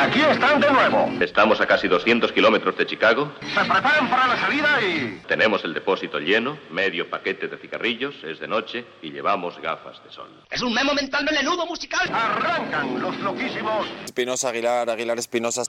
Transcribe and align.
aquí 0.00 0.20
están 0.20 0.60
de 0.60 0.70
nuevo. 0.70 1.10
Estamos 1.20 1.60
a 1.60 1.66
casi 1.66 1.88
200 1.88 2.32
kilómetros 2.32 2.76
de 2.76 2.86
Chicago. 2.86 3.32
Se 3.40 3.60
preparan 3.60 4.08
para 4.08 4.26
la 4.26 4.40
salida 4.40 4.80
y... 4.82 5.20
Tenemos 5.26 5.64
el 5.64 5.74
depósito 5.74 6.18
lleno, 6.18 6.58
medio 6.70 7.08
paquete 7.08 7.48
de 7.48 7.58
cigarrillos, 7.58 8.14
es 8.24 8.40
de 8.40 8.48
noche 8.48 8.84
y 9.02 9.10
llevamos 9.10 9.60
gafas 9.60 10.02
de 10.04 10.10
sol. 10.10 10.28
Es 10.50 10.62
un 10.62 10.72
memo 10.72 10.94
mental 10.94 11.24
melenudo 11.24 11.66
musical. 11.66 12.08
Arrancan 12.12 13.00
los 13.00 13.18
loquísimos. 13.20 13.86
Espinosa 14.04 14.48
Aguilar, 14.48 14.88
Aguilar 14.90 15.18
Espinosa. 15.18 15.62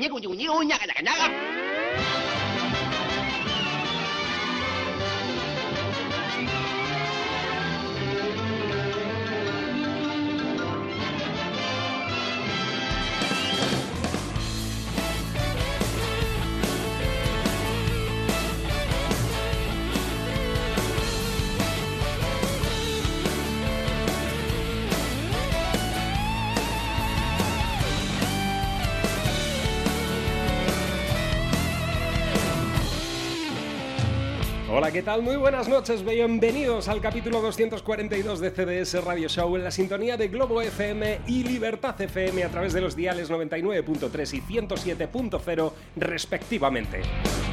¿Qué 34.91 35.01
tal? 35.01 35.21
Muy 35.21 35.37
buenas 35.37 35.69
noches, 35.69 36.03
bienvenidos 36.03 36.89
al 36.89 36.99
capítulo 36.99 37.41
242 37.41 38.41
de 38.41 38.51
CDS 38.51 39.01
Radio 39.05 39.29
Show 39.29 39.55
en 39.55 39.63
la 39.63 39.71
sintonía 39.71 40.17
de 40.17 40.27
Globo 40.27 40.61
FM 40.61 41.21
y 41.27 41.43
Libertad 41.43 41.99
FM 41.99 42.43
a 42.43 42.49
través 42.49 42.73
de 42.73 42.81
los 42.81 42.95
diales 42.95 43.31
99.3 43.31 44.33
y 44.33 44.41
107.0 44.41 45.71
respectivamente. 45.95 47.01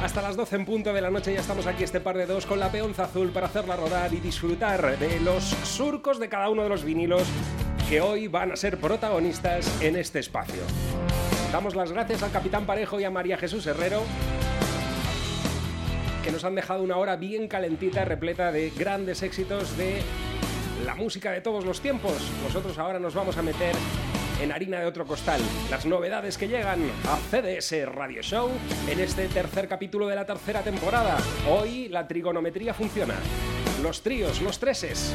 Hasta 0.03 0.21
las 0.21 0.35
12 0.35 0.55
en 0.57 0.65
punto 0.65 0.91
de 0.91 0.99
la 0.99 1.11
noche 1.11 1.33
ya 1.33 1.39
estamos 1.39 1.65
aquí 1.65 1.85
este 1.85 2.01
par 2.01 2.17
de 2.17 2.25
dos 2.25 2.45
con 2.45 2.59
la 2.59 2.71
peonza 2.71 3.05
azul 3.05 3.29
para 3.29 3.47
hacerla 3.47 3.77
rodar 3.77 4.13
y 4.13 4.19
disfrutar 4.19 4.99
de 4.99 5.19
los 5.21 5.43
surcos 5.43 6.19
de 6.19 6.27
cada 6.27 6.49
uno 6.49 6.63
de 6.63 6.69
los 6.69 6.83
vinilos 6.83 7.23
que 7.87 8.01
hoy 8.01 8.27
van 8.27 8.51
a 8.51 8.57
ser 8.57 8.77
protagonistas 8.77 9.81
en 9.81 9.95
este 9.95 10.19
espacio. 10.19 10.61
Damos 11.53 11.73
las 11.73 11.93
gracias 11.93 12.21
al 12.21 12.31
Capitán 12.31 12.65
Parejo 12.65 12.99
y 12.99 13.05
a 13.05 13.11
María 13.11 13.37
Jesús 13.37 13.65
Herrero 13.65 14.03
que 16.23 16.31
nos 16.31 16.43
han 16.43 16.55
dejado 16.55 16.83
una 16.83 16.97
hora 16.97 17.15
bien 17.15 17.47
calentita, 17.47 18.05
repleta 18.05 18.51
de 18.51 18.71
grandes 18.71 19.23
éxitos 19.23 19.77
de 19.77 20.01
la 20.85 20.95
música 20.95 21.31
de 21.31 21.41
todos 21.41 21.65
los 21.65 21.81
tiempos. 21.81 22.13
Nosotros 22.43 22.77
ahora 22.77 22.99
nos 22.99 23.13
vamos 23.13 23.37
a 23.37 23.41
meter 23.41 23.75
en 24.41 24.51
harina 24.51 24.79
de 24.79 24.85
otro 24.85 25.05
costal. 25.05 25.41
Las 25.69 25.85
novedades 25.85 26.37
que 26.37 26.47
llegan 26.47 26.79
a 27.07 27.17
CDS 27.17 27.85
Radio 27.85 28.21
Show 28.21 28.49
en 28.89 28.99
este 28.99 29.27
tercer 29.27 29.67
capítulo 29.67 30.07
de 30.07 30.15
la 30.15 30.25
tercera 30.25 30.61
temporada. 30.61 31.17
Hoy 31.49 31.89
la 31.89 32.07
trigonometría 32.07 32.73
funciona. 32.73 33.15
Los 33.81 34.01
tríos, 34.01 34.41
los 34.41 34.59
treses. 34.59 35.13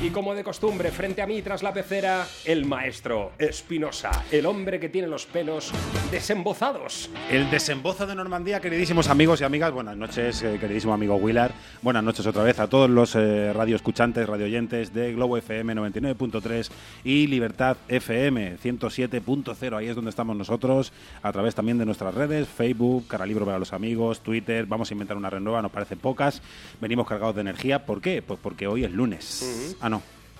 Y 0.00 0.10
como 0.10 0.32
de 0.32 0.44
costumbre, 0.44 0.92
frente 0.92 1.22
a 1.22 1.26
mí 1.26 1.42
tras 1.42 1.64
la 1.64 1.74
pecera, 1.74 2.24
el 2.44 2.64
maestro 2.66 3.32
Espinosa, 3.36 4.24
el 4.30 4.46
hombre 4.46 4.78
que 4.78 4.88
tiene 4.88 5.08
los 5.08 5.26
pelos 5.26 5.72
desembozados. 6.12 7.10
El 7.28 7.50
desembozo 7.50 8.06
de 8.06 8.14
Normandía, 8.14 8.60
queridísimos 8.60 9.08
amigos 9.08 9.40
y 9.40 9.44
amigas. 9.44 9.72
Buenas 9.72 9.96
noches, 9.96 10.40
eh, 10.44 10.56
queridísimo 10.60 10.94
amigo 10.94 11.16
Willard. 11.16 11.50
Buenas 11.82 12.04
noches 12.04 12.24
otra 12.28 12.44
vez 12.44 12.60
a 12.60 12.68
todos 12.68 12.88
los 12.88 13.16
eh, 13.16 13.52
radioescuchantes, 13.52 14.28
radioyentes 14.28 14.94
de 14.94 15.14
Globo 15.14 15.36
FM 15.36 15.74
99.3 15.74 16.70
y 17.02 17.26
Libertad 17.26 17.76
FM 17.88 18.56
107.0. 18.62 19.76
Ahí 19.76 19.88
es 19.88 19.96
donde 19.96 20.10
estamos 20.10 20.36
nosotros, 20.36 20.92
a 21.24 21.32
través 21.32 21.56
también 21.56 21.76
de 21.76 21.86
nuestras 21.86 22.14
redes, 22.14 22.46
Facebook, 22.46 23.08
Caralibro 23.08 23.44
para 23.44 23.58
los 23.58 23.72
amigos, 23.72 24.20
Twitter. 24.20 24.64
Vamos 24.66 24.92
a 24.92 24.94
inventar 24.94 25.16
una 25.16 25.28
red 25.28 25.40
nueva, 25.40 25.60
nos 25.60 25.72
parecen 25.72 25.98
pocas. 25.98 26.40
Venimos 26.80 27.08
cargados 27.08 27.34
de 27.34 27.40
energía. 27.40 27.84
¿Por 27.84 28.00
qué? 28.00 28.22
Pues 28.22 28.38
porque 28.40 28.68
hoy 28.68 28.84
es 28.84 28.92
lunes. 28.92 29.76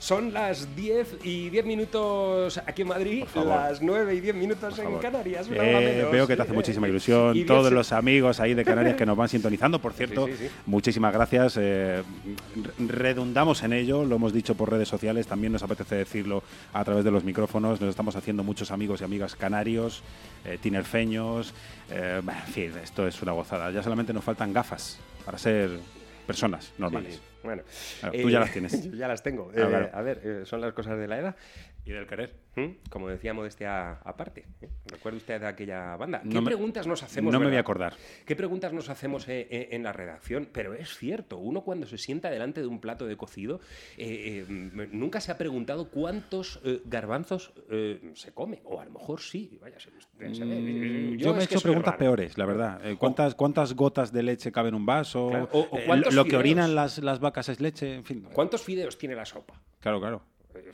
Son 0.01 0.33
las 0.33 0.77
10 0.77 1.17
y 1.25 1.51
10 1.51 1.67
minutos 1.67 2.59
aquí 2.67 2.83
en 2.83 2.89
Madrid, 2.89 3.25
las 3.35 3.83
9 3.83 4.15
y 4.15 4.21
10 4.21 4.35
minutos 4.37 4.79
en. 4.79 4.97
Canarias. 4.99 5.49
una 5.49 5.65
Eh, 5.65 5.95
menos. 5.97 6.13
veo 6.13 6.27
que 6.27 6.37
te 6.37 6.43
hace 6.43 6.53
muchísima 6.53 6.87
ilusión. 6.89 7.37
y 7.37 7.45
Todos 7.45 7.73
los 7.73 7.91
amigos 7.93 8.39
ahí 8.39 8.55
de 8.55 8.65
Canarias 8.65 8.95
que 8.97 9.05
nos 9.05 9.17
van 9.17 9.29
sintonizando. 9.29 9.81
Por 9.81 9.93
cierto, 9.93 10.27
Sí, 10.27 10.33
sí, 10.39 10.45
sí. 10.47 10.51
muchísimas 10.67 11.13
gracias. 11.13 11.57
eh, 11.59 12.03
re- 12.79 12.87
redundamos 13.09 13.63
en 13.65 13.73
ello, 13.73 14.05
lo 14.05 14.17
hemos 14.17 14.33
dicho 14.33 14.55
por 14.55 14.71
redes 14.71 14.89
sociales. 14.89 15.27
También 15.27 15.53
nos 15.53 15.63
apetece 15.65 15.97
decirlo 15.97 16.43
a 16.73 16.85
través 16.85 17.05
de 17.05 17.11
los 17.11 17.25
micrófonos. 17.25 17.81
Nos 17.81 17.91
estamos 17.91 18.15
haciendo 18.15 18.45
muchos 18.45 18.71
amigos 18.71 19.01
y 19.01 19.05
amigas 19.05 19.35
canarios, 19.35 20.03
eh, 20.45 20.59
tinerfeños. 20.63 21.55
eh, 21.91 22.21
en 22.23 22.53
fin, 22.53 22.73
esto 22.83 23.07
es 23.09 23.21
una 23.23 23.33
gozada. 23.33 23.71
Ya 23.73 23.83
solamente 23.83 24.13
nos 24.13 24.23
faltan 24.23 24.53
gafas 24.53 24.99
para 25.25 25.39
ser 25.39 25.71
personas 26.27 26.73
normales. 26.79 27.21
Bueno, 27.49 27.63
Claro, 28.01 28.19
tú 28.21 28.29
ya 28.29 28.41
las 28.41 28.53
tienes. 28.53 28.85
yo 28.91 28.95
ya 28.97 29.09
las 29.09 29.23
tengo. 29.23 29.51
Ah, 29.57 29.61
Eh, 29.61 29.67
claro. 29.69 29.91
A 29.95 30.03
ver, 30.03 30.21
eh, 30.23 30.41
son 30.45 30.61
las 30.61 30.75
cosas 30.75 30.99
de 30.99 31.09
la 31.09 31.19
edad. 31.19 31.37
Y 31.89 31.93
del 31.93 32.07
querer. 32.07 32.35
¿Mm? 32.55 32.91
Como 32.91 33.09
decía 33.09 33.33
Modestia 33.33 33.93
aparte. 34.05 34.45
¿eh? 34.61 34.69
¿Recuerda 34.85 35.17
usted 35.17 35.41
de 35.41 35.47
aquella 35.47 35.97
banda? 35.97 36.21
¿Qué 36.21 36.29
No 36.29 36.43
me- 36.43 36.47
preguntas 36.47 36.87
nos 36.87 37.03
hacemos? 37.03 37.33
No 37.33 37.41
me 37.41 37.47
voy 37.47 37.57
a 37.57 37.61
acordar. 37.61 37.95
¿Qué 38.27 38.37
preguntas 38.37 38.75
nos 38.75 38.91
hacemos 38.91 39.27
eh, 39.27 39.49
eh, 39.51 39.69
en 39.73 39.83
la 39.85 39.93
redacción? 39.95 40.51
Pero 40.53 40.75
es 40.75 40.99
cierto, 40.99 41.39
uno 41.39 41.63
cuando 41.63 41.87
se 41.87 41.97
sienta 41.97 42.29
delante 42.29 42.61
de 42.61 42.67
un 42.67 42.79
plato 42.79 43.07
de 43.07 43.17
cocido, 43.17 43.61
eh, 43.97 44.45
nunca 44.93 45.23
se 45.23 45.33
ha 45.33 45.39
preguntado 45.39 45.89
cuántos 45.89 46.61
garbanzos 46.85 47.55
se 48.15 48.33
come. 48.35 48.61
O 48.65 48.81
a 48.81 48.85
lo 48.85 48.91
mejor 48.91 49.23
sí. 49.23 49.59
Vaya, 49.63 49.81
se- 49.81 49.89
se- 49.89 50.19
Mm, 50.19 51.13
yo 51.17 51.29
Yo, 51.29 51.35
me 51.35 51.41
he 51.41 51.45
hecho 51.45 51.61
preguntas 51.61 51.93
raro. 51.93 51.99
peores, 51.99 52.37
la 52.37 52.45
verdad. 52.45 52.83
¿cuántas, 52.99 53.35
¿Cuántas 53.35 53.73
gotas 53.75 54.13
de 54.13 54.23
leche 54.25 54.53
caben 54.53 54.71
en 54.75 54.81
un 54.81 54.85
vaso? 54.87 55.29
Claro, 55.31 55.49
o- 55.53 55.69
o 55.71 55.97
lo 56.11 56.25
que 56.27 56.37
orinan 56.37 56.75
las, 56.75 56.99
las 56.99 57.19
vacas 57.19 57.49
es 57.49 57.61
leche, 57.61 57.95
en 57.95 58.05
fin. 58.05 58.27
¿Cuántos 58.35 58.63
fideos 58.63 58.99
tiene 58.99 59.15
la 59.15 59.25
sopa? 59.25 59.59
Claro, 59.81 60.01
claro. 60.01 60.23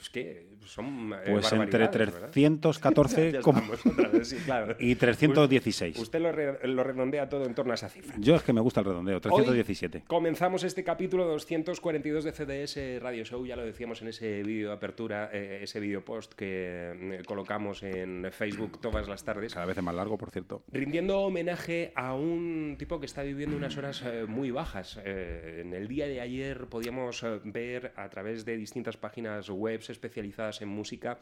Es 0.01 0.09
que 0.09 0.49
son. 0.65 1.13
eh, 1.13 1.31
Pues 1.31 1.53
entre 1.53 1.79
barbaridades, 1.87 2.13
¿verdad? 2.15 2.31
314 2.31 3.33
Ya 3.33 3.41
como- 3.41 3.59
estamos 3.61 3.87
otra 3.87 4.09
vez, 4.09 4.29
sí, 4.29 4.37
claro. 4.45 4.77
y 4.79 4.95
316. 4.95 5.99
Usted 5.99 6.21
lo, 6.21 6.33
re- 6.33 6.67
lo 6.69 6.85
redondea 6.85 7.29
todo 7.29 7.45
en 7.47 7.55
torno 7.55 7.73
a 7.73 7.75
esa 7.75 7.89
cifra. 7.89 8.15
Yo 8.19 8.37
es 8.37 8.43
que 8.43 8.53
me 8.53 8.61
gusta 8.61 8.81
el 8.81 8.87
redondeo, 8.87 9.21
317. 9.21 9.99
Hoy 9.99 10.05
comenzamos 10.07 10.65
este 10.65 10.85
capítulo 10.85 11.25
242 11.27 12.25
de 12.25 12.33
CDS 12.33 13.03
Radio 13.03 13.25
Show, 13.25 13.47
ya 13.47 13.57
lo 13.57 13.65
decíamos 13.65 14.03
en 14.03 14.09
ese 14.09 14.43
vídeo 14.43 14.69
de 14.69 14.75
apertura, 14.75 15.31
eh, 15.33 15.61
ese 15.63 15.81
vídeo 15.81 16.05
post 16.05 16.33
que 16.35 16.93
eh, 16.95 17.23
colocamos 17.27 17.83
en 17.83 18.27
Facebook 18.33 18.81
todas 18.81 19.09
las 19.09 19.25
tardes. 19.25 19.55
Cada 19.55 19.67
vez 19.67 19.77
es 19.77 19.83
más 19.85 19.95
largo, 19.95 20.17
por 20.19 20.31
cierto. 20.31 20.63
Rindiendo 20.73 21.21
homenaje 21.21 21.93
a 21.95 22.15
un 22.15 22.77
tipo 22.79 23.01
que 23.01 23.07
está 23.07 23.23
viviendo 23.23 23.57
unas 23.57 23.77
horas 23.77 24.03
eh, 24.05 24.25
muy 24.27 24.51
bajas. 24.51 24.99
En 25.05 25.73
el 25.75 25.89
día 25.89 26.07
de 26.07 26.21
ayer 26.21 26.67
podíamos 26.67 27.25
ver 27.45 27.93
a 27.97 28.09
través 28.09 28.45
de 28.45 28.57
distintas 28.57 28.97
páginas 28.97 29.49
web 29.51 29.81
especializadas 29.89 30.54
en 30.63 30.69
música 30.69 31.19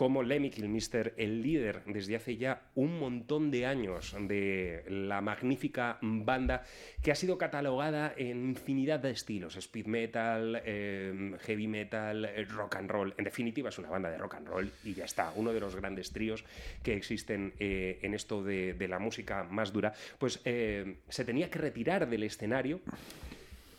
cómo 0.00 0.22
Lemmy 0.22 0.48
Kilmister, 0.48 1.12
el 1.18 1.42
líder 1.42 1.82
desde 1.84 2.16
hace 2.16 2.38
ya 2.38 2.70
un 2.74 2.98
montón 2.98 3.50
de 3.50 3.66
años 3.66 4.16
de 4.18 4.82
la 4.88 5.20
magnífica 5.20 5.98
banda 6.00 6.64
que 7.02 7.12
ha 7.12 7.14
sido 7.14 7.36
catalogada 7.36 8.14
en 8.16 8.48
infinidad 8.48 9.00
de 9.00 9.10
estilos, 9.10 9.56
speed 9.56 9.84
metal, 9.84 10.62
eh, 10.64 11.36
heavy 11.42 11.66
metal, 11.66 12.26
rock 12.48 12.76
and 12.76 12.90
roll. 12.90 13.14
En 13.18 13.24
definitiva 13.24 13.68
es 13.68 13.78
una 13.78 13.90
banda 13.90 14.10
de 14.10 14.16
rock 14.16 14.36
and 14.36 14.48
roll 14.48 14.72
y 14.84 14.94
ya 14.94 15.04
está, 15.04 15.34
uno 15.36 15.52
de 15.52 15.60
los 15.60 15.76
grandes 15.76 16.12
tríos 16.12 16.46
que 16.82 16.94
existen 16.94 17.52
eh, 17.58 17.98
en 18.00 18.14
esto 18.14 18.42
de, 18.42 18.72
de 18.72 18.88
la 18.88 18.98
música 18.98 19.44
más 19.44 19.70
dura, 19.70 19.92
pues 20.18 20.40
eh, 20.46 21.00
se 21.10 21.26
tenía 21.26 21.50
que 21.50 21.58
retirar 21.58 22.08
del 22.08 22.22
escenario. 22.22 22.80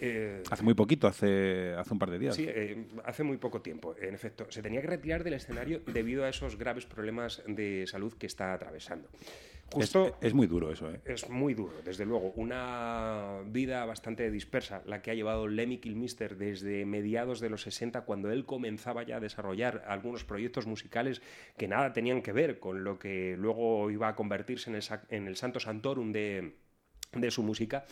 Eh, 0.02 0.44
Hace 0.50 0.64
muy 0.64 0.74
poquito, 0.74 1.08
hace, 1.08 1.74
hace 1.78 1.94
un 1.94 2.00
par 2.00 2.10
de 2.10 2.20
días. 2.20 2.36
Sí, 2.36 2.46
eh, 2.48 2.88
hace 3.06 3.24
muy 3.24 3.38
poco 3.38 3.62
tiempo, 3.62 3.96
en 4.02 4.16
efecto. 4.16 4.48
Se 4.50 4.62
tenía 4.62 4.82
que 4.82 4.88
retirar 4.88 5.24
del 5.24 5.36
escenario 5.36 5.82
debido 5.86 6.26
a 6.26 6.30
esos 6.30 6.58
graves 6.58 6.88
problemas 6.88 7.44
de 7.46 7.86
salud 7.88 8.14
que 8.14 8.26
está 8.26 8.54
atravesando. 8.54 9.08
Es, 9.70 9.76
Justo 9.76 10.18
es 10.20 10.34
muy 10.34 10.48
duro 10.48 10.70
eso, 10.72 10.92
¿eh? 10.92 11.00
es 11.06 11.30
muy 11.30 11.54
duro, 11.54 11.74
desde 11.86 12.06
luego. 12.06 12.34
Una 12.36 13.42
vida 13.46 13.86
bastante 13.86 14.30
dispersa 14.30 14.82
la 14.86 15.02
que 15.02 15.12
ha 15.12 15.14
llevado 15.14 15.48
Lemmy 15.48 15.78
Kilmister 15.78 16.36
desde 16.36 16.86
mediados 16.86 17.40
de 17.40 17.50
los 17.50 17.62
60, 17.62 18.02
cuando 18.02 18.32
él 18.32 18.46
comenzaba 18.46 19.04
ya 19.04 19.18
a 19.18 19.20
desarrollar 19.22 19.86
algunos 19.88 20.26
proyectos 20.26 20.68
musicales 20.68 21.22
que 21.58 21.70
nada 21.70 21.94
tenían 21.94 22.22
que 22.22 22.34
ver 22.34 22.60
con 22.60 22.84
lo 22.84 23.00
que 23.00 23.38
luego 23.38 23.90
iba 23.92 24.10
a 24.10 24.16
convertirse 24.16 24.70
en 24.72 24.76
el, 24.76 24.84
en 25.10 25.28
el 25.28 25.38
Santo 25.38 25.62
Santorum 25.62 26.12
de, 26.12 26.56
de 27.14 27.32
su 27.32 27.44
música. 27.44 27.86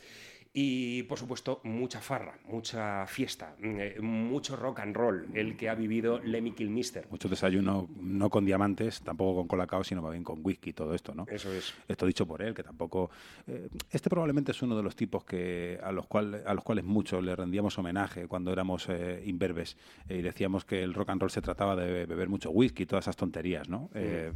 Y 0.52 1.04
por 1.04 1.20
supuesto, 1.20 1.62
mucha 1.64 2.02
farra, 2.02 2.40
mucha 2.46 3.06
fiesta, 3.06 3.56
eh, 3.62 3.98
mucho 4.02 4.56
rock 4.56 4.80
and 4.80 4.96
roll, 4.96 5.28
el 5.36 5.56
que 5.56 5.70
ha 5.70 5.76
vivido 5.76 6.20
Lemmy 6.20 6.54
Kilmister. 6.54 7.08
Mucho 7.12 7.30
desayuno, 7.30 7.88
no 8.02 8.32
con 8.32 8.46
diamantes, 8.46 9.02
tampoco 9.02 9.36
con 9.38 9.48
colacao, 9.48 9.84
sino 9.84 10.02
más 10.02 10.12
bien 10.12 10.24
con 10.24 10.40
whisky 10.44 10.72
y 10.72 10.74
todo 10.74 10.96
esto, 10.96 11.14
¿no? 11.14 11.28
Eso 11.30 11.54
es. 11.54 11.76
Esto 11.88 12.08
dicho 12.08 12.26
por 12.26 12.42
él, 12.42 12.56
que 12.56 12.64
tampoco. 12.64 13.12
eh, 13.46 13.70
este 13.92 14.10
probablemente 14.10 14.52
es 14.52 14.62
uno 14.64 14.76
de 14.76 14.82
los 14.82 14.96
tipos 14.96 15.24
que 15.24 15.80
a 15.84 15.92
los, 15.92 16.08
cual, 16.08 16.42
a 16.44 16.54
los 16.56 16.64
cuales 16.64 16.84
muchos 16.84 17.24
le 17.24 17.36
rendíamos 17.36 17.78
homenaje 17.78 18.28
cuando 18.28 18.52
éramos 18.52 18.88
eh, 18.90 19.22
imberbes 19.28 19.78
eh, 20.08 20.18
y 20.18 20.22
decíamos 20.24 20.66
que 20.66 20.82
el 20.82 20.96
rock 20.96 21.10
and 21.10 21.22
roll 21.22 21.30
se 21.32 21.44
trataba 21.44 21.76
de 21.76 22.08
beber 22.08 22.28
mucho 22.28 22.50
whisky 22.50 22.84
y 22.84 22.86
todas 22.88 23.04
esas 23.06 23.18
tonterías, 23.18 23.70
¿no? 23.70 23.92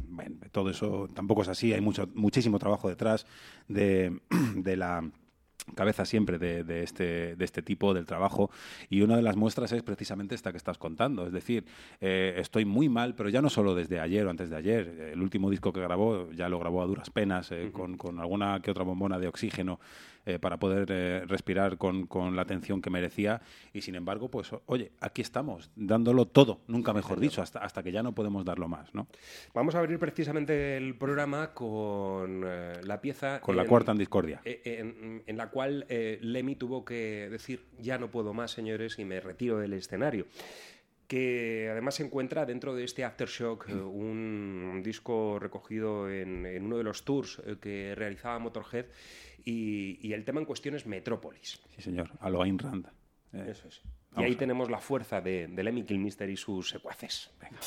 Bueno, 0.08 0.36
todo 0.52 0.70
eso 0.70 1.08
tampoco 1.12 1.42
es 1.42 1.48
así, 1.48 1.72
hay 1.72 1.80
mucho, 1.80 2.08
muchísimo 2.14 2.60
trabajo 2.60 2.88
detrás 2.88 3.26
de, 3.66 4.20
de 4.54 4.76
la 4.76 5.10
cabeza 5.74 6.04
siempre 6.04 6.38
de, 6.38 6.64
de 6.64 6.82
este, 6.82 7.36
de 7.36 7.44
este 7.44 7.62
tipo 7.62 7.94
del 7.94 8.06
trabajo 8.06 8.50
y 8.90 9.02
una 9.02 9.16
de 9.16 9.22
las 9.22 9.36
muestras 9.36 9.72
es 9.72 9.82
precisamente 9.82 10.34
esta 10.34 10.52
que 10.52 10.58
estás 10.58 10.78
contando. 10.78 11.26
Es 11.26 11.32
decir, 11.32 11.64
eh, 12.00 12.34
estoy 12.38 12.64
muy 12.64 12.88
mal, 12.88 13.14
pero 13.14 13.28
ya 13.28 13.42
no 13.42 13.50
solo 13.50 13.74
desde 13.74 14.00
ayer 14.00 14.26
o 14.26 14.30
antes 14.30 14.50
de 14.50 14.56
ayer. 14.56 15.10
El 15.12 15.22
último 15.22 15.50
disco 15.50 15.72
que 15.72 15.80
grabó 15.80 16.30
ya 16.32 16.48
lo 16.48 16.58
grabó 16.58 16.82
a 16.82 16.86
duras 16.86 17.10
penas, 17.10 17.50
eh, 17.52 17.70
con, 17.72 17.96
con 17.96 18.18
alguna 18.20 18.60
que 18.60 18.70
otra 18.70 18.84
bombona 18.84 19.18
de 19.18 19.28
oxígeno 19.28 19.80
eh, 20.26 20.38
para 20.38 20.58
poder 20.58 20.86
eh, 20.90 21.22
respirar 21.26 21.76
con, 21.78 22.06
con 22.06 22.36
la 22.36 22.42
atención 22.42 22.80
que 22.80 22.90
merecía. 22.90 23.40
Y 23.72 23.82
sin 23.82 23.94
embargo, 23.94 24.30
pues 24.30 24.50
oye, 24.66 24.92
aquí 25.00 25.22
estamos, 25.22 25.70
dándolo 25.76 26.26
todo, 26.26 26.60
nunca 26.66 26.92
mejor 26.92 27.20
dicho, 27.20 27.42
hasta, 27.42 27.58
hasta 27.60 27.82
que 27.82 27.92
ya 27.92 28.02
no 28.02 28.14
podemos 28.14 28.44
darlo 28.44 28.68
más. 28.68 28.94
¿no? 28.94 29.06
Vamos 29.52 29.74
a 29.74 29.80
abrir 29.80 29.98
precisamente 29.98 30.76
el 30.76 30.96
programa 30.96 31.52
con 31.52 32.42
eh, 32.46 32.72
la 32.84 33.00
pieza... 33.00 33.40
Con 33.40 33.56
la 33.56 33.66
cuarta 33.66 33.92
en 33.92 33.98
discordia. 33.98 34.40
eh, 34.44 34.60
en, 34.64 35.22
en 35.26 35.36
la 35.36 35.50
cual 35.50 35.86
Lemmy 35.88 36.56
tuvo 36.56 36.84
que 36.84 37.28
decir 37.30 37.64
ya 37.78 37.98
no 37.98 38.08
puedo 38.08 38.32
más, 38.34 38.50
señores, 38.50 38.98
y 38.98 39.04
me 39.04 39.20
retiro 39.20 39.58
del 39.58 39.72
escenario. 39.74 40.26
Que 41.06 41.68
además 41.70 41.96
se 41.96 42.04
encuentra 42.04 42.46
dentro 42.46 42.74
de 42.74 42.84
este 42.84 43.04
Aftershock, 43.04 43.68
eh, 43.68 43.74
un, 43.74 44.80
disco 44.82 45.38
recogido 45.38 46.10
en, 46.10 46.46
en 46.46 46.64
uno 46.64 46.78
de 46.78 46.84
los 46.84 47.04
tours 47.04 47.42
eh, 47.44 47.56
que 47.60 47.94
realizaba 47.94 48.38
Motorhead, 48.38 48.86
y, 49.44 49.98
y 50.06 50.14
el 50.14 50.24
tema 50.24 50.40
en 50.40 50.46
cuestión 50.46 50.74
es 50.74 50.86
Metrópolis. 50.86 51.60
Sí, 51.76 51.82
señor, 51.82 52.10
a 52.20 52.30
lo 52.30 52.42
Ayn 52.42 52.58
Rand. 52.58 52.86
Eh, 53.34 53.48
Eso 53.50 53.68
es. 53.68 53.82
Y 54.16 54.22
ahí 54.22 54.36
tenemos 54.36 54.70
la 54.70 54.78
fuerza 54.78 55.20
de, 55.20 55.48
de 55.48 55.62
Lemmy 55.64 55.82
Kilmister 55.82 56.30
y 56.30 56.36
sus 56.36 56.68
secuaces. 56.68 57.30
Venga. 57.40 57.58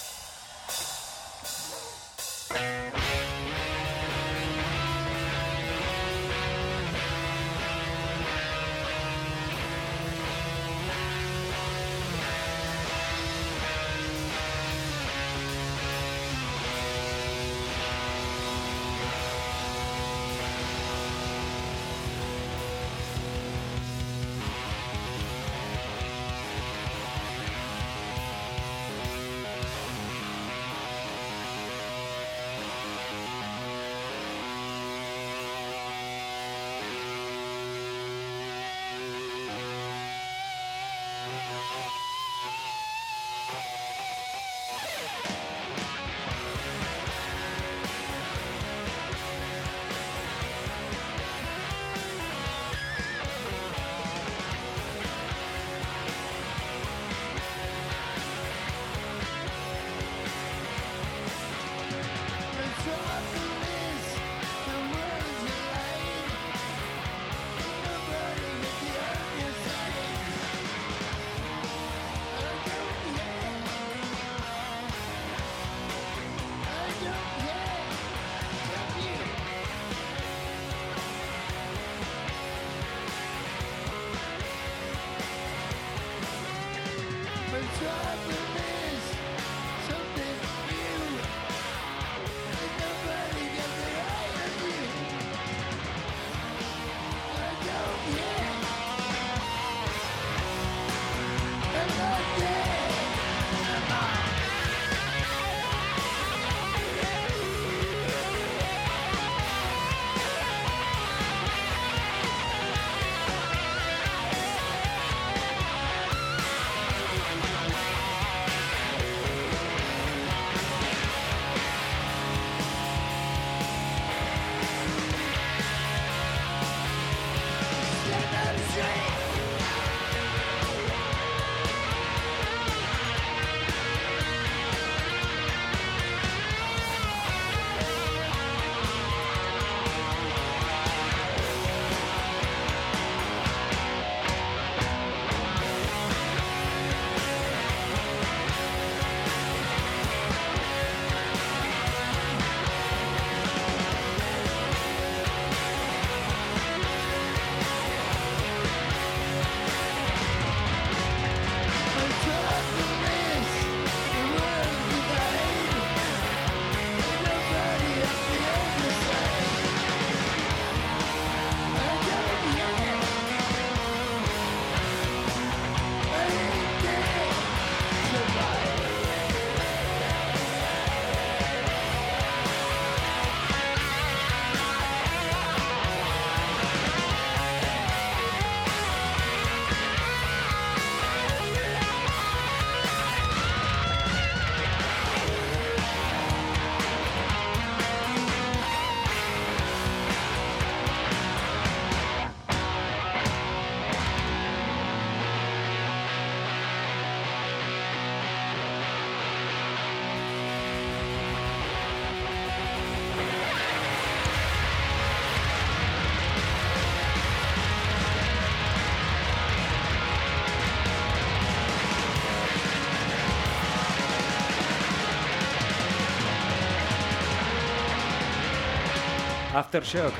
Aftershock. 229.57 230.13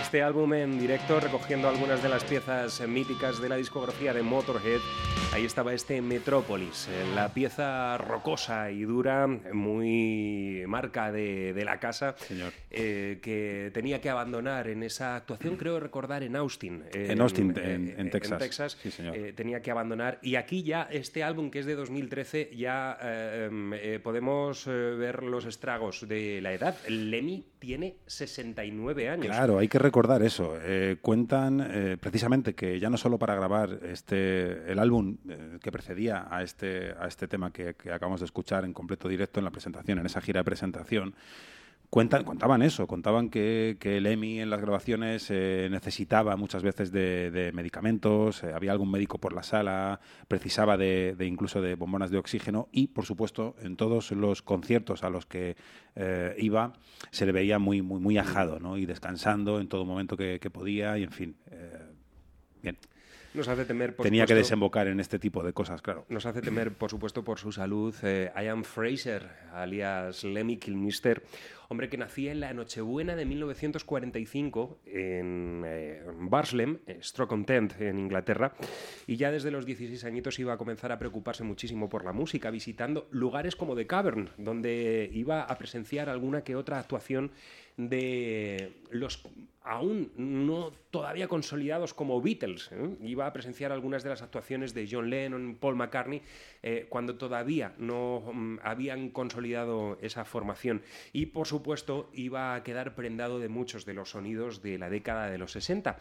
Este 0.00 0.22
álbum 0.22 0.54
en 0.54 0.78
directo 0.78 1.20
recogiendo 1.20 1.68
algunas 1.68 2.02
de 2.02 2.08
las 2.08 2.24
piezas 2.24 2.80
míticas 2.88 3.42
de 3.42 3.50
la 3.50 3.56
discografía 3.56 4.14
de 4.14 4.22
Motorhead. 4.22 4.80
Ahí 5.34 5.44
estaba 5.44 5.74
este 5.74 6.00
Metrópolis, 6.00 6.88
la 7.14 7.28
pieza 7.34 7.98
rocosa 7.98 8.70
y 8.70 8.84
dura, 8.84 9.26
muy 9.26 10.64
marca 10.66 11.12
de, 11.12 11.62
la 11.62 11.78
casa, 11.78 12.14
Señor. 12.16 12.54
Eh, 12.78 13.18
que 13.20 13.70
tenía 13.74 14.00
que 14.00 14.08
abandonar 14.10 14.68
en 14.68 14.82
esa 14.82 15.16
actuación, 15.16 15.56
creo 15.56 15.80
recordar, 15.80 16.22
en 16.22 16.36
Austin. 16.36 16.84
En 16.92 17.20
Austin, 17.20 17.54
en- 17.58 17.94
en 17.98 18.10
Texas. 18.10 18.76
Sí, 18.82 18.90
señor. 18.90 19.16
eh, 19.16 19.32
tenía 19.34 19.60
que 19.60 19.70
abandonar. 19.70 20.18
Y 20.22 20.36
aquí 20.36 20.62
ya, 20.62 20.82
este 20.90 21.22
álbum 21.22 21.50
que 21.50 21.58
es 21.60 21.66
de 21.66 21.74
2013, 21.74 22.50
ya 22.56 22.96
eh, 23.02 23.48
em, 23.50 23.72
eh, 23.74 24.00
podemos 24.02 24.66
eh, 24.66 24.70
ver 24.70 25.22
los 25.22 25.44
estragos 25.44 26.06
de 26.08 26.40
la 26.40 26.52
edad. 26.52 26.76
Lemmy 26.88 27.44
tiene 27.58 27.96
69 28.06 29.08
años. 29.08 29.26
Claro, 29.26 29.58
hay 29.58 29.68
que 29.68 29.78
recordar 29.78 30.22
eso. 30.22 30.56
Eh, 30.62 30.96
cuentan 31.02 31.60
eh, 31.70 31.96
precisamente 32.00 32.54
que 32.54 32.78
ya 32.78 32.88
no 32.90 32.96
solo 32.96 33.18
para 33.18 33.34
grabar 33.34 33.80
este 33.82 34.70
el 34.70 34.78
álbum 34.78 35.16
eh, 35.28 35.58
que 35.60 35.72
precedía 35.72 36.26
a 36.30 36.42
este 36.42 36.92
a 36.98 37.06
este 37.08 37.26
tema 37.26 37.52
que, 37.52 37.74
que 37.74 37.90
acabamos 37.92 38.20
de 38.20 38.26
escuchar 38.26 38.64
en 38.64 38.72
completo 38.72 39.08
directo 39.08 39.40
en 39.40 39.44
la 39.44 39.50
presentación, 39.50 39.98
en 39.98 40.06
esa 40.06 40.20
gira 40.20 40.40
de 40.40 40.44
presentación. 40.44 41.14
Cuentan, 41.90 42.24
contaban 42.24 42.60
eso, 42.60 42.86
contaban 42.86 43.30
que, 43.30 43.78
que 43.80 43.96
el 43.96 44.04
EMI 44.04 44.40
en 44.40 44.50
las 44.50 44.60
grabaciones 44.60 45.30
eh, 45.30 45.68
necesitaba 45.70 46.36
muchas 46.36 46.62
veces 46.62 46.92
de, 46.92 47.50
medicamentos, 47.54 48.44
eh, 48.44 48.52
había 48.52 48.72
algún 48.72 48.90
médico 48.90 49.16
por 49.16 49.32
la 49.32 49.42
sala, 49.42 49.98
precisaba 50.28 50.76
de, 50.76 51.14
de 51.16 51.26
incluso 51.26 51.62
de 51.62 51.76
bombonas 51.76 52.10
de 52.10 52.18
oxígeno 52.18 52.68
y, 52.72 52.88
por 52.88 53.06
supuesto, 53.06 53.56
en 53.62 53.76
todos 53.76 54.10
los 54.10 54.42
conciertos 54.42 55.02
a 55.02 55.08
los 55.08 55.24
que 55.24 55.56
eh, 55.96 56.34
iba 56.38 56.74
se 57.10 57.24
le 57.24 57.32
veía 57.32 57.58
muy, 57.58 57.80
muy, 57.80 58.00
muy 58.00 58.18
ajado 58.18 58.60
¿no? 58.60 58.76
y 58.76 58.84
descansando 58.84 59.58
en 59.58 59.68
todo 59.68 59.86
momento 59.86 60.16
que, 60.18 60.40
que 60.40 60.50
podía 60.50 60.98
y, 60.98 61.04
en 61.04 61.12
fin, 61.12 61.36
eh, 61.50 61.86
bien. 62.62 62.76
Nos 63.34 63.46
hace 63.46 63.64
temer, 63.64 63.94
por 63.94 64.04
Tenía 64.04 64.24
que 64.24 64.32
supuesto, 64.32 64.46
desembocar 64.46 64.88
en 64.88 65.00
este 65.00 65.18
tipo 65.18 65.42
de 65.42 65.52
cosas, 65.52 65.82
claro. 65.82 66.06
Nos 66.08 66.24
hace 66.24 66.40
temer, 66.40 66.72
por 66.72 66.90
supuesto, 66.90 67.22
por 67.22 67.38
su 67.38 67.52
salud. 67.52 67.94
Eh, 68.02 68.32
Ian 68.42 68.64
Fraser, 68.64 69.28
alias 69.52 70.24
Lemmy 70.24 70.56
Kilmister, 70.56 71.22
hombre 71.68 71.90
que 71.90 71.98
nacía 71.98 72.32
en 72.32 72.40
la 72.40 72.54
Nochebuena 72.54 73.14
de 73.16 73.26
1945 73.26 74.78
en 74.86 75.62
eh, 75.66 76.02
Barslem, 76.20 76.78
eh, 76.86 76.98
Stoke-on-Trent, 77.02 77.80
en 77.80 77.98
Inglaterra, 77.98 78.54
y 79.06 79.16
ya 79.16 79.30
desde 79.30 79.50
los 79.50 79.66
16 79.66 80.04
añitos 80.04 80.38
iba 80.38 80.54
a 80.54 80.58
comenzar 80.58 80.90
a 80.92 80.98
preocuparse 80.98 81.44
muchísimo 81.44 81.90
por 81.90 82.04
la 82.04 82.12
música, 82.12 82.50
visitando 82.50 83.08
lugares 83.10 83.56
como 83.56 83.76
The 83.76 83.86
Cavern, 83.86 84.30
donde 84.38 85.10
iba 85.12 85.42
a 85.42 85.58
presenciar 85.58 86.08
alguna 86.08 86.42
que 86.42 86.56
otra 86.56 86.78
actuación 86.78 87.30
de 87.78 88.82
los 88.90 89.22
aún 89.62 90.10
no 90.16 90.72
todavía 90.90 91.28
consolidados 91.28 91.94
como 91.94 92.20
Beatles. 92.20 92.70
¿eh? 92.72 92.96
Iba 93.02 93.26
a 93.26 93.32
presenciar 93.32 93.70
algunas 93.70 94.02
de 94.02 94.08
las 94.08 94.22
actuaciones 94.22 94.74
de 94.74 94.88
John 94.90 95.10
Lennon, 95.10 95.56
Paul 95.60 95.76
McCartney, 95.76 96.22
eh, 96.62 96.86
cuando 96.88 97.16
todavía 97.16 97.74
no 97.78 98.32
mm, 98.32 98.58
habían 98.62 99.10
consolidado 99.10 99.98
esa 100.00 100.24
formación. 100.24 100.82
Y 101.12 101.26
por 101.26 101.46
supuesto 101.46 102.10
iba 102.14 102.54
a 102.54 102.62
quedar 102.62 102.94
prendado 102.94 103.38
de 103.38 103.48
muchos 103.48 103.84
de 103.84 103.94
los 103.94 104.10
sonidos 104.10 104.62
de 104.62 104.78
la 104.78 104.90
década 104.90 105.30
de 105.30 105.38
los 105.38 105.52
60. 105.52 105.98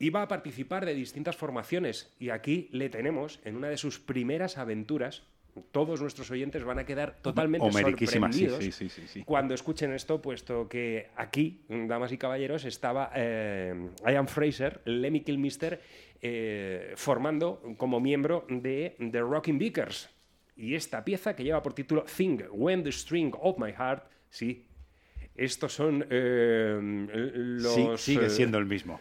Iba 0.00 0.22
a 0.22 0.28
participar 0.28 0.86
de 0.86 0.94
distintas 0.94 1.36
formaciones 1.36 2.14
y 2.18 2.30
aquí 2.30 2.68
le 2.72 2.88
tenemos 2.88 3.40
en 3.44 3.56
una 3.56 3.68
de 3.68 3.76
sus 3.76 4.00
primeras 4.00 4.56
aventuras. 4.56 5.24
Todos 5.70 6.00
nuestros 6.00 6.30
oyentes 6.30 6.64
van 6.64 6.78
a 6.78 6.84
quedar 6.84 7.16
totalmente 7.22 7.70
sorprendidos 7.70 8.64
sí, 8.64 8.72
sí, 8.72 8.88
sí, 8.88 9.02
sí. 9.06 9.24
cuando 9.24 9.54
escuchen 9.54 9.92
esto, 9.92 10.20
puesto 10.20 10.68
que 10.68 11.10
aquí, 11.16 11.62
damas 11.68 12.12
y 12.12 12.18
caballeros, 12.18 12.64
estaba 12.64 13.10
eh, 13.14 13.74
Ian 14.06 14.28
Fraser, 14.28 14.80
Lemmy 14.84 15.20
Kilmister, 15.20 15.80
eh, 16.20 16.92
formando 16.96 17.62
como 17.76 18.00
miembro 18.00 18.44
de 18.48 18.96
The 18.98 19.20
Rocking 19.20 19.58
Vickers. 19.58 20.10
Y 20.56 20.74
esta 20.74 21.04
pieza 21.04 21.36
que 21.36 21.44
lleva 21.44 21.62
por 21.62 21.72
título 21.72 22.04
Think 22.04 22.42
When 22.50 22.82
the 22.82 22.90
String 22.90 23.32
of 23.40 23.58
My 23.58 23.72
Heart, 23.72 24.04
sí, 24.28 24.66
estos 25.38 25.72
son 25.72 26.04
eh, 26.10 26.76
los... 26.80 27.72
Sí, 27.72 28.12
sigue 28.12 28.26
eh, 28.26 28.30
siendo 28.30 28.58
el 28.58 28.66
mismo. 28.66 29.00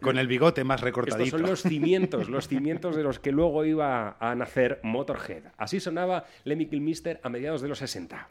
Con 0.00 0.18
el 0.18 0.26
bigote 0.26 0.64
más 0.64 0.76
estos 0.76 0.84
recortadito. 0.86 1.38
son 1.38 1.42
los 1.42 1.62
cimientos, 1.62 2.28
los 2.28 2.48
cimientos 2.48 2.96
de 2.96 3.02
los 3.02 3.18
que 3.18 3.32
luego 3.32 3.64
iba 3.64 4.16
a 4.18 4.34
nacer 4.34 4.80
Motorhead. 4.82 5.44
Así 5.56 5.80
sonaba 5.80 6.24
Lemmy 6.44 6.66
Kilmister 6.66 7.20
a 7.22 7.28
mediados 7.28 7.62
de 7.62 7.68
los 7.68 7.78
60. 7.78 8.28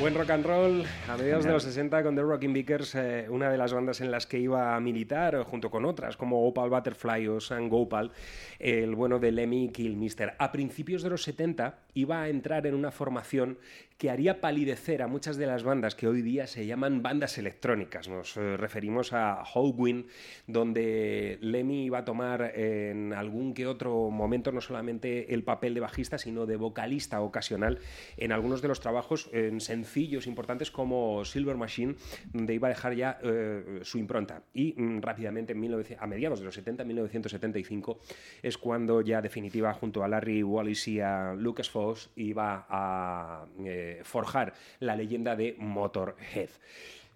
Buen 0.00 0.14
rock 0.14 0.30
and 0.30 0.46
roll 0.46 0.82
a 1.10 1.16
mediados 1.18 1.44
de 1.44 1.52
los 1.52 1.62
60 1.62 2.02
con 2.02 2.16
The 2.16 2.22
Rocking 2.22 2.54
Vickers, 2.54 2.94
eh, 2.94 3.26
una 3.28 3.50
de 3.50 3.58
las 3.58 3.74
bandas 3.74 4.00
en 4.00 4.10
las 4.10 4.26
que 4.26 4.38
iba 4.38 4.74
a 4.74 4.80
militar 4.80 5.34
eh, 5.34 5.44
junto 5.44 5.70
con 5.70 5.84
otras 5.84 6.16
como 6.16 6.48
Opal 6.48 6.70
Butterfly 6.70 7.28
o 7.28 7.38
San 7.38 7.68
Gopal, 7.68 8.10
el 8.58 8.94
bueno 8.94 9.18
de 9.18 9.30
Lemmy 9.30 9.68
Kilmister. 9.68 10.36
A 10.38 10.52
principios 10.52 11.02
de 11.02 11.10
los 11.10 11.22
70 11.24 11.80
iba 11.92 12.22
a 12.22 12.30
entrar 12.30 12.66
en 12.66 12.76
una 12.76 12.90
formación 12.90 13.58
que 14.00 14.08
haría 14.08 14.40
palidecer 14.40 15.02
a 15.02 15.08
muchas 15.08 15.36
de 15.36 15.46
las 15.46 15.62
bandas 15.62 15.94
que 15.94 16.08
hoy 16.08 16.22
día 16.22 16.46
se 16.46 16.64
llaman 16.64 17.02
bandas 17.02 17.36
electrónicas. 17.36 18.08
Nos 18.08 18.34
eh, 18.38 18.56
referimos 18.56 19.12
a 19.12 19.44
Halloween, 19.44 20.06
donde 20.46 21.36
Lemmy 21.42 21.84
iba 21.84 21.98
a 21.98 22.04
tomar 22.06 22.58
en 22.58 23.12
algún 23.12 23.52
que 23.52 23.66
otro 23.66 24.08
momento 24.08 24.52
no 24.52 24.62
solamente 24.62 25.34
el 25.34 25.44
papel 25.44 25.74
de 25.74 25.80
bajista, 25.80 26.16
sino 26.16 26.46
de 26.46 26.56
vocalista 26.56 27.20
ocasional 27.20 27.78
en 28.16 28.32
algunos 28.32 28.62
de 28.62 28.68
los 28.68 28.80
trabajos 28.80 29.28
en 29.34 29.60
sencillos 29.60 30.26
importantes 30.26 30.70
como 30.70 31.22
Silver 31.26 31.58
Machine, 31.58 31.96
donde 32.32 32.54
iba 32.54 32.68
a 32.68 32.70
dejar 32.70 32.94
ya 32.94 33.18
eh, 33.22 33.80
su 33.82 33.98
impronta. 33.98 34.44
Y 34.54 34.72
mm, 34.80 35.02
rápidamente, 35.02 35.52
a 35.98 36.06
mediados 36.06 36.38
de 36.38 36.46
los 36.46 36.54
70, 36.54 36.84
1975, 36.84 38.00
es 38.42 38.56
cuando 38.56 39.02
ya 39.02 39.20
definitiva, 39.20 39.74
junto 39.74 40.02
a 40.02 40.08
Larry 40.08 40.42
Wallis 40.42 40.88
y 40.88 41.00
a 41.00 41.34
Lucas 41.34 41.68
Foss, 41.68 42.08
iba 42.16 42.64
a... 42.66 43.44
Eh, 43.62 43.89
forjar 44.04 44.54
la 44.78 44.96
leyenda 44.96 45.36
de 45.36 45.56
Motorhead. 45.58 46.50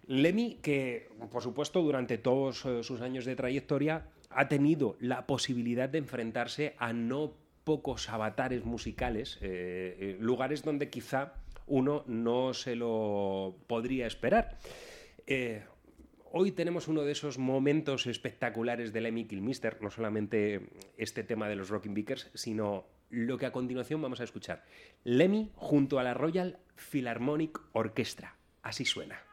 Lemmy, 0.07 0.59
que 0.61 1.09
por 1.31 1.41
supuesto 1.41 1.81
durante 1.81 2.17
todos 2.17 2.65
eh, 2.65 2.83
sus 2.83 3.01
años 3.01 3.25
de 3.25 3.35
trayectoria 3.35 4.07
ha 4.29 4.47
tenido 4.47 4.97
la 4.99 5.25
posibilidad 5.25 5.89
de 5.89 5.97
enfrentarse 5.97 6.75
a 6.77 6.93
no 6.93 7.33
pocos 7.63 8.09
avatares 8.09 8.65
musicales, 8.65 9.39
eh, 9.41 9.97
eh, 9.99 10.17
lugares 10.19 10.63
donde 10.63 10.89
quizá 10.89 11.33
uno 11.65 12.03
no 12.05 12.53
se 12.53 12.75
lo 12.75 13.55
podría 13.65 14.05
esperar. 14.05 14.59
hoy 16.31 16.51
tenemos 16.51 16.87
uno 16.87 17.01
de 17.01 17.13
esos 17.13 17.39
momentos 17.39 18.05
espectaculares 18.05 18.93
de 18.93 19.01
Lemmy 19.01 19.25
Kilmister, 19.25 19.81
no 19.81 19.89
solamente 19.89 20.69
este 20.97 21.23
tema 21.23 21.47
de 21.49 21.55
los 21.55 21.69
Rocking 21.69 21.95
Beakers, 21.95 22.29
sino 22.35 22.85
lo 23.09 23.37
que 23.39 23.47
a 23.47 23.51
continuación 23.51 24.01
vamos 24.01 24.19
a 24.19 24.25
escuchar. 24.25 24.63
Lemmy 25.03 25.49
junto 25.55 25.97
a 25.97 26.03
la 26.03 26.13
Royal 26.13 26.59
Philharmonic 26.75 27.59
Orchestra. 27.73 28.35
Así 28.61 28.85
suena. 28.85 29.24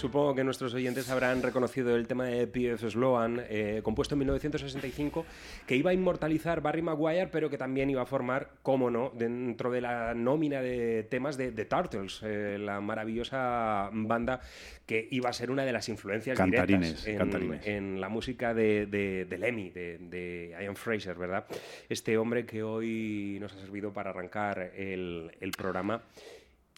Supongo 0.00 0.34
que 0.34 0.44
nuestros 0.44 0.72
oyentes 0.72 1.10
habrán 1.10 1.42
reconocido 1.42 1.94
el 1.94 2.06
tema 2.06 2.24
de 2.24 2.46
P.F. 2.46 2.88
Sloan, 2.90 3.44
eh, 3.50 3.82
compuesto 3.84 4.14
en 4.14 4.20
1965, 4.20 5.26
que 5.66 5.76
iba 5.76 5.90
a 5.90 5.92
inmortalizar 5.92 6.62
Barry 6.62 6.80
Maguire, 6.80 7.26
pero 7.26 7.50
que 7.50 7.58
también 7.58 7.90
iba 7.90 8.00
a 8.00 8.06
formar, 8.06 8.48
cómo 8.62 8.90
no, 8.90 9.12
dentro 9.14 9.70
de 9.70 9.82
la 9.82 10.14
nómina 10.14 10.62
de 10.62 11.02
temas 11.02 11.36
de 11.36 11.52
The 11.52 11.66
Turtles, 11.66 12.22
eh, 12.22 12.56
la 12.58 12.80
maravillosa 12.80 13.90
banda 13.92 14.40
que 14.86 15.06
iba 15.10 15.28
a 15.28 15.34
ser 15.34 15.50
una 15.50 15.66
de 15.66 15.72
las 15.72 15.90
influencias 15.90 16.38
Cantarines, 16.38 17.04
directas 17.04 17.06
en, 17.06 17.18
cantarines. 17.18 17.66
en 17.66 18.00
la 18.00 18.08
música 18.08 18.54
de, 18.54 18.86
de, 18.86 19.26
de 19.26 19.38
Lemmy, 19.38 19.68
de, 19.68 19.98
de 19.98 20.56
Ian 20.62 20.76
Fraser, 20.76 21.18
¿verdad? 21.18 21.44
Este 21.90 22.16
hombre 22.16 22.46
que 22.46 22.62
hoy 22.62 23.36
nos 23.38 23.52
ha 23.52 23.58
servido 23.58 23.92
para 23.92 24.10
arrancar 24.10 24.72
el, 24.74 25.30
el 25.40 25.50
programa. 25.50 26.02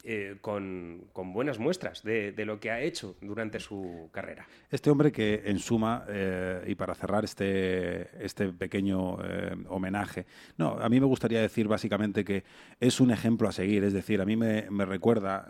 Eh, 0.05 0.37
con, 0.41 1.05
con 1.13 1.33
buenas 1.33 1.59
muestras 1.59 2.03
de, 2.03 2.33
de 2.33 2.45
lo 2.45 2.59
que 2.59 2.71
ha 2.71 2.81
hecho 2.81 3.17
durante 3.21 3.61
su 3.61 4.09
carrera. 4.13 4.47
Este 4.71 4.91
hombre 4.91 5.13
que, 5.13 5.43
en 5.45 5.59
suma, 5.59 6.05
eh, 6.09 6.65
y 6.67 6.75
para 6.75 6.95
cerrar 6.95 7.25
este, 7.25 8.25
este 8.25 8.53
pequeño 8.53 9.19
eh, 9.25 9.55
homenaje, 9.69 10.27
no, 10.59 10.71
a 10.73 10.89
mí 10.89 10.99
me 10.99 11.07
gustaría 11.07 11.41
decir 11.41 11.69
básicamente 11.69 12.25
que 12.25 12.43
es 12.81 13.01
un 13.01 13.11
ejemplo 13.11 13.49
a 13.49 13.53
seguir, 13.53 13.85
es 13.85 13.93
decir, 13.93 14.21
a 14.21 14.25
mí 14.25 14.37
me, 14.37 14.71
me 14.71 14.85
recuerda 14.85 15.49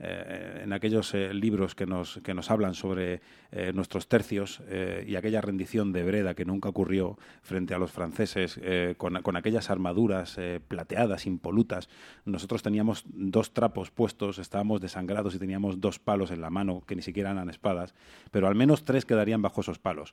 eh, 0.00 0.62
en 0.64 0.72
aquellos 0.72 1.14
eh, 1.14 1.32
libros 1.32 1.74
que 1.74 1.86
nos, 1.86 2.20
que 2.24 2.34
nos 2.34 2.50
hablan 2.50 2.74
sobre 2.74 3.20
eh, 3.52 3.72
nuestros 3.74 4.08
tercios 4.08 4.62
eh, 4.68 5.04
y 5.06 5.16
aquella 5.16 5.40
rendición 5.40 5.92
de 5.92 6.02
Breda 6.02 6.34
que 6.34 6.44
nunca 6.44 6.68
ocurrió 6.68 7.18
frente 7.42 7.74
a 7.74 7.78
los 7.78 7.92
franceses 7.92 8.60
con, 8.96 9.22
con 9.22 9.36
aquellas 9.36 9.70
armaduras 9.70 10.38
plateadas, 10.68 11.26
impolutas. 11.26 11.88
Nosotros 12.24 12.62
teníamos 12.62 13.04
dos 13.06 13.52
trapos 13.52 13.90
puestos, 13.90 14.38
estábamos 14.38 14.80
desangrados 14.80 15.34
y 15.34 15.38
teníamos 15.38 15.80
dos 15.80 15.98
palos 15.98 16.30
en 16.30 16.40
la 16.40 16.50
mano 16.50 16.82
que 16.86 16.96
ni 16.96 17.02
siquiera 17.02 17.30
eran 17.30 17.50
espadas, 17.50 17.94
pero 18.30 18.48
al 18.48 18.54
menos 18.54 18.84
tres 18.84 19.04
quedarían 19.04 19.42
bajo 19.42 19.60
esos 19.60 19.78
palos. 19.78 20.12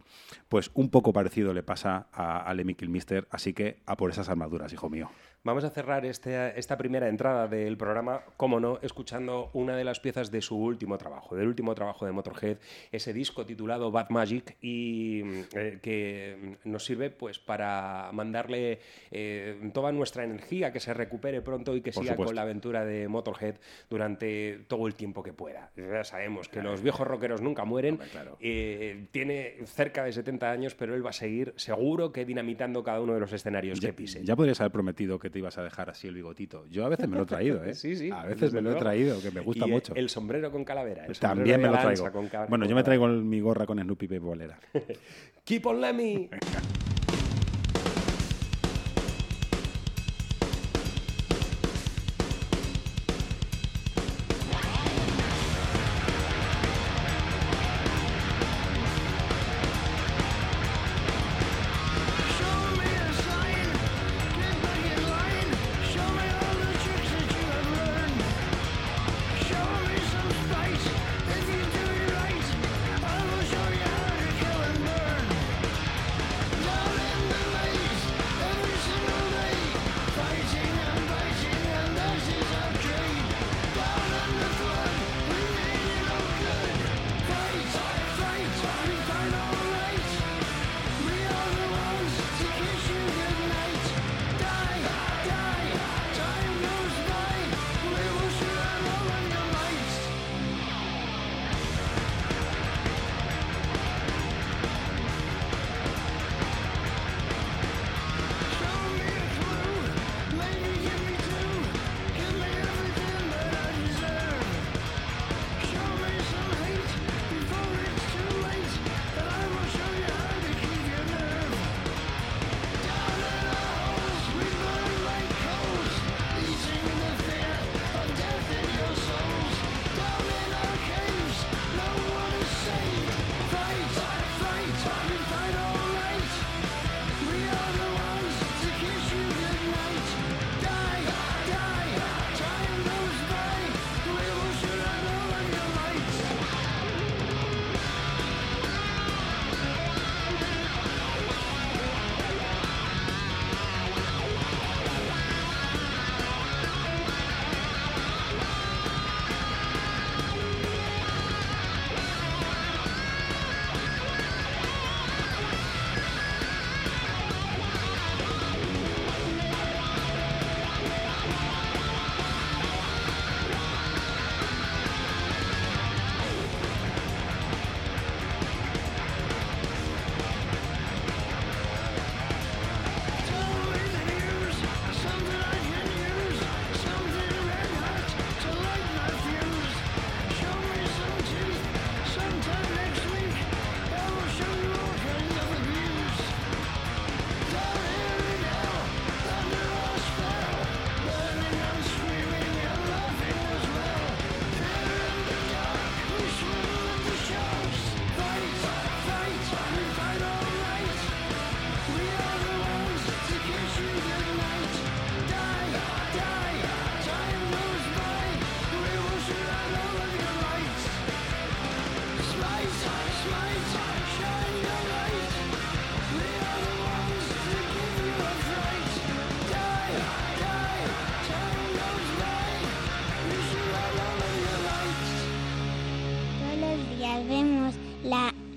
Pues 0.49 0.71
un 0.73 0.89
poco 0.89 1.13
parecido 1.13 1.53
le 1.53 1.63
pasa 1.63 2.07
a, 2.11 2.49
a 2.49 2.55
Kilmister, 2.55 3.27
así 3.31 3.53
que 3.53 3.81
a 3.85 3.95
por 3.97 4.11
esas 4.11 4.29
armaduras, 4.29 4.73
hijo 4.73 4.89
mío. 4.89 5.09
Vamos 5.47 5.63
a 5.63 5.69
cerrar 5.69 6.05
este- 6.05 6.59
esta 6.59 6.77
primera 6.77 7.07
entrada 7.07 7.47
del 7.47 7.77
programa, 7.77 8.21
como 8.35 8.59
no, 8.59 8.79
escuchando 8.81 9.49
una 9.53 9.77
de 9.77 9.85
las 9.85 10.01
piezas 10.01 10.29
de 10.29 10.41
su 10.41 10.57
último 10.57 10.97
trabajo, 10.97 11.37
del 11.37 11.47
último 11.47 11.73
trabajo 11.73 12.05
de 12.05 12.11
Motorhead, 12.11 12.57
ese 12.91 13.13
disco 13.13 13.45
titulado 13.45 13.89
Bad 13.89 14.09
Magic 14.09 14.57
y 14.59 15.21
eh, 15.55 15.79
que 15.81 16.57
nos 16.65 16.83
sirve 16.83 17.11
pues 17.11 17.39
para 17.39 18.09
mandarle 18.11 18.79
eh, 19.09 19.71
toda 19.73 19.93
nuestra 19.93 20.25
energía, 20.25 20.73
que 20.73 20.81
se 20.81 20.93
recupere 20.93 21.41
pronto 21.41 21.77
y 21.77 21.81
que 21.81 21.93
Por 21.93 22.03
siga 22.03 22.15
supuesto. 22.15 22.27
con 22.31 22.35
la 22.35 22.41
aventura 22.41 22.83
de 22.83 23.07
Motorhead 23.07 23.55
durante 23.89 24.65
todo 24.67 24.85
el 24.85 24.95
tiempo 24.95 25.23
que 25.23 25.31
pueda. 25.31 25.71
Ya 25.77 26.03
sabemos 26.03 26.49
que 26.49 26.61
los 26.61 26.81
viejos 26.81 27.07
rockeros 27.07 27.41
nunca 27.41 27.63
mueren. 27.63 27.99
Eh, 28.41 29.07
tiene 29.11 29.55
cerca 29.63 30.03
de 30.03 30.11
70 30.11 30.51
años, 30.51 30.75
pero 30.75 30.93
él 30.93 31.05
va 31.05 31.11
a 31.11 31.13
seguir 31.13 31.53
seguro 31.55 32.11
que 32.11 32.25
dinamitando 32.25 32.83
cada 32.83 32.99
uno 32.99 33.13
de 33.13 33.21
los 33.21 33.31
escenarios 33.31 33.79
que 33.79 33.93
pise. 33.93 34.25
Ya 34.25 34.35
podrías 34.35 34.59
haber 34.59 34.73
prometido 34.73 35.17
que 35.19 35.29
te 35.29 35.36
ibas 35.37 35.57
a 35.57 35.63
dejar 35.63 35.89
así 35.89 36.07
el 36.07 36.15
bigotito. 36.15 36.65
Yo 36.67 36.85
a 36.85 36.89
veces 36.89 37.07
me 37.07 37.17
lo 37.17 37.23
he 37.23 37.25
traído, 37.25 37.63
¿eh? 37.63 37.73
Sí, 37.75 37.95
sí. 37.95 38.09
A 38.11 38.25
veces 38.25 38.53
me 38.53 38.61
lo 38.61 38.71
he 38.71 38.75
traído, 38.75 39.21
que 39.21 39.31
me 39.31 39.41
gusta 39.41 39.67
Y, 39.67 39.71
mucho. 39.71 39.93
El 39.95 40.09
sombrero 40.09 40.51
con 40.51 40.63
calavera. 40.63 41.05
el 41.05 41.17
También 41.17 41.61
me 41.61 41.67
lo 41.67 41.77
traigo. 41.77 42.11
con 42.11 42.29
Bueno, 42.49 42.65
yo 42.65 42.75
me 42.75 42.83
traigo 42.83 43.07
mi 43.07 43.39
gorra 43.39 43.65
con 43.65 43.79
Snoopy 43.79 44.07
Bolera. 44.19 44.59
Keep 45.43 45.65
on 45.65 45.81
Lemmy. 45.81 46.29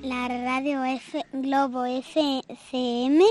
la 0.02 0.28
radio 0.28 0.84
F 0.84 1.24
Globo 1.32 1.84
FM 1.84 3.24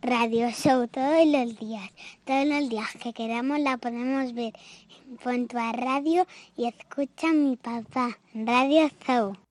Radio 0.00 0.50
Show 0.50 0.88
todos 0.88 1.26
los 1.26 1.58
días. 1.58 1.90
Todos 2.24 2.46
los 2.46 2.68
días 2.68 2.86
que 3.02 3.12
queramos 3.12 3.58
la 3.60 3.76
podemos 3.76 4.32
ver 4.32 4.52
en 5.26 5.48
tu 5.48 5.56
radio 5.56 6.26
y 6.56 6.66
escucha 6.66 7.30
a 7.30 7.32
mi 7.32 7.56
papá. 7.56 8.18
Radio 8.34 8.88
Show. 9.06 9.47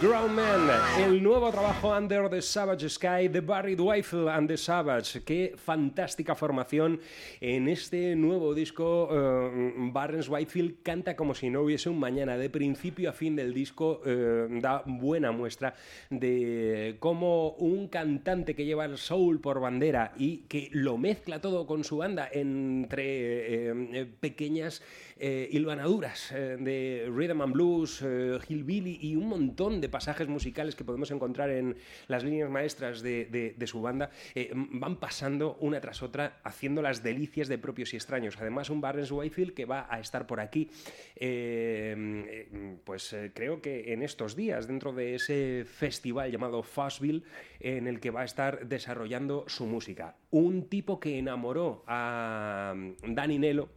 grown 0.00 0.34
men. 0.36 0.87
El 0.98 1.22
nuevo 1.22 1.50
trabajo 1.50 1.96
Under 1.96 2.28
the 2.28 2.42
Savage 2.42 2.88
Sky 2.88 3.28
de 3.28 3.40
Barry 3.40 3.76
Dwightle 3.76 4.28
and 4.30 4.48
the 4.48 4.56
Savage. 4.56 5.22
Qué 5.22 5.54
fantástica 5.56 6.34
formación 6.34 7.00
en 7.40 7.68
este 7.68 8.16
nuevo 8.16 8.54
disco. 8.54 9.08
eh, 9.10 9.72
Barnes 9.92 10.28
Whitefield 10.28 10.82
canta 10.82 11.14
como 11.14 11.34
si 11.34 11.50
no 11.50 11.62
hubiese 11.62 11.88
un 11.88 12.00
mañana. 12.00 12.36
De 12.36 12.50
principio 12.50 13.10
a 13.10 13.12
fin 13.12 13.36
del 13.36 13.54
disco 13.54 14.00
eh, 14.04 14.48
da 14.60 14.82
buena 14.86 15.30
muestra 15.30 15.74
de 16.10 16.96
cómo 16.98 17.50
un 17.52 17.88
cantante 17.88 18.54
que 18.54 18.64
lleva 18.64 18.84
el 18.84 18.98
soul 18.98 19.40
por 19.40 19.60
bandera 19.60 20.12
y 20.16 20.38
que 20.48 20.68
lo 20.72 20.98
mezcla 20.98 21.40
todo 21.40 21.66
con 21.66 21.84
su 21.84 21.98
banda 21.98 22.28
entre 22.32 23.70
eh, 24.00 24.06
pequeñas 24.20 24.82
eh, 25.16 25.48
hilvanaduras 25.52 26.32
de 26.32 27.08
rhythm 27.12 27.42
and 27.42 27.52
blues, 27.52 28.04
hillbilly 28.48 28.98
y 29.00 29.16
un 29.16 29.28
montón 29.28 29.80
de 29.80 29.88
pasajes 29.88 30.28
musicales 30.28 30.74
que 30.74 30.87
podemos 30.88 31.10
encontrar 31.10 31.50
en 31.50 31.76
las 32.06 32.24
líneas 32.24 32.48
maestras 32.48 33.02
de, 33.02 33.54
su 33.66 33.82
banda, 33.82 34.08
eh, 34.34 34.50
van 34.54 34.96
pasando 34.96 35.58
una 35.60 35.82
tras 35.82 36.02
otra 36.02 36.40
haciendo 36.44 36.80
las 36.80 37.02
delicias 37.02 37.46
de 37.46 37.58
propios 37.58 37.92
y 37.92 37.96
extraños. 37.96 38.38
Además, 38.40 38.70
un 38.70 38.80
Barnes 38.80 39.12
Whitefield 39.12 39.52
que 39.52 39.66
va 39.66 39.86
a 39.90 40.00
estar 40.00 40.26
por 40.26 40.40
aquí, 40.40 40.70
eh, 41.14 41.94
eh, 42.26 42.78
pues 42.84 43.14
creo 43.34 43.60
que 43.60 43.92
en 43.92 44.02
estos 44.02 44.34
días, 44.34 44.66
dentro 44.66 44.94
de 44.94 45.16
ese 45.16 45.66
festival 45.66 46.32
llamado 46.32 46.62
Fuzzville, 46.62 47.22
en 47.60 47.86
el 47.86 48.00
que 48.00 48.10
va 48.10 48.22
a 48.22 48.24
estar 48.24 48.66
desarrollando 48.66 49.44
su 49.46 49.66
música. 49.66 50.16
Un 50.30 50.70
tipo 50.70 50.98
que 50.98 51.18
enamoró 51.18 51.84
a 51.86 52.72
mm, 52.74 53.14
Danny 53.14 53.38
Nello. 53.38 53.68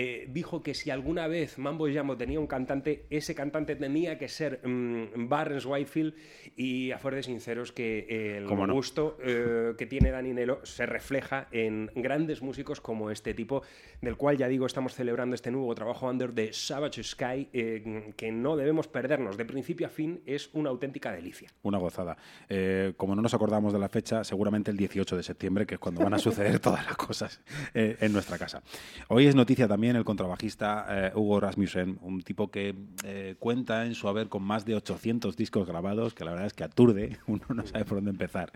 Eh, 0.00 0.28
dijo 0.30 0.62
que 0.62 0.74
si 0.74 0.90
alguna 0.90 1.26
vez 1.26 1.58
Mambo 1.58 1.88
Jambo 1.92 2.16
tenía 2.16 2.38
un 2.38 2.46
cantante, 2.46 3.06
ese 3.10 3.34
cantante 3.34 3.74
tenía 3.74 4.16
que 4.16 4.28
ser 4.28 4.60
mm, 4.64 5.28
Barnes 5.28 5.66
Whitefield 5.66 6.14
y 6.54 6.92
a 6.92 6.98
de 6.98 7.22
sinceros 7.24 7.72
que 7.72 8.06
eh, 8.08 8.36
el 8.38 8.44
¿Cómo 8.44 8.66
no? 8.66 8.74
gusto 8.74 9.16
eh, 9.20 9.74
que 9.76 9.86
tiene 9.86 10.10
Dani 10.10 10.34
Nelo 10.34 10.64
se 10.64 10.86
refleja 10.86 11.48
en 11.50 11.90
grandes 11.96 12.42
músicos 12.42 12.80
como 12.80 13.10
este 13.10 13.34
tipo, 13.34 13.62
del 14.00 14.16
cual 14.16 14.36
ya 14.36 14.46
digo 14.46 14.66
estamos 14.66 14.94
celebrando 14.94 15.34
este 15.34 15.50
nuevo 15.50 15.74
trabajo 15.74 16.08
Under 16.08 16.32
the 16.32 16.52
Savage 16.52 17.02
Sky 17.02 17.48
eh, 17.52 18.12
que 18.16 18.30
no 18.30 18.56
debemos 18.56 18.86
perdernos, 18.86 19.36
de 19.36 19.44
principio 19.46 19.88
a 19.88 19.90
fin 19.90 20.22
es 20.26 20.50
una 20.52 20.70
auténtica 20.70 21.10
delicia. 21.10 21.48
Una 21.62 21.78
gozada. 21.78 22.16
Como 22.96 23.16
no 23.16 23.22
nos 23.22 23.34
acordamos 23.34 23.72
de 23.72 23.78
la 23.78 23.88
fecha, 23.88 24.22
seguramente 24.22 24.70
el 24.70 24.76
18 24.76 25.16
de 25.16 25.22
septiembre, 25.22 25.66
que 25.66 25.74
es 25.74 25.80
cuando 25.80 26.02
van 26.02 26.14
a 26.14 26.18
suceder 26.18 26.58
todas 26.60 26.84
las 26.84 26.96
cosas 26.96 27.40
en 27.74 28.12
nuestra 28.12 28.38
casa. 28.38 28.62
Hoy 29.08 29.26
es 29.26 29.34
noticia 29.34 29.66
también 29.66 29.87
el 29.96 30.04
contrabajista 30.04 30.86
eh, 30.88 31.12
Hugo 31.14 31.40
Rasmussen, 31.40 31.98
un 32.02 32.22
tipo 32.22 32.50
que 32.50 32.74
eh, 33.04 33.36
cuenta 33.38 33.86
en 33.86 33.94
su 33.94 34.08
haber 34.08 34.28
con 34.28 34.42
más 34.42 34.64
de 34.64 34.74
800 34.74 35.36
discos 35.36 35.66
grabados, 35.66 36.14
que 36.14 36.24
la 36.24 36.32
verdad 36.32 36.46
es 36.46 36.54
que 36.54 36.64
aturde, 36.64 37.18
uno 37.26 37.44
no 37.54 37.66
sabe 37.66 37.84
por 37.84 37.98
dónde 37.98 38.10
empezar. 38.10 38.52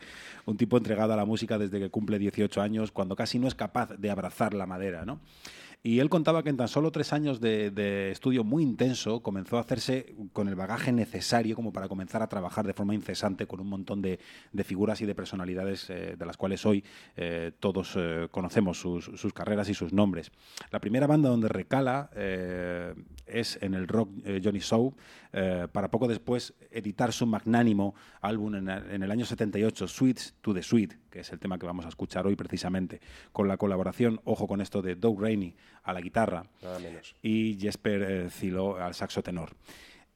Un 0.46 0.56
tipo 0.56 0.76
entregado 0.76 1.12
a 1.12 1.16
la 1.16 1.24
música 1.24 1.58
desde 1.58 1.78
que 1.78 1.90
cumple 1.90 2.18
18 2.18 2.60
años, 2.60 2.92
cuando 2.92 3.16
casi 3.16 3.38
no 3.38 3.48
es 3.48 3.54
capaz 3.54 3.90
de 3.96 4.10
abrazar 4.10 4.54
la 4.54 4.66
madera, 4.66 5.04
¿no? 5.04 5.20
Y 5.84 5.98
él 5.98 6.08
contaba 6.08 6.44
que 6.44 6.48
en 6.48 6.56
tan 6.56 6.68
solo 6.68 6.92
tres 6.92 7.12
años 7.12 7.40
de, 7.40 8.12
estudio 8.12 8.44
muy 8.44 8.62
intenso 8.62 9.20
comenzó 9.20 9.56
a 9.56 9.62
hacerse 9.62 10.14
con 10.32 10.46
el 10.46 10.54
bagaje 10.54 10.92
necesario 10.92 11.56
como 11.56 11.72
para 11.72 11.88
comenzar 11.88 12.22
a 12.22 12.28
trabajar 12.28 12.64
de 12.64 12.72
forma 12.72 12.94
incesante 12.94 13.48
con 13.48 13.58
un 13.58 13.68
montón 13.68 14.00
de, 14.00 14.20
figuras 14.62 15.00
y 15.00 15.06
de 15.06 15.16
personalidades 15.16 15.90
eh, 15.90 16.14
de 16.16 16.26
las 16.26 16.36
cuales 16.36 16.64
hoy 16.64 16.84
eh, 17.16 17.50
todos 17.58 17.94
eh, 17.96 18.28
conocemos 18.30 18.78
sus, 18.78 19.32
carreras 19.34 19.68
y 19.70 19.74
sus 19.74 19.92
nombres. 19.92 20.30
La 20.70 20.78
primera 20.78 21.08
banda 21.08 21.28
donde 21.28 21.48
recala 21.48 22.10
es 23.26 23.58
en 23.60 23.74
el 23.74 23.88
rock 23.88 24.10
Johnny 24.42 24.60
Show, 24.60 24.94
para 25.72 25.90
poco 25.90 26.06
después 26.06 26.54
editar 26.70 27.12
su 27.12 27.26
magnánimo 27.26 27.94
álbum 28.20 28.54
en, 28.54 28.68
en 28.68 29.02
el 29.02 29.10
año 29.10 29.24
78, 29.24 29.88
Sweets 29.88 30.34
to 30.42 30.54
the 30.54 30.62
Sweet, 30.62 30.92
que 31.10 31.20
es 31.20 31.32
el 31.32 31.40
tema 31.40 31.58
que 31.58 31.66
vamos 31.66 31.86
a 31.86 31.88
escuchar 31.88 32.26
hoy 32.26 32.36
precisamente, 32.36 33.00
con 33.32 33.48
la 33.48 33.56
colaboración, 33.56 34.20
ojo 34.24 34.46
con 34.46 34.60
esto, 34.60 34.82
de 34.82 34.94
Doug 34.94 35.20
Rainey 35.20 35.56
a 35.82 35.92
la 35.92 36.00
guitarra 36.00 36.44
menos. 36.80 37.14
y 37.22 37.58
Jesper 37.60 38.02
eh, 38.02 38.30
Cilo 38.30 38.76
al 38.76 38.94
saxo 38.94 39.22
tenor. 39.22 39.50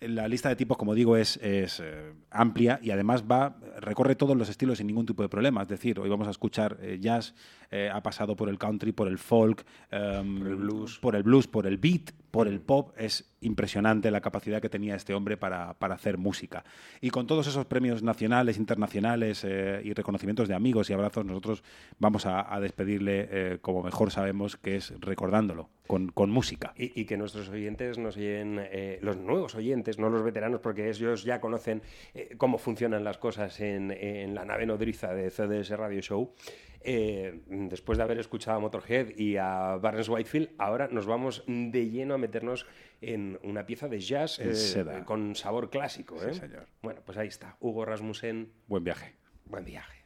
La 0.00 0.28
lista 0.28 0.50
de 0.50 0.56
tipos, 0.56 0.76
como 0.76 0.94
digo, 0.94 1.16
es, 1.16 1.38
es, 1.38 1.80
eh, 1.80 2.12
amplia 2.30 2.78
y 2.82 2.90
además 2.90 3.24
va 3.24 3.56
recorre 3.78 4.14
todos 4.14 4.36
los 4.36 4.50
estilos 4.50 4.76
sin 4.76 4.86
ningún 4.86 5.06
tipo 5.06 5.22
de 5.22 5.30
problema. 5.30 5.62
Es 5.62 5.68
decir, 5.68 5.98
hoy 5.98 6.10
vamos 6.10 6.28
a 6.28 6.32
escuchar 6.32 6.76
eh, 6.82 6.98
jazz, 7.00 7.34
eh, 7.70 7.88
ha 7.90 8.02
pasado 8.02 8.36
por 8.36 8.50
el 8.50 8.58
country, 8.58 8.92
por 8.92 9.08
el 9.08 9.16
folk, 9.16 9.64
Por 9.88 9.98
el 9.98 10.56
blues. 10.56 10.98
por 10.98 11.16
el 11.16 11.22
blues, 11.22 11.46
por 11.46 11.66
el 11.66 11.78
beat, 11.78 12.10
por 12.36 12.48
el 12.48 12.60
pop. 12.60 12.92
Es 12.98 13.24
impresionante 13.40 14.10
la 14.10 14.20
capacidad 14.20 14.60
que 14.60 14.68
tenía 14.68 14.94
este 14.94 15.14
hombre 15.14 15.38
para, 15.38 15.72
para 15.78 15.94
hacer 15.94 16.18
música. 16.18 16.64
Y 17.00 17.08
con 17.08 17.26
todos 17.26 17.46
esos 17.46 17.64
premios 17.64 18.02
nacionales, 18.02 18.58
internacionales 18.58 19.42
eh, 19.42 19.80
y 19.82 19.94
reconocimientos 19.94 20.46
de 20.46 20.54
amigos 20.54 20.90
y 20.90 20.92
abrazos, 20.92 21.24
nosotros 21.24 21.64
vamos 21.98 22.26
a, 22.26 22.60
despedirle 22.60 23.28
eh, 23.30 23.58
como 23.62 23.82
mejor 23.82 24.10
sabemos, 24.10 24.58
que 24.58 24.76
es 24.76 24.92
recordándolo, 25.00 25.70
con, 25.86 26.08
con 26.08 26.28
música. 26.28 26.74
Y, 26.76 27.06
que 27.06 27.16
nuestros 27.16 27.48
oyentes 27.48 27.96
nos 27.96 28.18
oyen, 28.18 28.60
eh, 28.60 28.98
los 29.00 29.16
nuevos 29.16 29.54
oyentes, 29.54 29.98
no 29.98 30.10
los 30.10 30.22
veteranos, 30.22 30.60
porque 30.60 30.90
ellos 30.90 31.24
ya 31.24 31.40
conocen 31.40 31.80
eh, 32.12 32.34
cómo 32.36 32.58
funcionan 32.58 33.02
las 33.02 33.16
cosas 33.16 33.60
en, 33.60 33.92
en 33.92 34.34
la 34.34 34.44
nave 34.44 34.66
nodriza 34.66 35.14
de 35.14 35.30
CDS 35.30 35.70
Radio 35.70 36.02
Show. 36.02 36.34
Eh, 36.80 37.42
después 37.46 37.98
de 37.98 38.04
haber 38.04 38.18
escuchado 38.18 38.56
a 38.56 38.60
Motorhead 38.60 39.16
y 39.16 39.36
a 39.36 39.76
Barnes 39.76 40.08
Whitefield, 40.08 40.50
ahora 40.58 40.88
nos 40.88 41.06
vamos 41.06 41.44
de 41.46 41.88
lleno 41.90 42.14
a 42.14 42.18
meternos 42.18 42.66
en 43.00 43.38
una 43.42 43.66
pieza 43.66 43.88
de 43.88 44.00
jazz 44.00 44.38
eh, 44.38 45.02
con 45.04 45.34
sabor 45.34 45.70
clásico. 45.70 46.18
Sí, 46.18 46.28
¿eh? 46.30 46.34
señor. 46.34 46.66
Bueno, 46.82 47.00
pues 47.04 47.18
ahí 47.18 47.28
está. 47.28 47.56
Hugo 47.60 47.84
Rasmussen, 47.84 48.52
Buen 48.66 48.84
viaje. 48.84 49.14
buen 49.44 49.64
viaje. 49.64 50.04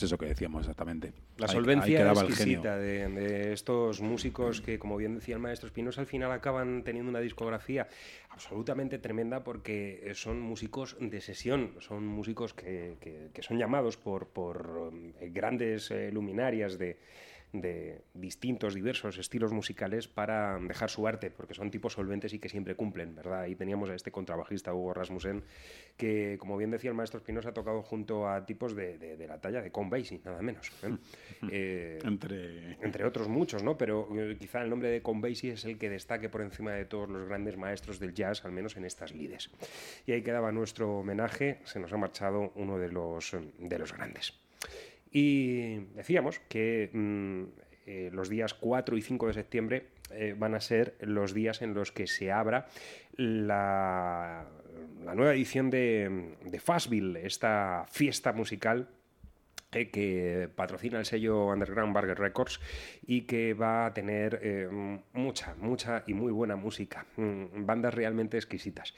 Pues 0.00 0.08
eso 0.10 0.16
que 0.18 0.26
decíamos 0.26 0.62
exactamente. 0.62 1.08
La 1.36 1.44
Ahí- 1.44 1.50
ahí 1.50 1.54
solvencia 1.56 1.98
exquisita 2.12 2.76
de, 2.78 3.08
de 3.08 3.52
estos 3.52 4.00
músicos 4.00 4.62
que, 4.62 4.78
como 4.78 4.96
bien 4.96 5.14
decía 5.16 5.34
el 5.34 5.42
maestro 5.42 5.66
Espinosa, 5.66 6.00
al 6.00 6.06
final 6.06 6.32
acaban 6.32 6.82
teniendo 6.84 7.10
una 7.10 7.20
discografía 7.20 7.86
absolutamente 8.30 8.98
tremenda 8.98 9.44
porque 9.44 10.00
eh, 10.04 10.14
son 10.14 10.40
músicos 10.40 10.96
de 10.98 11.20
sesión, 11.20 11.74
son 11.80 12.06
músicos 12.06 12.54
que, 12.54 12.96
que- 13.00 13.28
que 13.34 13.42
son 13.42 13.58
llamados 13.58 13.98
por, 13.98 14.28
por 14.28 14.66
um, 14.90 15.12
grandes 15.32 15.90
eh, 15.90 16.10
luminarias 16.10 16.78
de, 16.78 16.96
de 17.52 18.02
distintos, 18.14 18.74
diversos 18.74 19.18
estilos 19.18 19.52
musicales 19.52 20.06
para 20.08 20.58
dejar 20.60 20.88
su 20.90 21.06
arte, 21.06 21.30
porque 21.30 21.54
son 21.54 21.70
tipos 21.70 21.94
solventes 21.94 22.32
y 22.32 22.38
que 22.38 22.48
siempre 22.48 22.74
cumplen, 22.76 23.14
¿verdad? 23.16 23.40
Ahí 23.40 23.56
teníamos 23.56 23.90
a 23.90 23.94
este 23.94 24.10
contrabajista, 24.12 24.72
Hugo 24.72 24.94
Rasmussen, 24.94 25.42
que, 25.96 26.36
como 26.38 26.56
bien 26.56 26.70
decía 26.70 26.90
el 26.90 26.96
maestro 26.96 27.18
Espinosa, 27.18 27.48
ha 27.50 27.52
tocado 27.54 27.82
junto 27.82 28.28
a 28.28 28.46
tipos 28.46 28.76
de, 28.76 28.98
de- 28.98 29.16
de 29.16 29.26
la 29.26 29.40
talla 29.40 29.62
de 29.62 29.70
Count 29.72 29.90
Basie, 29.90 30.20
nada 30.24 30.40
menos. 30.42 30.70
¿eh? 30.82 30.96
Eh, 31.50 31.98
Entre... 32.04 32.72
entre 32.82 33.04
otros 33.04 33.28
muchos, 33.28 33.62
¿no? 33.62 33.76
Pero 33.78 34.08
eh, 34.16 34.36
quizá 34.38 34.62
el 34.62 34.70
nombre 34.70 34.90
de 34.90 35.02
Count 35.02 35.22
Basie 35.22 35.52
es 35.54 35.64
el 35.64 35.78
que 35.78 35.88
destaque 35.90 36.28
por 36.28 36.42
encima 36.42 36.72
de 36.72 36.84
todos 36.84 37.08
los 37.08 37.26
grandes 37.26 37.56
maestros 37.56 37.98
del 37.98 38.14
jazz, 38.14 38.44
al 38.44 38.52
menos 38.52 38.76
en 38.76 38.84
estas 38.84 39.12
lides. 39.12 39.50
Y 40.06 40.12
ahí 40.12 40.22
quedaba 40.22 40.52
nuestro 40.52 40.98
homenaje, 40.98 41.58
se 41.64 41.80
nos 41.80 41.92
ha 41.92 41.96
marchado 41.96 42.52
uno 42.54 42.78
de 42.78 42.90
los, 42.90 43.36
de 43.58 43.78
los 43.78 43.92
grandes. 43.92 44.34
Y 45.12 45.78
decíamos 45.94 46.38
que 46.48 46.90
mm, 46.92 47.44
eh, 47.86 48.10
los 48.12 48.28
días 48.28 48.54
4 48.54 48.96
y 48.96 49.02
5 49.02 49.26
de 49.26 49.32
septiembre 49.32 49.86
eh, 50.12 50.34
van 50.38 50.54
a 50.54 50.60
ser 50.60 50.96
los 51.00 51.34
días 51.34 51.60
en 51.62 51.74
los 51.74 51.90
que 51.90 52.06
se 52.06 52.30
abra 52.30 52.68
la, 53.16 54.46
nueva 55.14 55.32
edición 55.32 55.70
de, 55.70 56.36
de 56.44 57.26
esta 57.26 57.84
fiesta 57.90 58.32
musical 58.32 58.88
eh, 59.72 59.90
que 59.90 60.48
patrocina 60.54 61.00
el 61.00 61.04
sello 61.04 61.46
Underground 61.46 61.92
Burger 61.92 62.18
Records 62.18 62.60
y 63.04 63.22
que 63.22 63.54
va 63.54 63.86
a 63.86 63.94
tener 63.94 64.68
mucha, 65.12 65.56
mucha 65.56 66.04
y 66.06 66.14
muy 66.14 66.30
buena 66.30 66.54
música, 66.54 67.06
mm, 67.16 67.66
bandas 67.66 67.94
realmente 67.94 68.36
exquisitas. 68.36 68.94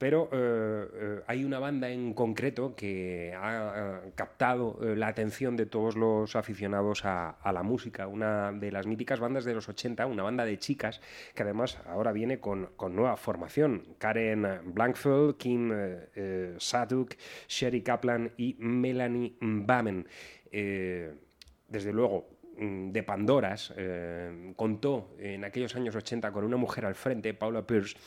Pero 0.00 0.30
eh, 0.32 0.88
eh, 0.94 1.20
hay 1.26 1.44
una 1.44 1.58
banda 1.58 1.90
en 1.90 2.14
concreto 2.14 2.74
que 2.74 3.34
ha 3.36 4.00
captado 4.14 4.78
eh, 4.80 4.96
la 4.96 5.08
atención 5.08 5.58
de 5.58 5.66
todos 5.66 5.94
los 5.94 6.36
aficionados 6.36 7.04
a, 7.04 7.36
la 7.52 7.62
música, 7.62 8.06
una 8.06 8.50
de 8.50 8.72
las 8.72 8.86
míticas 8.86 9.20
bandas 9.20 9.44
de 9.44 9.52
los 9.52 9.68
80, 9.68 10.06
una 10.06 10.22
banda 10.22 10.46
de 10.46 10.58
chicas 10.58 11.02
que 11.34 11.42
además 11.42 11.76
ahora 11.86 12.12
viene 12.12 12.40
con, 12.40 12.70
nueva 12.92 13.18
formación. 13.18 13.94
Karen 13.98 14.72
Blankfeld, 14.72 15.36
Kim 15.36 15.70
Saduk, 16.56 17.16
Sherry 17.46 17.82
Kaplan 17.82 18.32
y 18.38 18.56
Melanie 18.58 19.36
Bamen. 19.38 20.08
Desde 20.50 21.92
luego, 21.92 22.26
mm, 22.56 22.90
de 22.90 23.02
Pandoras, 23.02 23.74
contó 24.56 25.14
en 25.18 25.44
aquellos 25.44 25.76
años 25.76 25.94
80 25.94 26.32
con 26.32 26.44
una 26.44 26.56
mujer 26.56 26.86
al 26.86 26.94
frente, 26.94 27.34
Paula 27.34 27.66
Pierce, 27.66 27.98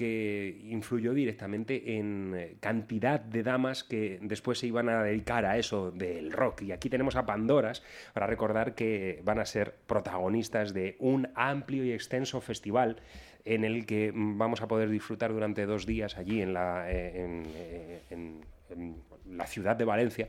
que 0.00 0.58
influyó 0.64 1.12
directamente 1.12 1.98
en 1.98 2.32
eh, 2.34 2.56
cantidad 2.58 3.20
de 3.20 3.42
damas 3.42 3.84
que 3.84 4.18
después 4.22 4.58
se 4.58 4.66
iban 4.66 4.88
a 4.88 5.02
dedicar 5.02 5.44
a 5.44 5.58
eso 5.58 5.90
del 5.90 6.32
rock. 6.32 6.62
Y 6.62 6.72
aquí 6.72 6.88
tenemos 6.88 7.16
a 7.16 7.26
Pandoras 7.26 7.82
para 8.14 8.26
recordar 8.26 8.74
que 8.74 9.20
van 9.24 9.38
a 9.40 9.44
ser 9.44 9.74
protagonistas 9.86 10.72
de 10.72 10.96
un 11.00 11.28
amplio 11.34 11.84
y 11.84 11.92
extenso 11.92 12.40
festival 12.40 12.96
en 13.44 13.62
el 13.64 13.84
que 13.84 14.10
vamos 14.14 14.62
a 14.62 14.68
poder 14.68 14.88
disfrutar 14.88 15.34
durante 15.34 15.66
dos 15.66 15.84
días 15.84 16.16
allí 16.16 16.40
en 16.40 16.54
la, 16.54 16.90
eh, 16.90 17.12
eh, 17.54 18.00
en- 18.08 18.40
en 18.70 18.96
la 19.36 19.46
ciudad 19.46 19.76
de 19.76 19.84
Valencia 19.84 20.28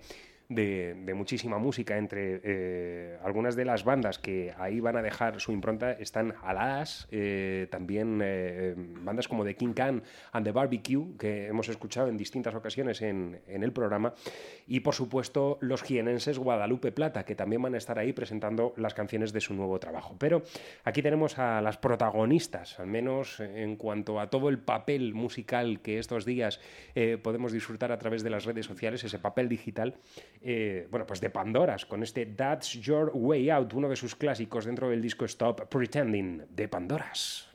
de, 0.56 1.14
muchísima 1.16 1.58
música 1.58 1.98
entre 1.98 2.42
eh, 2.44 3.18
algunas 3.24 3.56
de 3.56 3.66
las 3.66 3.84
bandas 3.84 4.20
que 4.20 4.54
ahí 4.58 4.80
van 4.80 4.98
a 4.98 5.02
dejar 5.02 5.40
su 5.40 5.52
impronta 5.52 5.92
están 5.94 6.34
Alas, 6.44 7.08
eh, 7.12 7.68
también 7.70 8.22
eh, 8.24 8.74
bandas 8.78 9.28
como 9.28 9.44
The 9.44 9.56
King 9.56 9.74
Can 9.74 10.04
and 10.32 10.46
the 10.46 10.52
Barbecue 10.52 11.18
que 11.18 11.48
hemos 11.48 11.70
escuchado 11.70 12.08
en 12.08 12.18
distintas 12.18 12.56
ocasiones 12.56 13.02
en, 13.02 13.40
en 13.48 13.64
el 13.64 13.72
programa 13.72 14.14
y 14.68 14.82
por 14.82 14.96
supuesto 14.96 15.58
los 15.62 15.84
jienenses 15.84 16.38
Guadalupe 16.38 16.92
Plata 16.92 17.24
que 17.24 17.36
también 17.36 17.62
van 17.62 17.76
a 17.76 17.78
estar 17.78 18.00
ahí 18.00 18.14
presentando 18.14 18.74
las 18.78 18.94
canciones 18.94 19.34
de 19.34 19.42
su 19.42 19.54
nuevo 19.54 19.80
trabajo. 19.80 20.16
Pero 20.18 20.44
aquí 20.84 21.02
tenemos 21.02 21.40
a 21.40 21.62
las 21.62 21.78
protagonistas, 21.78 22.80
al 22.80 22.88
menos 22.88 23.40
en 23.40 23.76
cuanto 23.76 24.20
a 24.20 24.30
todo 24.30 24.50
el 24.50 24.60
papel 24.60 25.14
musical 25.14 25.82
que 25.82 26.00
estos 26.00 26.26
días 26.26 26.60
podemos 27.24 27.52
disfrutar 27.52 27.92
a 27.92 27.98
través 27.98 28.24
de 28.24 28.30
las 28.30 28.46
redes 28.46 28.66
sociales, 28.66 29.04
ese 29.04 29.20
papel 29.20 29.50
digital, 29.50 29.96
eh, 30.42 30.88
bueno, 30.90 31.06
pues 31.06 31.22
de 31.22 31.30
Pandoras, 31.30 31.86
con 31.86 32.02
este 32.04 32.26
That's 32.26 32.74
Your 32.82 33.12
Way 33.14 33.50
Out, 33.52 33.74
uno 33.74 33.90
de 33.90 33.96
sus 33.96 34.16
clásicos 34.16 34.66
dentro 34.66 34.90
del 34.90 35.02
disco 35.02 35.26
Stop 35.26 35.68
Pretending 35.68 36.46
de 36.50 36.68
Pandoras. 36.68 37.51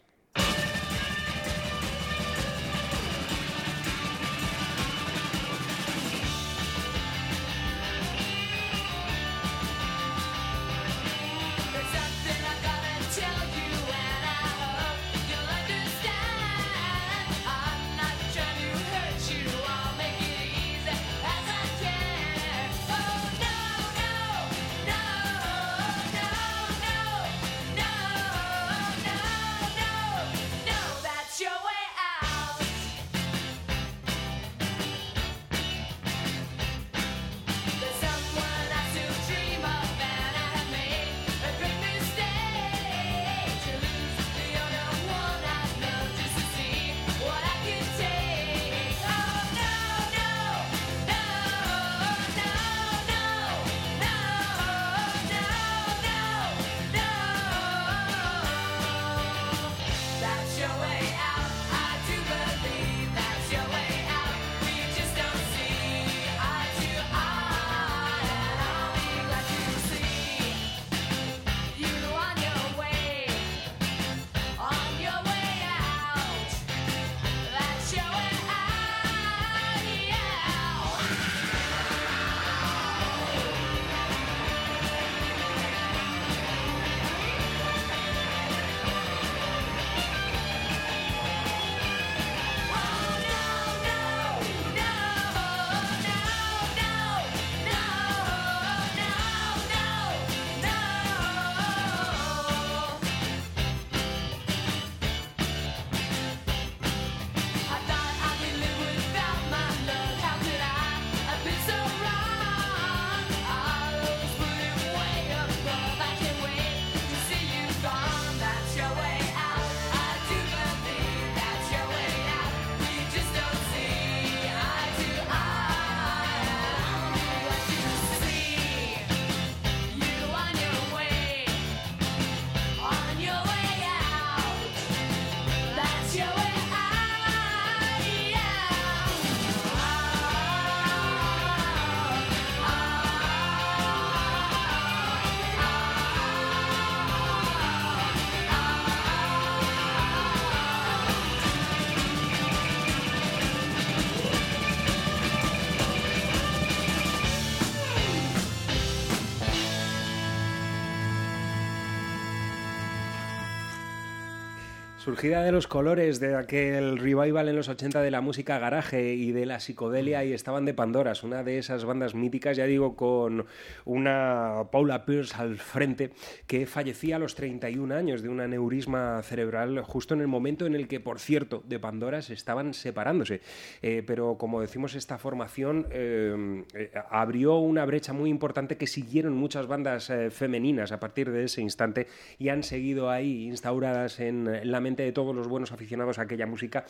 Surgida 165.07 165.45
de 165.45 165.53
los 165.53 165.69
colores 165.69 166.19
de 166.19 166.35
aquel 166.35 166.99
revival 166.99 167.49
en 167.49 167.55
los 167.55 167.69
80 167.69 168.03
de 168.03 168.11
la 168.11 168.21
música 168.21 168.59
garaje 168.59 169.15
y 169.15 169.31
de 169.31 169.47
la 169.47 169.61
psicodelia 169.61 170.25
y 170.25 170.33
estaban 170.33 170.65
de 170.65 170.75
Pandoras, 170.75 171.23
una 171.23 171.45
de 171.45 171.59
esas 171.59 171.85
bandas 171.85 172.17
míticas, 172.17 172.57
ya 172.57 172.65
digo, 172.65 172.97
con 172.97 173.47
una 173.87 174.65
Paula 174.71 175.07
Pierce 175.07 175.35
al 175.37 175.57
frente 175.57 176.11
que 176.47 176.67
fallecía 176.67 177.17
a 177.17 177.19
los 177.19 177.35
31 177.35 177.95
años 177.95 178.21
de 178.21 178.29
un 178.29 178.41
aneurisma 178.41 179.23
cerebral 179.23 179.81
justo 179.83 180.13
en 180.13 180.21
el 180.21 180.27
momento 180.27 180.67
en 180.67 180.75
el 180.75 180.89
que, 180.89 181.01
por 181.01 181.21
cierto, 181.21 181.63
de 181.67 181.79
Pandoras 181.79 182.31
estaban 182.31 182.75
separándose. 182.75 183.41
Eh, 183.83 184.03
pero 184.07 184.37
como 184.37 184.61
decimos, 184.61 184.95
esta 184.95 185.19
formación 185.19 185.87
eh, 185.91 186.65
eh, 186.75 186.91
abrió 187.11 187.57
una 187.57 187.85
brecha 187.85 188.13
muy 188.13 188.29
importante 188.29 188.77
que 188.77 188.89
siguieron 188.89 189.35
muchas 189.35 189.67
bandas 189.67 190.13
femeninas 190.31 190.91
a 190.93 191.01
partir 191.01 191.31
de 191.31 191.45
ese 191.45 191.63
instante 191.63 192.09
y 192.39 192.49
han 192.49 192.63
seguido 192.65 193.09
ahí 193.09 193.47
instauradas 193.47 194.19
en 194.21 194.71
la 194.71 194.81
mente 194.81 195.05
de 195.05 195.13
todos 195.13 195.35
los 195.35 195.49
buenos 195.49 195.73
aficionados 195.73 196.19
a 196.19 196.23
aquella 196.23 196.47
música. 196.47 196.87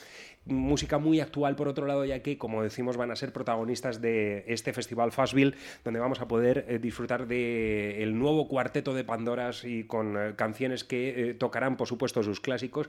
Música 0.47 0.99
muy 0.99 1.21
actual, 1.21 1.57
por 1.57 1.69
otro 1.69 1.87
lado, 1.87 2.05
ya 2.05 2.21
que, 2.21 2.39
como 2.39 2.63
decimos, 2.63 2.97
van 2.97 3.11
a 3.11 3.17
ser 3.17 3.33
protagonistas 3.33 4.01
de 4.01 4.45
este 4.47 4.73
festival 4.73 5.13
Fastville, 5.13 5.55
donde 5.85 6.01
vamos 6.01 6.21
a 6.21 6.29
poder 6.29 6.65
disfrutar 6.87 7.27
del 7.27 8.03
el 8.03 8.19
nuevo 8.19 8.49
cuarteto 8.49 8.95
de 8.95 9.05
Pandoras 9.05 9.65
y 9.65 9.85
con 9.85 10.17
eh, 10.17 10.35
canciones 10.37 10.85
que 10.85 11.31
eh, 11.31 11.35
tocarán, 11.35 11.77
por 11.77 11.87
supuesto, 11.87 12.23
sus 12.23 12.41
clásicos 12.41 12.89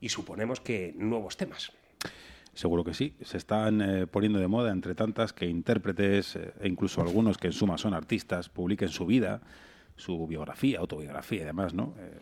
y 0.00 0.08
suponemos 0.08 0.60
que 0.60 0.94
nuevos 0.96 1.36
temas. 1.36 1.72
Seguro 2.54 2.84
que 2.84 2.92
sí. 2.92 3.14
Se 3.22 3.38
están 3.38 3.80
eh, 3.80 4.06
poniendo 4.06 4.38
de 4.38 4.46
moda 4.46 4.72
entre 4.72 4.94
tantas 4.94 5.32
que 5.32 5.46
intérpretes 5.46 6.36
eh, 6.36 6.52
e 6.60 6.68
incluso 6.68 7.00
algunos 7.00 7.38
que 7.38 7.46
en 7.48 7.54
suma 7.54 7.78
son 7.78 7.94
artistas 7.94 8.50
publiquen 8.50 8.90
su 8.90 9.06
vida, 9.06 9.40
su 9.96 10.26
biografía, 10.26 10.78
autobiografía 10.80 11.42
y 11.42 11.44
demás, 11.44 11.72
¿no? 11.72 11.94
Eh, 11.98 12.20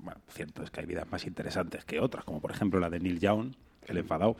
bueno, 0.00 0.20
cierto 0.28 0.62
es 0.62 0.70
que 0.70 0.80
hay 0.80 0.86
vidas 0.86 1.10
más 1.10 1.24
interesantes 1.26 1.84
que 1.84 2.00
otras, 2.00 2.24
como 2.24 2.40
por 2.40 2.50
ejemplo 2.50 2.80
la 2.80 2.90
de 2.90 3.00
Neil 3.00 3.18
Young, 3.18 3.54
el 3.86 3.96
enfadado, 3.96 4.36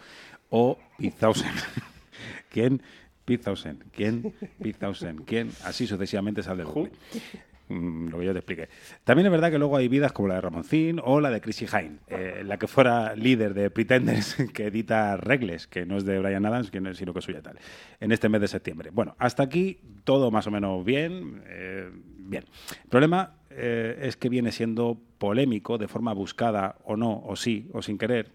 o 0.51 0.79
Pete 0.99 1.17
Townsend. 1.19 1.57
Townsend. 3.25 3.85
¿Quién? 3.93 4.33
Townsend. 4.79 5.25
¿Quién? 5.25 5.51
Así 5.65 5.87
sucesivamente 5.87 6.43
sale 6.43 6.63
el 6.63 6.69
bucle. 6.69 6.93
Mm, 7.69 8.09
lo 8.09 8.19
que 8.19 8.25
yo 8.27 8.33
te 8.33 8.41
expliqué. 8.41 8.69
También 9.05 9.27
es 9.27 9.33
verdad 9.33 9.51
que 9.51 9.59
luego 9.59 9.77
hay 9.77 9.89
vidas 9.89 10.13
como 10.13 10.29
la 10.29 10.35
de 10.35 10.41
Ramoncín 10.43 11.01
o 11.03 11.21
la 11.21 11.31
de 11.31 11.41
Chrissy 11.41 11.67
Hine, 11.67 11.99
eh, 12.09 12.43
la 12.45 12.59
que 12.59 12.67
fuera 12.67 13.15
líder 13.17 13.55
de 13.55 13.71
Pretenders, 13.71 14.37
que 14.53 14.67
edita 14.67 15.17
Regles, 15.17 15.67
que 15.69 15.87
no 15.87 15.97
es 15.97 16.05
de 16.05 16.19
Brian 16.19 16.45
Adams, 16.45 16.71
que 16.71 16.81
no 16.81 16.91
es- 16.91 16.99
sino 16.99 17.13
que 17.15 17.21
es 17.21 17.25
suya 17.25 17.41
tal, 17.41 17.59
en 18.01 18.13
este 18.13 18.29
mes 18.29 18.41
de 18.41 18.49
septiembre. 18.49 18.91
Bueno, 18.93 19.15
hasta 19.19 19.45
aquí 19.45 19.79
todo 20.05 20.31
más 20.31 20.47
o 20.47 20.51
menos 20.51 20.85
bien. 20.85 21.43
eh, 21.47 21.89
bien. 22.19 22.45
El 22.85 22.91
problema 22.91 23.37
eh, 23.51 24.01
es 24.03 24.17
que 24.17 24.29
viene 24.29 24.53
siendo 24.53 25.01
polémico 25.19 25.79
de 25.79 25.87
forma 25.89 26.13
buscada 26.13 26.77
o 26.85 26.97
no, 26.97 27.23
o 27.25 27.37
sí, 27.37 27.71
o 27.73 27.81
sin 27.81 27.97
querer, 27.97 28.33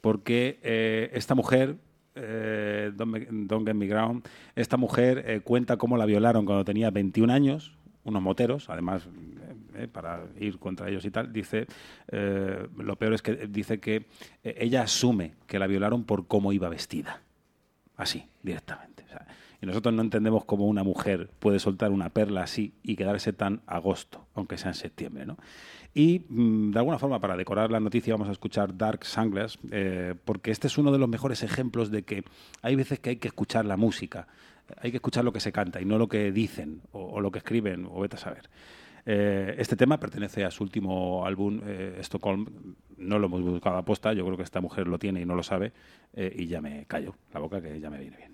porque 0.00 0.58
esta 1.14 1.34
mujer, 1.34 1.76
eh, 2.14 2.92
Don't, 2.94 3.66
Get 3.66 3.74
Me 3.74 3.86
Ground, 3.86 4.26
esta 4.54 4.76
mujer 4.76 5.24
eh, 5.26 5.40
cuenta 5.40 5.76
cómo 5.76 5.96
la 5.96 6.06
violaron 6.06 6.44
cuando 6.44 6.64
tenía 6.64 6.90
21 6.90 7.32
años, 7.32 7.72
unos 8.04 8.22
moteros, 8.22 8.68
además, 8.68 9.06
eh, 9.06 9.52
eh, 9.74 9.88
para 9.88 10.26
ir 10.38 10.58
contra 10.58 10.88
ellos 10.88 11.04
y 11.04 11.10
tal, 11.10 11.32
dice, 11.32 11.66
eh, 12.08 12.68
lo 12.76 12.96
peor 12.96 13.14
es 13.14 13.22
que 13.22 13.46
dice 13.46 13.80
que 13.80 14.06
eh, 14.44 14.56
ella 14.58 14.82
asume 14.82 15.34
que 15.46 15.58
la 15.58 15.66
violaron 15.66 16.04
por 16.04 16.26
cómo 16.26 16.52
iba 16.52 16.68
vestida. 16.68 17.22
Así, 17.96 18.28
directamente. 18.42 19.04
Y 19.60 19.66
nosotros 19.66 19.94
no 19.94 20.02
entendemos 20.02 20.44
cómo 20.44 20.66
una 20.66 20.82
mujer 20.82 21.30
puede 21.38 21.60
soltar 21.60 21.92
una 21.92 22.10
perla 22.10 22.42
así 22.42 22.74
y 22.82 22.96
quedarse 22.96 23.32
tan 23.32 23.60
agosto, 23.66 24.26
aunque 24.34 24.58
sea 24.58 24.72
en 24.72 24.74
septiembre, 24.74 25.24
¿no? 25.24 25.36
Y 25.94 26.24
mm, 26.28 26.70
de 26.70 26.78
alguna 26.78 26.98
forma, 26.98 27.20
para 27.20 27.36
decorar 27.36 27.70
la 27.70 27.80
noticia, 27.80 28.14
vamos 28.14 28.28
a 28.28 28.32
escuchar 28.32 28.76
Dark 28.76 29.04
Sunglass, 29.04 29.58
eh, 29.70 30.14
porque 30.24 30.50
este 30.50 30.66
es 30.66 30.78
uno 30.78 30.90
de 30.90 30.98
los 30.98 31.08
mejores 31.08 31.42
ejemplos 31.42 31.90
de 31.90 32.02
que 32.02 32.24
hay 32.62 32.76
veces 32.76 32.98
que 32.98 33.10
hay 33.10 33.16
que 33.16 33.28
escuchar 33.28 33.66
la 33.66 33.76
música, 33.76 34.26
hay 34.80 34.90
que 34.90 34.96
escuchar 34.96 35.24
lo 35.24 35.32
que 35.32 35.40
se 35.40 35.52
canta 35.52 35.80
y 35.80 35.84
no 35.84 35.98
lo 35.98 36.08
que 36.08 36.32
dicen 36.32 36.80
o, 36.92 37.20
lo 37.20 37.30
que 37.30 37.38
escriben, 37.38 37.86
o 37.90 38.00
vete 38.00 38.16
a 38.16 38.20
saber. 38.20 38.48
Eh, 39.04 39.54
este 39.58 39.76
tema 39.76 39.98
pertenece 39.98 40.44
a 40.44 40.50
su 40.50 40.62
último 40.62 41.26
álbum, 41.26 41.60
eh, 41.66 41.98
Stockholm. 42.00 42.46
No 42.96 43.18
lo 43.18 43.26
hemos 43.26 43.42
buscado 43.42 43.76
a 43.76 43.84
posta, 43.84 44.12
yo 44.12 44.24
creo 44.24 44.36
que 44.36 44.44
esta 44.44 44.60
mujer 44.60 44.86
lo 44.86 44.98
tiene 44.98 45.20
y 45.20 45.26
no 45.26 45.34
lo 45.34 45.42
sabe, 45.42 45.72
eh, 46.14 46.32
y 46.36 46.46
ya 46.46 46.60
me 46.60 46.86
callo 46.86 47.16
la 47.34 47.40
boca, 47.40 47.60
que 47.60 47.80
ya 47.80 47.90
me 47.90 47.98
viene 47.98 48.16
bien. 48.16 48.31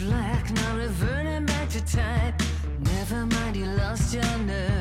Lack, 0.00 0.50
now 0.52 0.76
reverting 0.76 1.44
back 1.44 1.68
to 1.68 1.84
type. 1.84 2.40
Never 2.80 3.26
mind, 3.26 3.56
you 3.56 3.66
lost 3.66 4.14
your 4.14 4.38
nerve. 4.38 4.71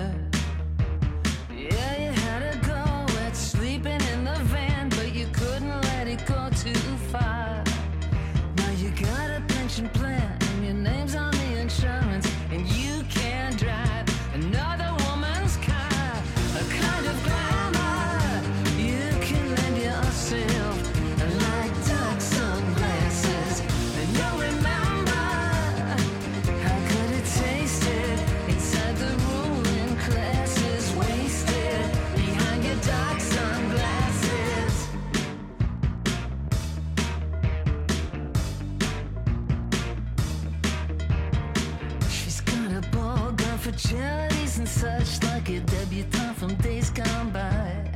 Charities 43.78 44.58
and 44.60 44.68
such, 44.68 45.24
like 45.24 45.50
a 45.50 45.60
debutante 45.60 46.36
from 46.38 46.56
days 46.56 46.90
gone 46.90 47.30
by. 47.32 47.92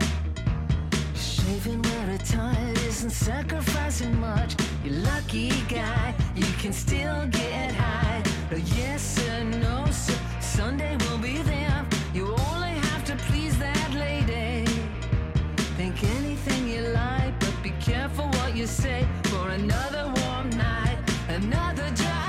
Shaving 1.16 1.82
where 1.82 2.06
her 2.12 2.18
tired 2.18 2.78
isn't 2.80 3.10
sacrificing 3.10 4.20
much. 4.20 4.56
You 4.84 4.92
lucky 4.92 5.50
guy, 5.68 6.14
you 6.36 6.46
can 6.60 6.74
still 6.74 7.26
get 7.28 7.74
high. 7.74 8.24
No 8.52 8.58
yes 8.78 9.02
sir, 9.02 9.44
no 9.44 9.86
sir, 9.92 10.18
Sunday 10.40 10.96
will 11.08 11.18
be 11.18 11.38
there. 11.42 11.86
You 12.14 12.36
only 12.52 12.76
have 12.88 13.04
to 13.06 13.16
please 13.28 13.58
that 13.60 13.92
lady. 13.94 14.66
Think 15.78 16.04
anything 16.04 16.68
you 16.68 16.82
like, 16.90 17.40
but 17.40 17.56
be 17.64 17.72
careful 17.82 18.28
what 18.28 18.56
you 18.56 18.68
say 18.68 19.08
for 19.26 19.50
another 19.50 20.12
warm 20.22 20.50
night, 20.52 20.98
another 21.30 21.90
dry 21.96 22.25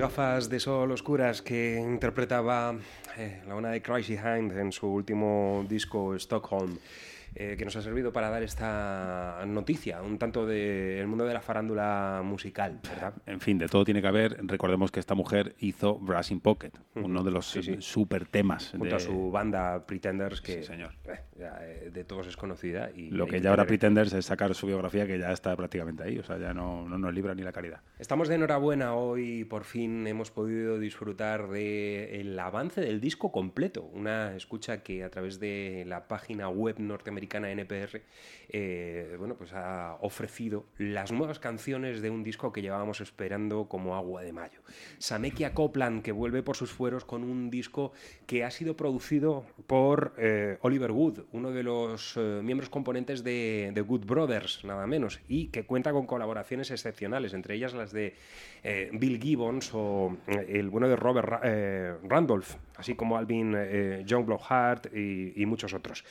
gafas 0.00 0.48
de 0.48 0.58
sol 0.60 0.92
oscuras 0.92 1.42
que 1.42 1.76
interpretaba 1.78 2.74
eh, 3.18 3.42
la 3.46 3.54
una 3.54 3.68
de 3.68 3.82
Crazy 3.82 4.14
Hind 4.14 4.56
en 4.56 4.72
su 4.72 4.86
último 4.86 5.62
disco 5.68 6.14
Stockholm. 6.14 6.78
Eh, 7.34 7.56
que 7.58 7.64
nos 7.64 7.76
ha 7.76 7.82
servido 7.82 8.12
para 8.12 8.30
dar 8.30 8.42
esta 8.42 9.42
noticia, 9.46 10.02
un 10.02 10.18
tanto 10.18 10.46
del 10.46 11.06
mundo 11.06 11.24
de 11.26 11.34
la 11.34 11.40
farándula 11.40 12.22
musical, 12.24 12.80
¿verdad? 12.88 13.14
En 13.26 13.40
fin, 13.40 13.58
de 13.58 13.68
todo 13.68 13.84
tiene 13.84 14.00
que 14.02 14.08
haber. 14.08 14.38
Recordemos 14.46 14.90
que 14.90 15.00
esta 15.00 15.14
mujer 15.14 15.54
hizo 15.60 15.98
Brass 15.98 16.30
in 16.30 16.40
Pocket, 16.40 16.72
uno 16.94 17.22
de 17.22 17.30
los 17.30 17.46
Sí, 17.46 17.62
sí. 17.62 17.76
super 17.80 18.26
temas. 18.26 18.70
Junto 18.70 18.86
de- 18.86 18.94
a 18.94 18.98
su 18.98 19.30
banda 19.30 19.86
Pretenders, 19.86 20.40
que 20.40 20.58
Sí, 20.62 20.64
señor. 20.64 20.92
eh, 21.04 21.20
ya, 21.38 21.58
eh, 21.62 21.90
de 21.92 22.04
todos 22.04 22.26
es 22.26 22.36
conocida. 22.36 22.90
Y 22.94 23.10
Lo 23.10 23.26
que 23.26 23.40
ya 23.40 23.50
ahora 23.50 23.66
Pretenders 23.66 24.12
es 24.12 24.26
sacar 24.26 24.54
su 24.54 24.66
biografía, 24.66 25.06
que 25.06 25.18
ya 25.18 25.30
está 25.32 25.54
prácticamente 25.56 26.02
ahí. 26.02 26.18
O 26.18 26.24
sea, 26.24 26.38
ya 26.38 26.52
no, 26.52 26.88
no 26.88 26.98
nos 26.98 27.14
libra 27.14 27.34
ni 27.34 27.42
la 27.42 27.52
caridad. 27.52 27.80
Estamos 27.98 28.28
de 28.28 28.34
enhorabuena 28.36 28.94
hoy, 28.94 29.44
por 29.44 29.64
fin 29.64 30.06
hemos 30.06 30.30
podido 30.30 30.78
disfrutar 30.78 31.48
del 31.48 32.38
avance 32.38 32.80
del 32.80 33.00
disco 33.00 33.30
completo, 33.30 33.84
una 33.84 34.34
escucha 34.36 34.82
que 34.82 35.04
a 35.04 35.10
través 35.10 35.38
de 35.38 35.84
la 35.86 36.08
página 36.08 36.48
web 36.48 36.76
norteamericana 36.78 37.19
NPR, 37.28 38.00
eh, 38.52 39.14
bueno, 39.18 39.36
pues 39.36 39.52
ha 39.52 39.96
ofrecido 40.00 40.66
las 40.78 41.12
nuevas 41.12 41.38
canciones 41.38 42.02
de 42.02 42.10
un 42.10 42.22
disco 42.22 42.52
que 42.52 42.62
llevábamos 42.62 43.00
esperando 43.00 43.68
como 43.68 43.96
agua 43.96 44.22
de 44.22 44.32
mayo. 44.32 44.60
Samekia 44.98 45.54
Copland, 45.54 46.02
que 46.02 46.12
vuelve 46.12 46.42
por 46.42 46.56
sus 46.56 46.70
fueros 46.70 47.04
con 47.04 47.24
un 47.24 47.50
disco 47.50 47.92
que 48.26 48.44
ha 48.44 48.50
sido 48.50 48.76
producido 48.76 49.44
por 49.66 50.14
eh, 50.18 50.58
Oliver 50.62 50.92
Wood, 50.92 51.20
uno 51.32 51.50
de 51.52 51.62
los 51.62 52.16
eh, 52.16 52.40
miembros 52.42 52.70
componentes 52.70 53.22
de 53.24 53.70
The 53.74 53.80
Good 53.82 54.04
Brothers, 54.04 54.64
nada 54.64 54.86
menos, 54.86 55.20
y 55.28 55.48
que 55.48 55.64
cuenta 55.64 55.92
con 55.92 56.06
colaboraciones 56.06 56.70
excepcionales, 56.70 57.34
entre 57.34 57.54
ellas 57.54 57.74
las 57.74 57.92
de 57.92 58.14
Bill 58.92 59.18
Gibbons 59.18 59.70
o 59.72 60.18
el 60.26 60.68
bueno 60.68 60.86
de 60.86 60.94
Robert 60.94 61.26
Ra- 61.26 61.98
Randolph, 62.02 62.56
así 62.76 62.94
como 62.94 63.16
Alvin 63.16 63.56
John 64.06 64.26
Blowhart 64.26 64.94
y, 64.94 65.32
y 65.34 65.46
muchos 65.46 65.72
otros. 65.72 66.04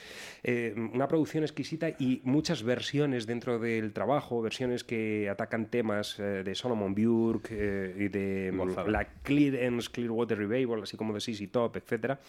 Una 0.76 1.08
producción 1.08 1.44
exquisita 1.44 1.90
y 2.00 2.22
muchas 2.30 2.63
versiones 2.63 3.25
dentro 3.25 3.59
del 3.59 3.91
trabajo, 3.91 4.41
versiones 4.41 4.84
que 4.84 5.30
atacan 5.30 5.65
temas 5.65 6.19
eh, 6.19 6.43
de 6.43 6.55
Solomon 6.55 6.95
Burke 6.95 7.49
eh, 7.51 7.95
y 7.97 8.07
de 8.07 8.51
mm, 8.53 8.57
Gozada. 8.57 8.89
la 8.89 9.05
Clearance 9.23 9.89
Clearwater 9.91 10.38
Revival, 10.38 10.84
así 10.84 10.95
como 10.95 11.13
de 11.13 11.19
CC 11.19 11.47
Top, 11.47 11.75
etcétera. 11.75 12.19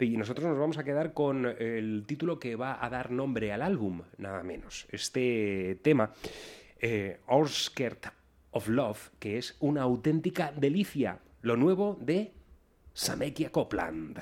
Y 0.00 0.16
nosotros 0.16 0.46
nos 0.46 0.58
vamos 0.58 0.78
a 0.78 0.84
quedar 0.84 1.12
con 1.12 1.46
el 1.46 2.04
título 2.06 2.38
que 2.38 2.56
va 2.56 2.84
a 2.84 2.90
dar 2.90 3.10
nombre 3.10 3.52
al 3.52 3.62
álbum, 3.62 4.02
nada 4.18 4.42
menos. 4.42 4.86
Este 4.90 5.78
tema, 5.82 6.12
eh, 6.80 7.20
of 8.50 8.68
Love, 8.68 9.10
que 9.18 9.38
es 9.38 9.56
una 9.60 9.82
auténtica 9.82 10.52
delicia. 10.56 11.18
Lo 11.42 11.56
nuevo 11.56 11.98
de 12.00 12.32
Samekia 12.92 13.50
Copland. 13.50 14.20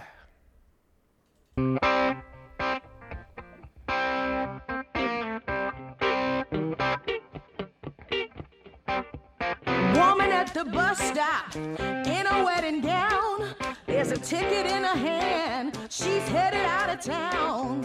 At 10.41 10.55
the 10.55 10.65
bus 10.65 10.99
stop 10.99 11.55
in 11.55 12.27
a 12.27 12.43
wedding 12.43 12.81
gown. 12.81 13.55
There's 13.87 14.11
a 14.11 14.17
ticket 14.17 14.65
in 14.65 14.83
her 14.85 14.97
hand. 14.97 15.79
She's 15.91 16.27
headed 16.29 16.65
out 16.65 16.89
of 16.89 17.01
town. 17.01 17.85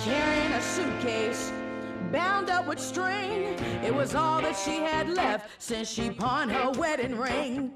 Carrying 0.00 0.52
a 0.52 0.62
suitcase 0.62 1.52
bound 2.10 2.48
up 2.48 2.66
with 2.66 2.80
string. 2.80 3.58
It 3.84 3.94
was 3.94 4.14
all 4.14 4.40
that 4.40 4.56
she 4.56 4.76
had 4.76 5.10
left 5.10 5.50
since 5.58 5.90
she 5.90 6.08
pawned 6.08 6.52
her 6.52 6.70
wedding 6.70 7.18
ring. 7.18 7.70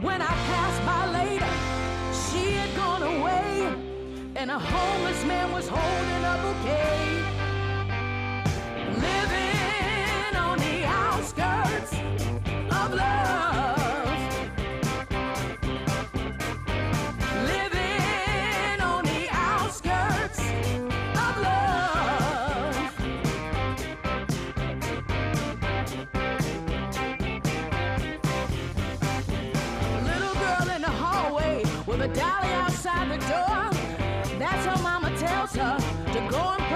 When 0.00 0.22
I 0.22 0.34
passed 0.48 0.82
by 0.86 1.02
later, 1.20 1.52
she 2.24 2.52
had 2.52 2.74
gone 2.74 3.02
away. 3.02 3.74
And 4.34 4.50
a 4.50 4.58
homeless 4.58 5.22
man 5.26 5.52
was 5.52 5.68
holding 5.68 6.24
a 6.24 6.36
bouquet. 6.42 7.02
Living 9.00 9.41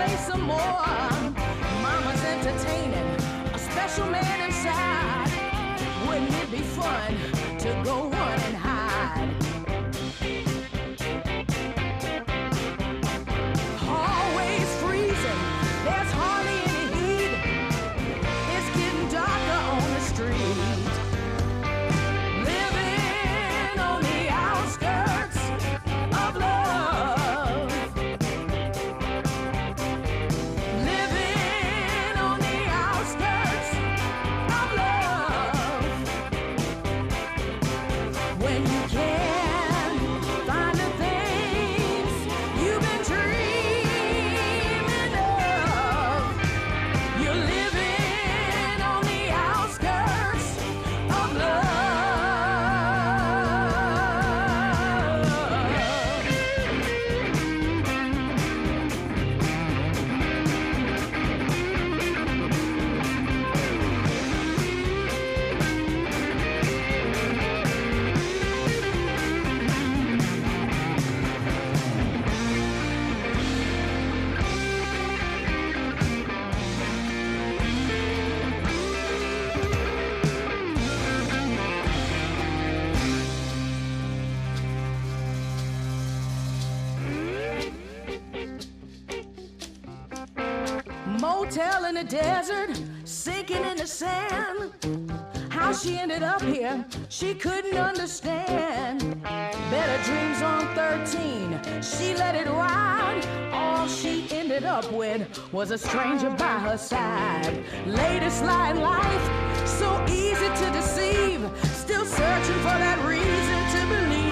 play 0.06 0.16
some 0.16 0.42
more. 0.42 0.82
Mama's 1.82 2.24
entertaining 2.24 3.08
a 3.54 3.58
special 3.58 4.06
man 4.06 4.40
inside. 4.46 5.30
Wouldn't 6.06 6.32
it 6.42 6.50
be 6.50 6.58
fun 6.58 7.14
to 7.58 7.82
go 7.84 8.15
she 97.18 97.32
couldn't 97.32 97.78
understand. 97.78 99.22
Better 99.22 100.02
dreams 100.04 100.42
on 100.42 100.66
13, 100.74 101.82
she 101.82 102.14
let 102.14 102.34
it 102.34 102.46
ride. 102.46 103.22
All 103.54 103.88
she 103.88 104.26
ended 104.30 104.64
up 104.64 104.90
with 104.92 105.22
was 105.50 105.70
a 105.70 105.78
stranger 105.78 106.28
by 106.28 106.58
her 106.58 106.76
side. 106.76 107.64
Latest 107.86 108.42
in 108.42 108.80
life, 108.82 109.66
so 109.66 109.88
easy 110.06 110.48
to 110.62 110.70
deceive. 110.72 111.40
Still 111.72 112.04
searching 112.04 112.60
for 112.66 112.76
that 112.84 112.98
reason 113.08 113.80
to 113.80 113.86
believe. 113.96 114.25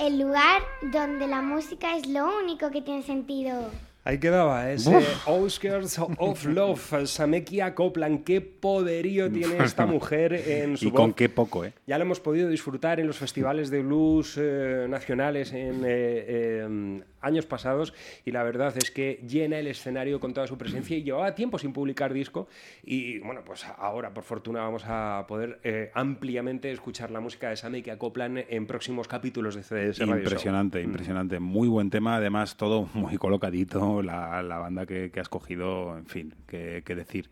El 0.00 0.18
lugar 0.18 0.62
donde 0.80 1.28
la 1.28 1.42
música 1.42 1.94
es 1.94 2.08
lo 2.08 2.38
único 2.38 2.70
que 2.70 2.80
tiene 2.80 3.02
sentido. 3.02 3.70
Ahí 4.02 4.18
quedaba 4.18 4.70
ese 4.72 4.98
Outskirts 5.26 5.98
of 5.98 6.44
Love, 6.46 7.06
Samekia 7.06 7.74
Copland. 7.74 8.24
Qué 8.24 8.40
poderío 8.40 9.30
tiene 9.32 9.62
esta 9.62 9.84
mujer 9.84 10.32
en 10.32 10.76
su 10.78 10.86
Y 10.86 10.90
voz. 10.90 11.00
con 11.00 11.12
qué 11.12 11.28
poco, 11.28 11.64
¿eh? 11.66 11.72
Ya 11.86 11.98
lo 11.98 12.04
hemos 12.04 12.18
podido 12.20 12.48
disfrutar 12.48 12.98
en 12.98 13.06
los 13.06 13.18
festivales 13.18 13.68
de 13.68 13.82
blues 13.82 14.38
eh, 14.40 14.86
nacionales 14.88 15.52
en 15.52 15.84
eh, 15.84 16.24
eh, 16.26 17.00
años 17.20 17.44
pasados 17.46 17.92
y 18.24 18.30
la 18.30 18.42
verdad 18.42 18.74
es 18.78 18.90
que 18.90 19.22
llena 19.28 19.58
el 19.58 19.66
escenario 19.66 20.20
con 20.20 20.32
toda 20.32 20.46
su 20.46 20.56
presencia 20.56 20.96
y 20.96 21.02
llevaba 21.02 21.34
tiempo 21.34 21.58
sin 21.58 21.72
publicar 21.74 22.14
disco 22.14 22.48
y 22.82 23.18
bueno, 23.18 23.42
pues 23.44 23.66
ahora 23.76 24.14
por 24.14 24.24
fortuna 24.24 24.60
vamos 24.60 24.84
a 24.86 25.26
poder 25.28 25.60
eh, 25.62 25.90
ampliamente 25.94 26.72
escuchar 26.72 27.10
la 27.10 27.20
música 27.20 27.50
de 27.50 27.56
Sammy 27.56 27.82
que 27.82 27.90
acoplan 27.90 28.38
en 28.48 28.66
próximos 28.66 29.06
capítulos 29.08 29.54
de 29.54 29.62
CDS 29.62 29.98
Radio 29.98 30.14
Show. 30.14 30.16
Impresionante, 30.16 30.80
impresionante. 30.80 31.40
Muy 31.40 31.68
buen 31.68 31.90
tema, 31.90 32.16
además 32.16 32.56
todo 32.56 32.88
muy 32.94 33.18
colocadito, 33.18 33.99
la, 34.02 34.42
la 34.42 34.58
banda 34.58 34.86
que, 34.86 35.10
que 35.10 35.20
has 35.20 35.28
cogido, 35.28 35.96
en 35.96 36.06
fin, 36.06 36.34
qué 36.46 36.82
qué 36.84 36.94
decir. 36.94 37.30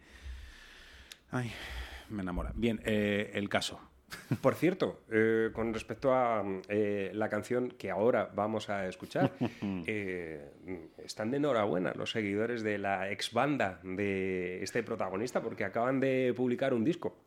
Ay, 1.30 1.52
me 2.08 2.22
enamora. 2.22 2.52
Bien, 2.54 2.80
eh, 2.84 3.30
el 3.34 3.48
caso. 3.48 3.80
Por 4.40 4.54
cierto, 4.54 5.02
eh, 5.10 5.50
con 5.52 5.74
respecto 5.74 6.14
a 6.14 6.42
eh, 6.68 7.10
la 7.12 7.28
canción 7.28 7.68
que 7.68 7.90
ahora 7.90 8.30
vamos 8.34 8.70
a 8.70 8.88
escuchar, 8.88 9.32
eh, 9.86 10.50
están 11.04 11.30
de 11.30 11.36
enhorabuena 11.36 11.92
los 11.94 12.10
seguidores 12.10 12.62
de 12.62 12.78
la 12.78 13.10
ex 13.10 13.32
banda 13.32 13.80
de 13.82 14.62
este 14.62 14.82
protagonista 14.82 15.42
porque 15.42 15.64
acaban 15.64 16.00
de 16.00 16.32
publicar 16.34 16.72
un 16.72 16.84
disco 16.84 17.18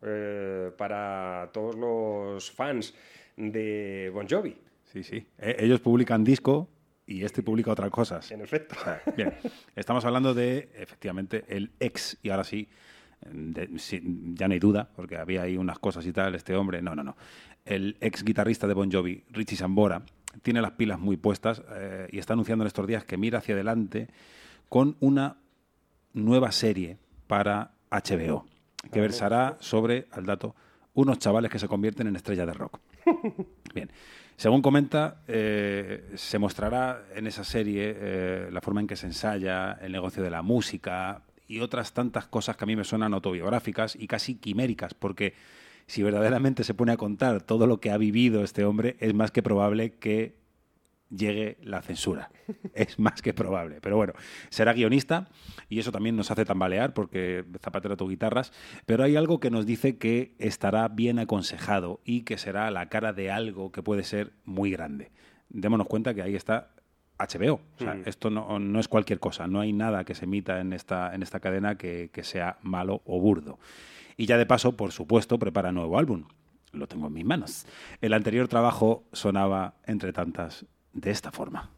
para 0.76 1.50
todos 1.52 1.76
los 1.76 2.50
fans 2.50 2.94
de 3.36 4.10
Bon 4.12 4.26
Jovi. 4.28 4.56
Sí, 4.92 5.02
sí. 5.02 5.26
Eh, 5.38 5.56
ellos 5.60 5.80
publican 5.80 6.22
disco 6.22 6.68
y 7.12 7.24
este 7.24 7.42
publica 7.42 7.70
otras 7.72 7.90
cosas. 7.90 8.30
En 8.30 8.40
efecto. 8.40 8.74
Bien, 9.16 9.34
estamos 9.76 10.04
hablando 10.04 10.34
de, 10.34 10.70
efectivamente, 10.76 11.44
el 11.48 11.70
ex, 11.80 12.18
y 12.22 12.30
ahora 12.30 12.44
sí, 12.44 12.68
de- 13.30 13.78
sí, 13.78 14.00
ya 14.34 14.48
no 14.48 14.54
hay 14.54 14.60
duda, 14.60 14.88
porque 14.96 15.16
había 15.16 15.42
ahí 15.42 15.56
unas 15.56 15.78
cosas 15.78 16.06
y 16.06 16.12
tal, 16.12 16.34
este 16.34 16.54
hombre, 16.56 16.80
no, 16.82 16.94
no, 16.94 17.02
no. 17.04 17.16
El 17.64 17.96
ex 18.00 18.24
guitarrista 18.24 18.66
de 18.66 18.74
Bon 18.74 18.90
Jovi, 18.90 19.24
Richie 19.30 19.56
Sambora, 19.56 20.02
tiene 20.42 20.60
las 20.62 20.72
pilas 20.72 20.98
muy 20.98 21.16
puestas 21.16 21.62
eh, 21.74 22.08
y 22.10 22.18
está 22.18 22.32
anunciando 22.32 22.64
en 22.64 22.66
estos 22.68 22.86
días 22.86 23.04
que 23.04 23.16
mira 23.16 23.38
hacia 23.38 23.54
adelante 23.54 24.08
con 24.68 24.96
una 25.00 25.36
nueva 26.14 26.50
serie 26.52 26.96
para 27.26 27.72
HBO, 27.90 28.46
que 28.90 29.00
versará 29.00 29.56
sobre, 29.60 30.06
al 30.10 30.24
dato, 30.26 30.54
unos 30.94 31.18
chavales 31.18 31.50
que 31.50 31.58
se 31.58 31.68
convierten 31.68 32.06
en 32.06 32.16
estrellas 32.16 32.46
de 32.46 32.54
rock. 32.54 32.80
Bien. 33.74 33.90
Según 34.36 34.62
comenta, 34.62 35.22
eh, 35.28 36.10
se 36.16 36.38
mostrará 36.38 37.04
en 37.14 37.26
esa 37.26 37.44
serie 37.44 37.94
eh, 37.96 38.48
la 38.50 38.60
forma 38.60 38.80
en 38.80 38.86
que 38.86 38.96
se 38.96 39.06
ensaya, 39.06 39.72
el 39.80 39.92
negocio 39.92 40.22
de 40.22 40.30
la 40.30 40.42
música 40.42 41.22
y 41.46 41.60
otras 41.60 41.92
tantas 41.92 42.26
cosas 42.26 42.56
que 42.56 42.64
a 42.64 42.66
mí 42.66 42.76
me 42.76 42.84
suenan 42.84 43.14
autobiográficas 43.14 43.94
y 43.96 44.06
casi 44.06 44.36
quiméricas, 44.36 44.94
porque 44.94 45.34
si 45.86 46.02
verdaderamente 46.02 46.64
se 46.64 46.74
pone 46.74 46.92
a 46.92 46.96
contar 46.96 47.42
todo 47.42 47.66
lo 47.66 47.78
que 47.78 47.90
ha 47.90 47.98
vivido 47.98 48.42
este 48.42 48.64
hombre, 48.64 48.96
es 49.00 49.14
más 49.14 49.30
que 49.30 49.42
probable 49.42 49.92
que 49.92 50.41
llegue 51.14 51.58
la 51.62 51.82
censura. 51.82 52.30
Es 52.74 52.98
más 52.98 53.20
que 53.22 53.34
probable. 53.34 53.80
Pero 53.80 53.96
bueno, 53.96 54.14
será 54.48 54.72
guionista 54.72 55.28
y 55.68 55.78
eso 55.78 55.92
también 55.92 56.16
nos 56.16 56.30
hace 56.30 56.44
tambalear 56.44 56.94
porque 56.94 57.44
zapatero 57.60 57.96
tu 57.96 58.08
guitarras. 58.08 58.52
Pero 58.86 59.04
hay 59.04 59.16
algo 59.16 59.38
que 59.40 59.50
nos 59.50 59.66
dice 59.66 59.98
que 59.98 60.34
estará 60.38 60.88
bien 60.88 61.18
aconsejado 61.18 62.00
y 62.04 62.22
que 62.22 62.38
será 62.38 62.70
la 62.70 62.88
cara 62.88 63.12
de 63.12 63.30
algo 63.30 63.72
que 63.72 63.82
puede 63.82 64.04
ser 64.04 64.32
muy 64.44 64.70
grande. 64.70 65.10
Démonos 65.50 65.86
cuenta 65.86 66.14
que 66.14 66.22
ahí 66.22 66.34
está 66.34 66.70
HBO. 67.18 67.54
O 67.76 67.78
sea, 67.78 67.94
Mm. 67.94 68.02
esto 68.06 68.30
no, 68.30 68.58
no 68.58 68.80
es 68.80 68.88
cualquier 68.88 69.20
cosa. 69.20 69.46
No 69.46 69.60
hay 69.60 69.72
nada 69.72 70.04
que 70.04 70.14
se 70.14 70.24
emita 70.24 70.60
en 70.60 70.72
esta, 70.72 71.14
en 71.14 71.22
esta 71.22 71.40
cadena 71.40 71.76
que, 71.76 72.10
que 72.12 72.24
sea 72.24 72.56
malo 72.62 73.02
o 73.04 73.20
burdo. 73.20 73.58
Y 74.16 74.26
ya 74.26 74.38
de 74.38 74.46
paso, 74.46 74.76
por 74.76 74.92
supuesto, 74.92 75.38
prepara 75.38 75.72
nuevo 75.72 75.98
álbum. 75.98 76.24
Lo 76.72 76.86
tengo 76.88 77.06
en 77.08 77.12
mis 77.12 77.24
manos. 77.24 77.66
El 78.00 78.14
anterior 78.14 78.48
trabajo 78.48 79.04
sonaba, 79.12 79.74
entre 79.86 80.12
tantas, 80.14 80.64
de 80.92 81.10
esta 81.10 81.30
forma. 81.30 81.70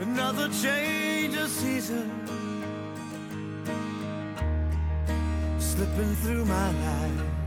Another 0.00 0.48
change 0.50 1.36
of 1.36 1.48
season 1.48 2.10
slipping 5.58 6.14
through 6.16 6.44
my 6.44 6.70
life. 6.72 7.37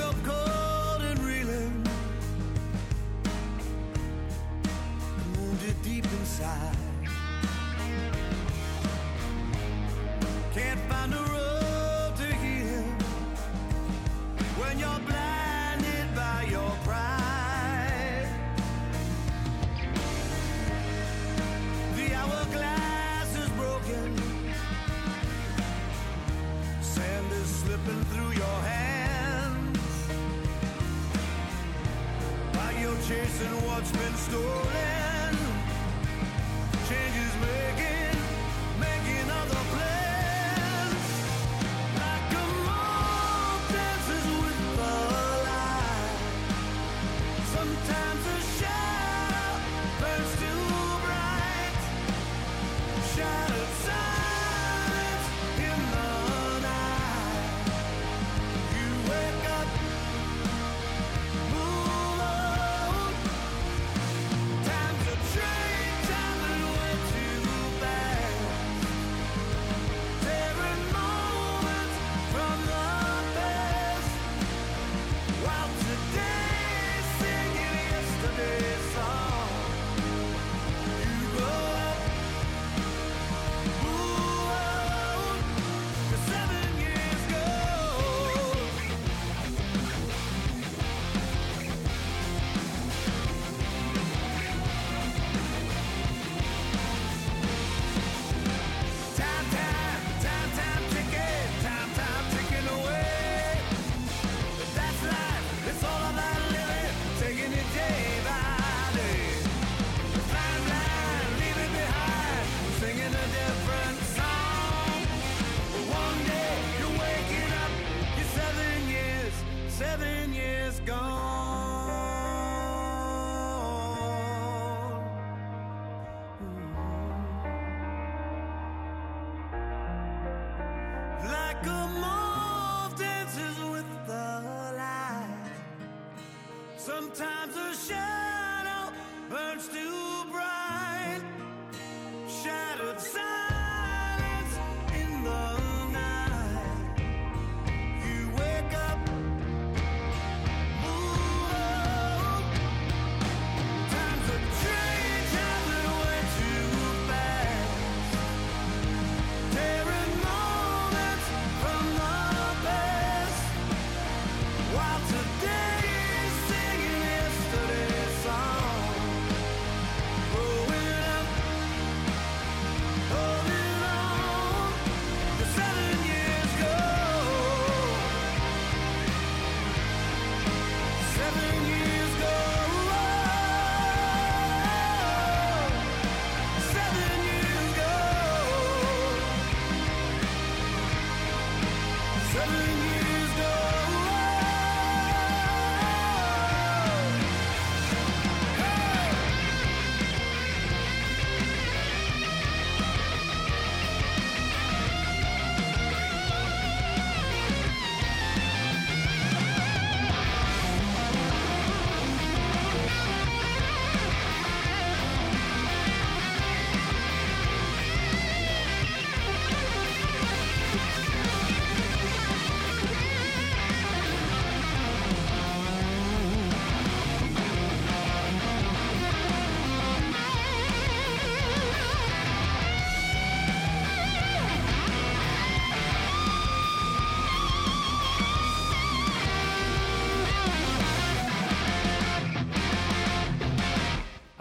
of 0.00 0.24
course. 0.24 0.51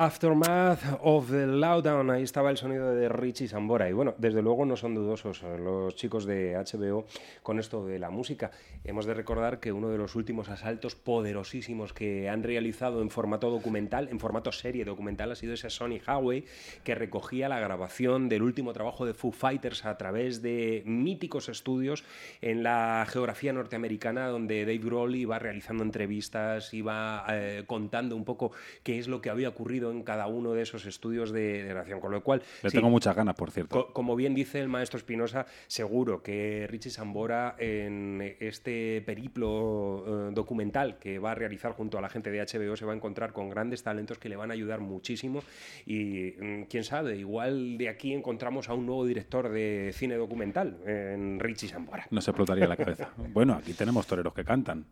Aftermath 0.02 0.98
of 1.04 1.30
the 1.30 1.46
Lowdown, 1.46 2.10
ahí 2.10 2.24
estaba 2.24 2.50
el 2.50 2.58
sonido 2.58 2.96
de 2.96 3.08
Richie 3.08 3.48
Sambora. 3.48 3.88
Y 3.88 3.94
bueno, 3.94 4.16
desde 4.18 4.42
luego 4.42 4.66
no 4.66 4.76
son 4.76 4.96
dudosos 4.96 5.44
eh, 5.44 5.60
los 5.60 5.96
chicos 5.96 6.26
de 6.26 6.56
HBO 6.56 7.06
con 7.44 7.60
esto 7.60 7.86
de 7.86 8.00
la 8.00 8.10
música. 8.10 8.50
Hemos 8.84 9.06
de 9.06 9.14
recordar 9.14 9.60
que 9.60 9.72
uno 9.72 9.90
de 9.90 10.00
los 10.00 10.16
últimos 10.16 10.50
asaltos 10.50 10.96
poderosísimos 10.96 11.94
que 11.94 12.30
han 12.30 12.42
realizado 12.42 13.04
en 13.04 13.12
formato 13.12 13.52
documental, 13.52 14.10
en 14.10 14.20
formato 14.20 14.52
serie 14.52 14.86
documental, 14.86 15.34
ha 15.34 15.36
sido 15.36 15.54
ese 15.54 15.70
Sony 15.70 16.00
Highway 16.04 16.46
que 16.84 16.96
recogía 16.96 17.48
la 17.48 17.60
grabación 17.60 18.28
del 18.28 18.42
último 18.42 18.74
trabajo 18.74 19.06
de 19.06 19.14
Foo 19.14 19.32
Fighters 19.32 19.86
a 19.86 20.00
través 20.00 20.42
de 20.42 20.82
míticos 20.84 21.48
estudios 21.48 22.04
en 22.42 22.64
la 22.64 23.06
geografía 23.08 23.54
norteamericana, 23.54 24.30
donde 24.30 24.62
Dave 24.62 24.80
Grohl 24.80 25.16
iba 25.16 25.38
realizando 25.38 25.84
entrevistas, 25.84 26.74
iba 26.74 27.24
eh, 27.30 27.66
contando 27.68 28.16
un 28.16 28.26
poco 28.26 28.52
qué 28.82 28.98
es 28.98 29.08
lo 29.08 29.22
que 29.22 29.30
había 29.30 29.50
ocurrido 29.50 29.91
en 29.92 30.04
cada 30.04 30.28
uno 30.28 30.54
de 30.54 30.62
esos 30.64 30.86
estudios 30.86 31.32
de, 31.32 31.64
de 31.64 31.70
grabación. 31.70 32.00
Con 32.00 32.12
lo 32.12 32.24
cual, 32.24 32.42
Le 32.64 32.70
sí, 32.70 32.78
tengo 32.78 32.90
muchas 32.90 33.16
ganas, 33.16 33.36
por 33.36 33.52
cierto. 33.52 33.88
Co- 33.88 33.94
como 33.94 34.16
bien 34.16 34.34
dice 34.34 34.60
el 34.60 34.68
maestro 34.70 34.98
Espinosa, 34.98 35.46
seguro 35.68 36.22
que 36.24 36.68
Richie 36.70 36.90
Sambora 36.92 37.56
en 37.60 38.36
este 38.40 39.02
periplo 39.06 40.30
eh, 40.30 40.32
documental 40.34 40.98
que 41.00 41.20
va 41.20 41.32
a 41.32 41.36
realizar 41.36 41.74
junto 41.74 41.98
a 41.98 42.02
la 42.02 42.10
gente 42.10 42.32
de 42.32 42.40
HBO 42.42 42.76
se 42.76 42.86
va 42.86 42.94
a 42.94 42.96
encontrar 42.96 43.34
con 43.34 43.50
grandes 43.50 43.84
talentos 43.84 44.18
que 44.18 44.30
le 44.30 44.36
van 44.36 44.50
a 44.52 44.54
ayudar 44.54 44.80
muchísimo 44.80 45.42
y 45.86 46.34
mm, 46.40 46.64
quién 46.64 46.84
sabe, 46.84 47.18
igual 47.18 47.78
de 47.78 47.90
aquí 47.90 48.14
encontramos 48.14 48.70
a 48.70 48.74
un 48.74 48.86
nuevo 48.86 49.06
director 49.06 49.50
de 49.50 49.92
cine 49.94 50.16
documental 50.16 50.78
en 50.86 51.40
Richie 51.40 51.68
Sambora. 51.68 52.08
No 52.12 52.22
se 52.22 52.32
explotaría 52.32 52.68
la 52.68 52.78
cabeza. 52.78 53.10
Bueno, 53.34 53.54
aquí 53.54 53.74
tenemos 53.74 54.06
toreros 54.08 54.34
que 54.34 54.44
cantan. 54.44 54.86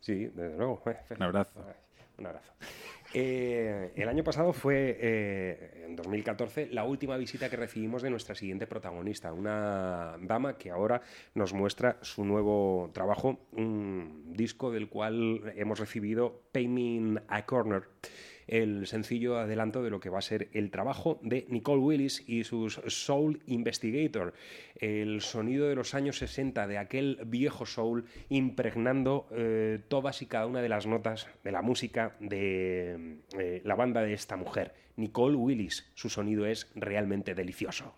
Sí, 0.00 0.26
desde 0.26 0.56
luego. 0.56 0.82
Un 1.16 1.22
abrazo. 1.22 1.50
Un 2.18 2.26
abrazo. 2.26 2.52
Eh, 3.16 3.92
el 3.94 4.08
año 4.08 4.24
pasado 4.24 4.52
fue, 4.52 4.98
eh, 5.00 5.84
en 5.86 5.94
2014, 5.94 6.68
la 6.72 6.82
última 6.82 7.16
visita 7.16 7.48
que 7.48 7.56
recibimos 7.56 8.02
de 8.02 8.10
nuestra 8.10 8.34
siguiente 8.34 8.66
protagonista, 8.66 9.32
una 9.32 10.16
dama 10.20 10.58
que 10.58 10.72
ahora 10.72 11.00
nos 11.34 11.52
muestra 11.52 11.98
su 12.02 12.24
nuevo 12.24 12.90
trabajo, 12.92 13.38
un 13.52 14.32
disco 14.32 14.72
del 14.72 14.88
cual 14.88 15.52
hemos 15.54 15.78
recibido 15.78 16.42
in 16.54 17.20
a 17.28 17.46
Corner 17.46 17.84
el 18.46 18.86
sencillo 18.86 19.38
adelanto 19.38 19.82
de 19.82 19.90
lo 19.90 20.00
que 20.00 20.10
va 20.10 20.18
a 20.18 20.22
ser 20.22 20.48
el 20.52 20.70
trabajo 20.70 21.18
de 21.22 21.46
Nicole 21.48 21.82
Willis 21.82 22.24
y 22.26 22.44
sus 22.44 22.80
Soul 22.86 23.40
Investigator, 23.46 24.34
el 24.76 25.20
sonido 25.20 25.68
de 25.68 25.74
los 25.74 25.94
años 25.94 26.18
60 26.18 26.66
de 26.66 26.78
aquel 26.78 27.20
viejo 27.26 27.66
soul 27.66 28.04
impregnando 28.28 29.26
eh, 29.30 29.80
todas 29.88 30.22
y 30.22 30.26
cada 30.26 30.46
una 30.46 30.62
de 30.62 30.68
las 30.68 30.86
notas 30.86 31.28
de 31.42 31.52
la 31.52 31.62
música 31.62 32.16
de 32.20 33.18
eh, 33.38 33.62
la 33.64 33.74
banda 33.74 34.02
de 34.02 34.14
esta 34.14 34.36
mujer, 34.36 34.74
Nicole 34.96 35.36
Willis. 35.36 35.90
Su 35.94 36.08
sonido 36.08 36.46
es 36.46 36.70
realmente 36.74 37.34
delicioso. 37.34 37.94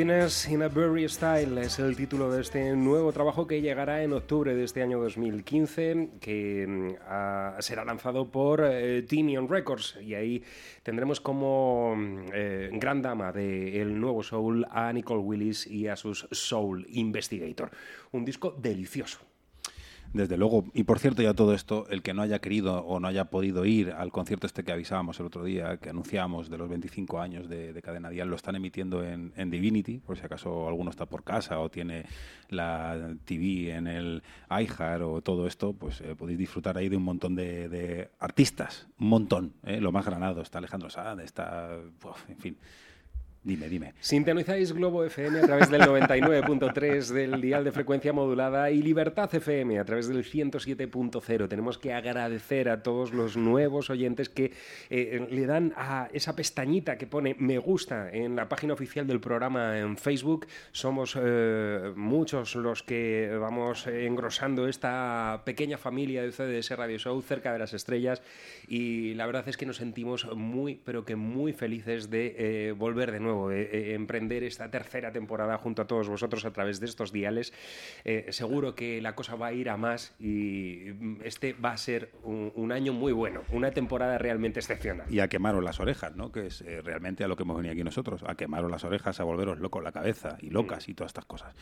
In 0.00 0.12
a 0.12 0.68
Berry 0.68 1.08
Style 1.08 1.60
es 1.60 1.80
el 1.80 1.96
título 1.96 2.30
de 2.30 2.42
este 2.42 2.76
nuevo 2.76 3.12
trabajo 3.12 3.48
que 3.48 3.60
llegará 3.60 4.04
en 4.04 4.12
octubre 4.12 4.54
de 4.54 4.62
este 4.62 4.80
año 4.80 5.00
2015, 5.00 6.10
que 6.20 6.64
mm, 6.68 7.60
será 7.60 7.84
lanzado 7.84 8.30
por 8.30 8.62
Tinion 9.08 9.48
Records 9.48 9.98
y 10.00 10.14
ahí 10.14 10.44
tendremos 10.84 11.20
como 11.20 11.96
mm, 11.96 12.26
eh, 12.32 12.70
gran 12.74 13.02
dama 13.02 13.32
del 13.32 14.00
nuevo 14.00 14.22
soul 14.22 14.64
a 14.70 14.92
Nicole 14.92 15.20
Willis 15.20 15.66
y 15.66 15.88
a 15.88 15.96
sus 15.96 16.28
Soul 16.30 16.86
Investigator. 16.90 17.72
Un 18.12 18.24
disco 18.24 18.52
delicioso. 18.56 19.27
Desde 20.12 20.38
luego. 20.38 20.64
Y 20.72 20.84
por 20.84 20.98
cierto, 20.98 21.22
ya 21.22 21.34
todo 21.34 21.52
esto, 21.52 21.86
el 21.90 22.02
que 22.02 22.14
no 22.14 22.22
haya 22.22 22.38
querido 22.38 22.80
o 22.80 22.98
no 22.98 23.08
haya 23.08 23.26
podido 23.26 23.66
ir 23.66 23.92
al 23.92 24.10
concierto 24.10 24.46
este 24.46 24.64
que 24.64 24.72
avisábamos 24.72 25.20
el 25.20 25.26
otro 25.26 25.44
día, 25.44 25.76
que 25.76 25.90
anunciamos 25.90 26.48
de 26.48 26.56
los 26.56 26.68
25 26.68 27.20
años 27.20 27.48
de, 27.48 27.72
de 27.72 27.82
Cadena 27.82 28.08
Dial, 28.08 28.28
lo 28.28 28.36
están 28.36 28.56
emitiendo 28.56 29.04
en, 29.04 29.32
en 29.36 29.50
Divinity, 29.50 29.98
por 29.98 30.16
si 30.16 30.24
acaso 30.24 30.66
alguno 30.66 30.90
está 30.90 31.06
por 31.06 31.24
casa 31.24 31.60
o 31.60 31.70
tiene 31.70 32.06
la 32.48 33.14
TV 33.26 33.74
en 33.74 33.86
el 33.86 34.22
iHeart 34.50 35.02
o 35.02 35.20
todo 35.20 35.46
esto, 35.46 35.74
pues 35.74 36.00
eh, 36.00 36.14
podéis 36.16 36.38
disfrutar 36.38 36.78
ahí 36.78 36.88
de 36.88 36.96
un 36.96 37.04
montón 37.04 37.34
de, 37.34 37.68
de 37.68 38.10
artistas, 38.18 38.88
un 38.98 39.08
montón, 39.08 39.52
¿eh? 39.64 39.80
lo 39.80 39.92
más 39.92 40.06
granado. 40.06 40.40
Está 40.40 40.58
Alejandro 40.58 40.88
Sanz, 40.88 41.22
está, 41.22 41.78
uf, 42.04 42.30
en 42.30 42.38
fin. 42.38 42.56
Dime, 43.44 43.68
dime. 43.68 43.94
Sintonizáis 44.00 44.72
Globo 44.72 45.04
FM 45.04 45.38
a 45.38 45.42
través 45.42 45.70
del 45.70 45.82
99.3 45.82 47.08
del 47.12 47.40
dial 47.40 47.64
de 47.64 47.72
frecuencia 47.72 48.12
modulada 48.12 48.70
y 48.70 48.82
Libertad 48.82 49.32
FM 49.32 49.78
a 49.78 49.84
través 49.84 50.08
del 50.08 50.24
107.0. 50.24 51.48
Tenemos 51.48 51.78
que 51.78 51.94
agradecer 51.94 52.68
a 52.68 52.82
todos 52.82 53.12
los 53.12 53.36
nuevos 53.36 53.90
oyentes 53.90 54.28
que 54.28 54.52
eh, 54.90 55.26
le 55.30 55.46
dan 55.46 55.72
a 55.76 56.08
esa 56.12 56.34
pestañita 56.34 56.98
que 56.98 57.06
pone 57.06 57.36
me 57.38 57.58
gusta 57.58 58.10
en 58.10 58.34
la 58.34 58.48
página 58.48 58.74
oficial 58.74 59.06
del 59.06 59.20
programa 59.20 59.78
en 59.78 59.96
Facebook. 59.96 60.46
Somos 60.72 61.16
eh, 61.18 61.92
muchos 61.94 62.56
los 62.56 62.82
que 62.82 63.36
vamos 63.40 63.86
engrosando 63.86 64.66
esta 64.66 65.42
pequeña 65.44 65.78
familia 65.78 66.22
de 66.22 66.32
CDS 66.32 66.76
Radio 66.76 66.98
Show 66.98 67.22
cerca 67.22 67.52
de 67.52 67.58
las 67.60 67.72
estrellas 67.72 68.20
y 68.66 69.14
la 69.14 69.26
verdad 69.26 69.48
es 69.48 69.56
que 69.56 69.66
nos 69.66 69.76
sentimos 69.76 70.26
muy, 70.34 70.80
pero 70.84 71.04
que 71.04 71.16
muy 71.16 71.52
felices 71.52 72.10
de 72.10 72.34
eh, 72.38 72.72
volver 72.72 73.12
de 73.12 73.20
nuevo, 73.20 73.27
de 73.28 73.62
eh, 73.62 73.94
emprender 73.94 74.42
esta 74.42 74.70
tercera 74.70 75.12
temporada 75.12 75.58
junto 75.58 75.82
a 75.82 75.86
todos 75.86 76.08
vosotros 76.08 76.44
a 76.44 76.52
través 76.52 76.80
de 76.80 76.86
estos 76.86 77.12
diales. 77.12 77.52
Eh, 78.04 78.26
seguro 78.30 78.74
que 78.74 79.00
la 79.02 79.14
cosa 79.14 79.36
va 79.36 79.48
a 79.48 79.52
ir 79.52 79.68
a 79.68 79.76
más 79.76 80.14
y 80.18 80.92
mm, 80.98 81.16
este 81.24 81.52
va 81.52 81.72
a 81.72 81.76
ser 81.76 82.10
un, 82.24 82.52
un 82.54 82.72
año 82.72 82.92
muy 82.92 83.12
bueno, 83.12 83.42
una 83.52 83.70
temporada 83.70 84.18
realmente 84.18 84.60
excepcional. 84.60 85.06
y 85.12 85.20
a 85.20 85.28
quemaros 85.28 85.62
las 85.62 85.80
orejas, 85.80 86.16
¿no? 86.16 86.32
Que 86.32 86.46
es 86.46 86.62
eh, 86.62 86.80
realmente 86.82 87.24
a 87.24 87.28
lo 87.28 87.36
que 87.36 87.42
hemos 87.42 87.56
venido 87.56 87.72
aquí 87.72 87.84
nosotros, 87.84 88.22
a 88.26 88.34
quemaros 88.34 88.70
las 88.70 88.84
orejas, 88.84 89.20
a 89.20 89.24
volveros 89.24 89.58
locos 89.58 89.82
la 89.82 89.92
cabeza 89.92 90.36
y 90.40 90.50
locas 90.50 90.88
y 90.88 90.94
todas 90.94 91.10
estas 91.10 91.24
cosas. 91.24 91.54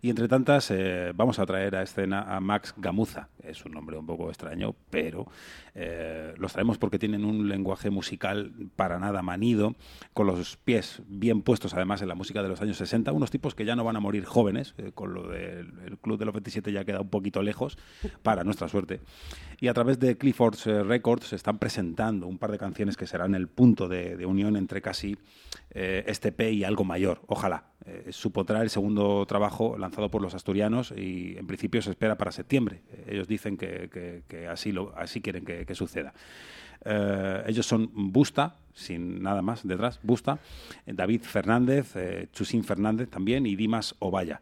Y 0.00 0.10
entre 0.10 0.28
tantas, 0.28 0.70
eh, 0.70 1.12
vamos 1.14 1.38
a 1.38 1.46
traer 1.46 1.76
a 1.76 1.82
escena 1.82 2.22
a 2.22 2.40
Max 2.40 2.74
Gamuza. 2.76 3.28
Es 3.42 3.64
un 3.64 3.72
nombre 3.72 3.96
un 3.96 4.06
poco 4.06 4.28
extraño, 4.28 4.74
pero 4.90 5.26
eh, 5.74 6.34
los 6.36 6.52
traemos 6.52 6.78
porque 6.78 6.98
tienen 6.98 7.24
un 7.24 7.48
lenguaje 7.48 7.90
musical 7.90 8.52
para 8.76 8.98
nada 8.98 9.22
manido, 9.22 9.74
con 10.14 10.26
los 10.26 10.56
pies 10.56 11.02
bien 11.08 11.42
puestos 11.42 11.74
además 11.74 12.02
en 12.02 12.08
la 12.08 12.14
música 12.14 12.42
de 12.42 12.48
los 12.48 12.60
años 12.60 12.76
60, 12.76 13.12
unos 13.12 13.30
tipos 13.30 13.54
que 13.54 13.64
ya 13.64 13.74
no 13.74 13.82
van 13.82 13.96
a 13.96 14.00
morir 14.00 14.24
jóvenes, 14.24 14.74
eh, 14.76 14.92
con 14.94 15.14
lo 15.14 15.28
del 15.28 15.72
el 15.86 15.98
Club 15.98 16.18
de 16.18 16.26
los 16.26 16.34
27 16.34 16.70
ya 16.70 16.84
queda 16.84 17.00
un 17.00 17.08
poquito 17.08 17.42
lejos, 17.42 17.78
para 18.22 18.44
nuestra 18.44 18.68
suerte. 18.68 19.00
Y 19.60 19.68
a 19.68 19.74
través 19.74 19.98
de 19.98 20.18
Clifford's 20.18 20.66
eh, 20.66 20.82
Records 20.82 21.32
están 21.32 21.58
presentando 21.58 22.26
un 22.26 22.38
par 22.38 22.52
de 22.52 22.58
canciones 22.58 22.96
que 22.96 23.06
serán 23.06 23.34
el 23.34 23.48
punto 23.48 23.88
de, 23.88 24.16
de 24.16 24.26
unión 24.26 24.56
entre 24.56 24.82
casi 24.82 25.16
eh, 25.70 26.04
este 26.06 26.30
P 26.30 26.52
y 26.52 26.64
algo 26.64 26.84
mayor, 26.84 27.22
ojalá. 27.26 27.64
Supondrá 28.10 28.60
el 28.60 28.68
segundo 28.68 29.24
trabajo 29.24 29.78
lanzado 29.78 30.10
por 30.10 30.20
los 30.20 30.34
asturianos 30.34 30.92
y 30.94 31.38
en 31.38 31.46
principio 31.46 31.80
se 31.80 31.88
espera 31.88 32.18
para 32.18 32.32
septiembre. 32.32 32.82
Ellos 33.06 33.26
dicen 33.26 33.56
que, 33.56 34.22
así, 34.50 34.72
lo, 34.72 34.94
así 34.94 35.22
quieren 35.22 35.46
que 35.46 35.74
suceda. 35.74 36.12
Eh, 36.84 37.44
ellos 37.46 37.66
son 37.66 37.90
Busta, 37.92 38.56
sin 38.74 39.22
nada 39.22 39.42
más 39.42 39.66
detrás, 39.66 39.98
Busta, 40.02 40.38
eh, 40.86 40.92
David 40.94 41.22
Fernández, 41.22 41.96
eh, 41.96 42.28
Chusín 42.32 42.64
Fernández 42.64 43.08
también 43.08 43.46
y 43.46 43.56
Dimas 43.56 43.94
Ovalla. 43.98 44.40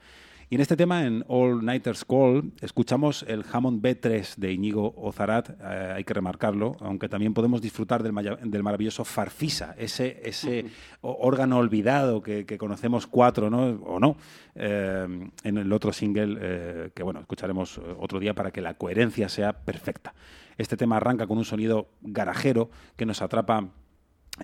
Y 0.49 0.55
en 0.55 0.61
este 0.61 0.77
tema, 0.77 1.05
en 1.05 1.25
All 1.27 1.65
Nighters 1.65 2.05
Call, 2.05 2.53
escuchamos 2.61 3.25
el 3.27 3.45
Hammond 3.51 3.83
B3 3.83 4.37
de 4.37 4.53
Íñigo 4.53 4.95
Ozarat, 4.97 5.51
eh, 5.51 5.95
hay 5.97 6.05
que 6.05 6.15
remarcarlo, 6.15 6.77
aunque 6.79 7.09
también 7.09 7.35
podemos 7.35 7.61
disfrutar 7.61 8.05
del, 8.05 8.15
del 8.45 8.63
maravilloso 8.63 9.05
Farfisa, 9.05 9.75
ese, 9.77 10.21
ese 10.25 10.67
órgano 11.01 11.59
olvidado 11.59 12.23
que, 12.23 12.47
que 12.47 12.59
conocemos 12.59 13.09
cuatro, 13.09 13.51
¿no? 13.51 13.71
O 13.71 13.99
no, 13.99 14.19
eh, 14.55 15.09
en 15.43 15.59
el 15.59 15.73
otro 15.73 15.93
single 15.93 16.39
eh, 16.41 16.91
que, 16.95 17.03
bueno, 17.03 17.19
escucharemos 17.19 17.81
otro 17.99 18.21
día 18.21 18.33
para 18.33 18.53
que 18.53 18.61
la 18.61 18.75
coherencia 18.75 19.29
sea 19.29 19.53
perfecta. 19.53 20.15
Este 20.59 20.77
tema 20.77 20.97
arranca 20.97 21.27
con 21.27 21.39
un 21.39 21.45
sonido 21.45 21.89
garajero 22.03 22.71
que 22.97 23.07
nos 23.07 23.23
atrapa 23.23 23.69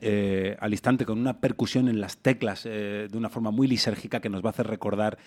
eh, 0.01 0.57
al 0.61 0.73
instante 0.73 1.05
con 1.05 1.19
una 1.19 1.41
percusión 1.41 1.89
en 1.89 2.01
las 2.01 2.17
teclas 2.17 2.65
eh, 2.65 3.09
de 3.11 3.19
una 3.19 3.29
forma 3.29 3.51
muy 3.51 3.67
lisérgica 3.67 4.21
que 4.21 4.31
nos 4.31 4.43
va 4.43 4.49
a 4.49 4.51
hacer 4.51 4.67
recordar 4.67 5.19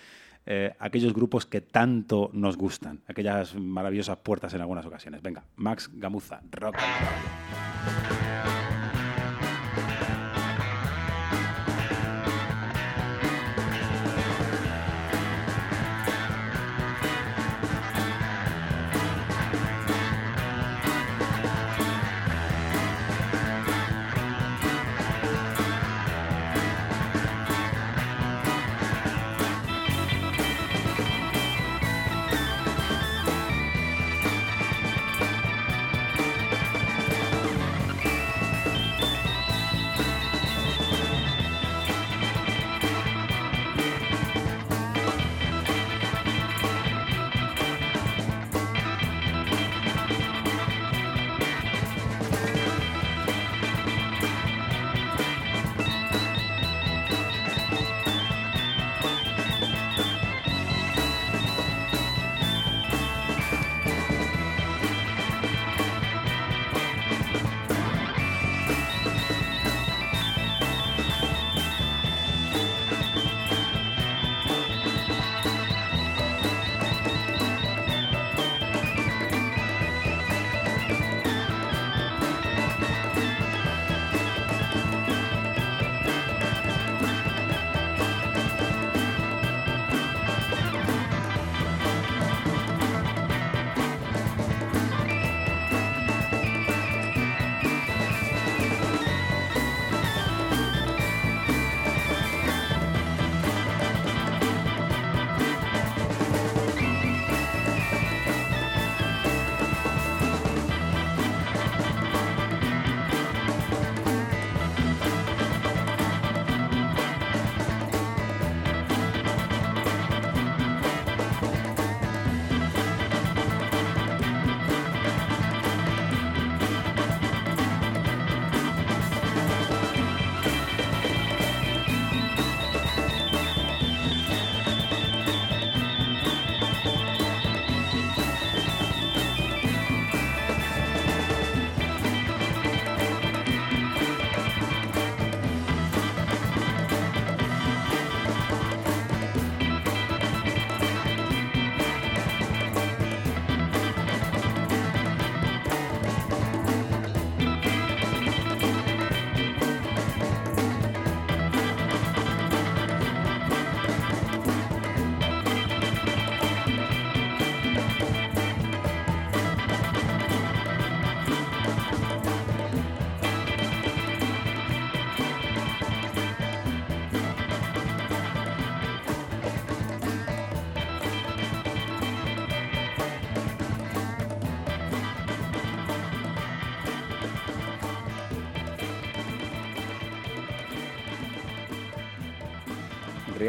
eh, 0.44 0.74
aquellos 0.78 1.12
grupos 1.12 1.46
que 1.46 1.60
tanto 1.60 2.30
nos 2.32 2.56
gustan, 2.56 3.00
aquellas 3.06 3.54
maravillosas 3.54 4.18
puertas 4.18 4.54
en 4.54 4.60
algunas 4.60 4.86
ocasiones. 4.86 5.22
Venga, 5.22 5.44
Max 5.56 5.90
Gamuza, 5.92 6.40
rock 6.50 6.76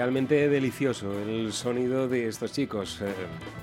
realmente 0.08 0.48
delicioso 0.48 1.12
el 1.20 1.52
sonido 1.52 2.08
de 2.08 2.30
estos 2.30 2.54
chicos. 2.54 3.02
Eh, 3.02 3.14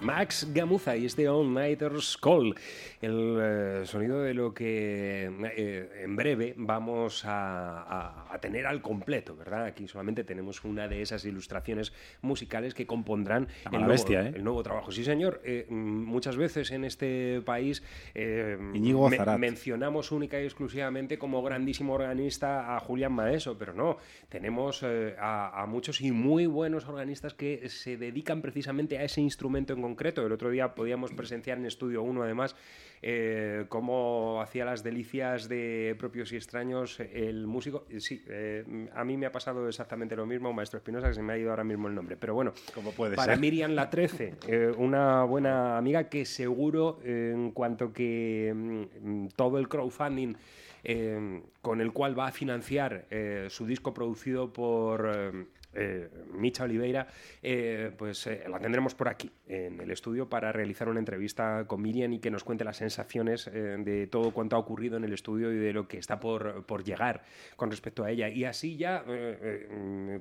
Max 0.03 0.47
Gamuza 0.53 0.95
y 0.95 1.07
este 1.07 1.27
All 1.27 1.51
Nighters 1.55 2.19
Call. 2.19 2.55
El 3.01 3.39
eh, 3.41 3.87
sonido 3.87 4.21
de 4.21 4.35
lo 4.35 4.53
que 4.53 5.33
eh, 5.57 6.03
en 6.03 6.15
breve 6.15 6.53
vamos 6.59 7.23
a, 7.25 8.24
tener 8.45 8.67
al 8.67 8.83
completo, 8.83 9.35
¿verdad? 9.37 9.65
Aquí 9.65 9.89
solamente 9.89 10.23
tenemos 10.25 10.63
una 10.65 10.87
de 10.87 11.01
esas 11.01 11.25
ilustraciones 11.25 11.93
musicales 12.21 12.75
que 12.75 12.87
compondrán 12.87 13.45
La 13.47 13.53
el 13.65 13.71
mala 13.73 13.79
nuevo, 13.87 13.93
bestia, 13.93 14.27
¿eh? 14.27 14.33
el 14.35 14.45
nuevo 14.45 14.63
trabajo. 14.63 14.93
Sí, 14.93 15.03
señor. 15.03 15.41
Eh, 15.45 15.67
muchas 15.71 16.37
veces 16.37 16.71
en 16.71 16.85
este 16.85 17.41
país 17.45 17.83
eh, 18.15 18.57
me- 18.61 19.39
mencionamos 19.39 20.13
única 20.13 20.41
y 20.41 20.45
exclusivamente 20.45 21.19
como 21.19 21.43
grandísimo 21.43 21.95
organista 21.95 22.77
a 22.77 22.81
Julián 22.81 23.13
Maeso, 23.13 23.57
pero 23.57 23.73
no, 23.73 23.97
tenemos 24.29 24.83
a, 24.83 25.63
a 25.63 25.67
muchos 25.67 26.01
y 26.03 26.13
muy 26.13 26.47
buenos 26.47 26.87
organistas 26.87 27.33
que 27.35 27.69
se 27.71 27.97
dedican 27.97 28.43
precisamente 28.43 28.99
a 28.99 29.05
ese 29.05 29.21
instrumento 29.21 29.73
en 29.73 29.81
concreto. 29.83 30.25
El 30.27 30.33
otro 30.33 30.51
día 30.51 30.75
podíamos 30.75 31.13
presenciar 31.13 31.57
en 31.59 31.67
Estudio 31.67 32.03
1, 32.03 32.23
además, 32.23 32.57
eh, 33.07 33.67
cómo 33.69 34.41
hacía 34.41 34.65
las 34.65 34.83
delicias 34.83 35.47
de 35.47 35.95
propios 35.99 36.33
y 36.33 36.37
extraños 36.37 37.01
el 37.01 37.47
músico. 37.47 37.85
Sí, 37.99 38.25
eh, 38.29 38.89
a 38.95 39.05
mí 39.05 39.19
me 39.19 39.27
ha 39.27 39.33
pasado 39.33 39.69
exactamente 39.69 40.17
lo 40.17 40.25
mismo, 40.25 40.55
Maestro 40.55 40.79
Espinosa, 40.79 41.09
que 41.09 41.15
se 41.15 41.23
me 41.23 41.35
ha 41.35 41.39
ido 41.39 41.51
ahora 41.51 41.65
mismo 41.65 41.87
el 41.89 41.95
nombre. 41.95 42.17
Pero 42.17 42.33
bueno, 42.33 42.55
¿Cómo 42.75 42.93
puede 42.93 43.15
para 43.15 43.35
ser? 43.35 43.41
Miriam 43.41 43.73
La 43.73 43.91
13, 43.91 44.35
eh, 44.49 44.73
una 44.79 45.25
buena 45.25 45.77
amiga 45.77 46.09
que 46.09 46.25
seguro, 46.25 46.99
en 47.05 47.51
cuanto 47.51 47.93
que 47.93 48.53
mm, 48.55 49.27
todo 49.37 49.59
el 49.59 49.69
crowdfunding 49.69 50.35
eh, 50.83 51.43
con 51.61 51.83
el 51.83 51.93
cual 51.93 52.19
va 52.19 52.29
a 52.29 52.33
financiar 52.33 53.05
eh, 53.11 53.49
su 53.51 53.67
disco 53.67 53.93
producido 53.93 54.51
por 54.51 55.47
eh, 55.75 56.09
Micha 56.33 56.65
Oliveira, 56.65 57.07
eh, 57.43 57.93
pues 57.97 58.27
eh, 58.27 58.45
la 58.49 58.59
tendremos 58.59 58.95
por 58.95 59.09
aquí, 59.09 59.31
en 59.47 59.81
el 59.81 59.91
estudio, 59.91 60.29
para 60.29 60.53
realizar 60.53 60.89
una 60.89 60.99
entrevista 60.99 61.65
con 61.67 61.83
Miriam 61.83 62.13
y 62.13 62.19
que 62.19 62.31
nos 62.31 62.45
cuente 62.45 62.65
las 62.65 62.77
sensaciones 62.77 63.51
de 63.53 64.09
todo 64.11 64.33
cuanto 64.33 64.57
ha 64.57 64.59
ocurrido 64.59 64.97
en 64.97 65.05
el 65.05 65.13
estudio 65.13 65.53
y 65.53 65.57
de 65.57 65.73
lo 65.73 65.89
que 65.89 65.99
está 65.99 66.21
por, 66.21 66.65
por 66.67 66.85
llegar 66.85 67.23
con 67.57 67.71
respecto 67.71 68.05
a 68.05 68.11
ella. 68.11 68.29
Y 68.29 68.45
así 68.45 68.77
ya, 68.77 69.05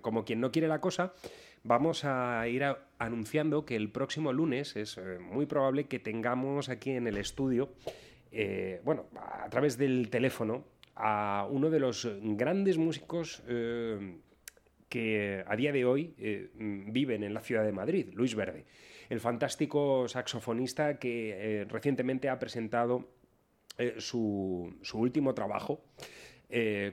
como 0.01 0.25
quien 0.25 0.39
no 0.39 0.51
quiere 0.51 0.67
la 0.67 0.81
cosa, 0.81 1.13
vamos 1.63 2.03
a 2.05 2.47
ir 2.47 2.63
anunciando 2.97 3.65
que 3.65 3.75
el 3.75 3.89
próximo 3.91 4.33
lunes 4.33 4.75
es 4.75 4.99
muy 5.19 5.45
probable 5.45 5.85
que 5.85 5.99
tengamos 5.99 6.69
aquí 6.69 6.91
en 6.91 7.07
el 7.07 7.17
estudio, 7.17 7.69
bueno, 8.83 9.05
a 9.15 9.49
través 9.49 9.77
del 9.77 10.09
teléfono, 10.09 10.65
a 10.95 11.47
uno 11.49 11.69
de 11.69 11.79
los 11.79 12.07
grandes 12.21 12.77
músicos 12.77 13.43
que 14.93 15.43
a 15.47 15.55
día 15.55 15.71
de 15.71 15.85
hoy 15.85 16.13
eh, 16.19 16.51
mm, 16.53 16.91
viven 16.93 17.23
en 17.23 17.33
la 17.33 17.39
ciudad 17.39 17.63
de 17.63 17.71
Madrid, 17.71 18.09
Luis 18.13 18.35
Verde, 18.35 18.63
el 19.09 19.19
fantástico 19.19 20.07
saxofonista 20.07 20.99
que 20.99 21.31
eh, 21.31 21.65
recientemente 21.65 22.29
ha 22.29 22.37
presentado 22.37 23.09
eh, 23.79 23.95
su, 23.97 24.71
su 24.83 24.99
último 24.99 25.33
trabajo 25.33 25.83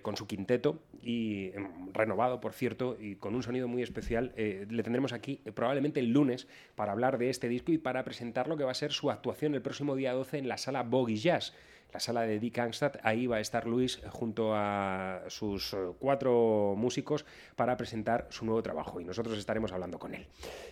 con 0.00 0.16
su 0.16 0.26
quinteto 0.26 0.82
y 1.02 1.50
em, 1.52 1.92
renovado, 1.92 2.40
por 2.40 2.54
cierto, 2.54 2.96
y 2.98 3.16
con 3.16 3.34
un 3.34 3.42
sonido 3.42 3.68
muy 3.68 3.82
especial. 3.82 4.32
Le 4.34 4.82
tendremos 4.82 5.12
aquí 5.12 5.42
probablemente 5.52 6.00
el 6.00 6.12
lunes 6.12 6.48
para 6.76 6.92
hablar 6.92 7.18
de 7.18 7.28
este 7.28 7.46
disco 7.46 7.70
y 7.70 7.76
para 7.76 8.02
presentar 8.02 8.48
lo 8.48 8.56
que 8.56 8.64
va 8.64 8.70
a 8.70 8.74
ser 8.74 8.90
su 8.90 9.10
actuación 9.10 9.54
el 9.54 9.60
próximo 9.60 9.96
día 9.96 10.14
12 10.14 10.38
en 10.38 10.48
la 10.48 10.56
sala 10.56 10.82
Boggy 10.82 11.16
Jazz. 11.16 11.54
La 11.92 12.00
sala 12.00 12.22
de 12.22 12.38
Dick 12.38 12.58
Angstad, 12.58 12.94
ahí 13.02 13.26
va 13.26 13.36
a 13.36 13.40
estar 13.40 13.66
Luis 13.66 14.00
junto 14.10 14.52
a 14.54 15.22
sus 15.28 15.76
cuatro 15.98 16.74
músicos 16.76 17.24
para 17.56 17.76
presentar 17.76 18.26
su 18.30 18.44
nuevo 18.44 18.62
trabajo 18.62 19.00
y 19.00 19.04
nosotros 19.04 19.38
estaremos 19.38 19.72
hablando 19.72 19.98
con 19.98 20.14
él. 20.14 20.26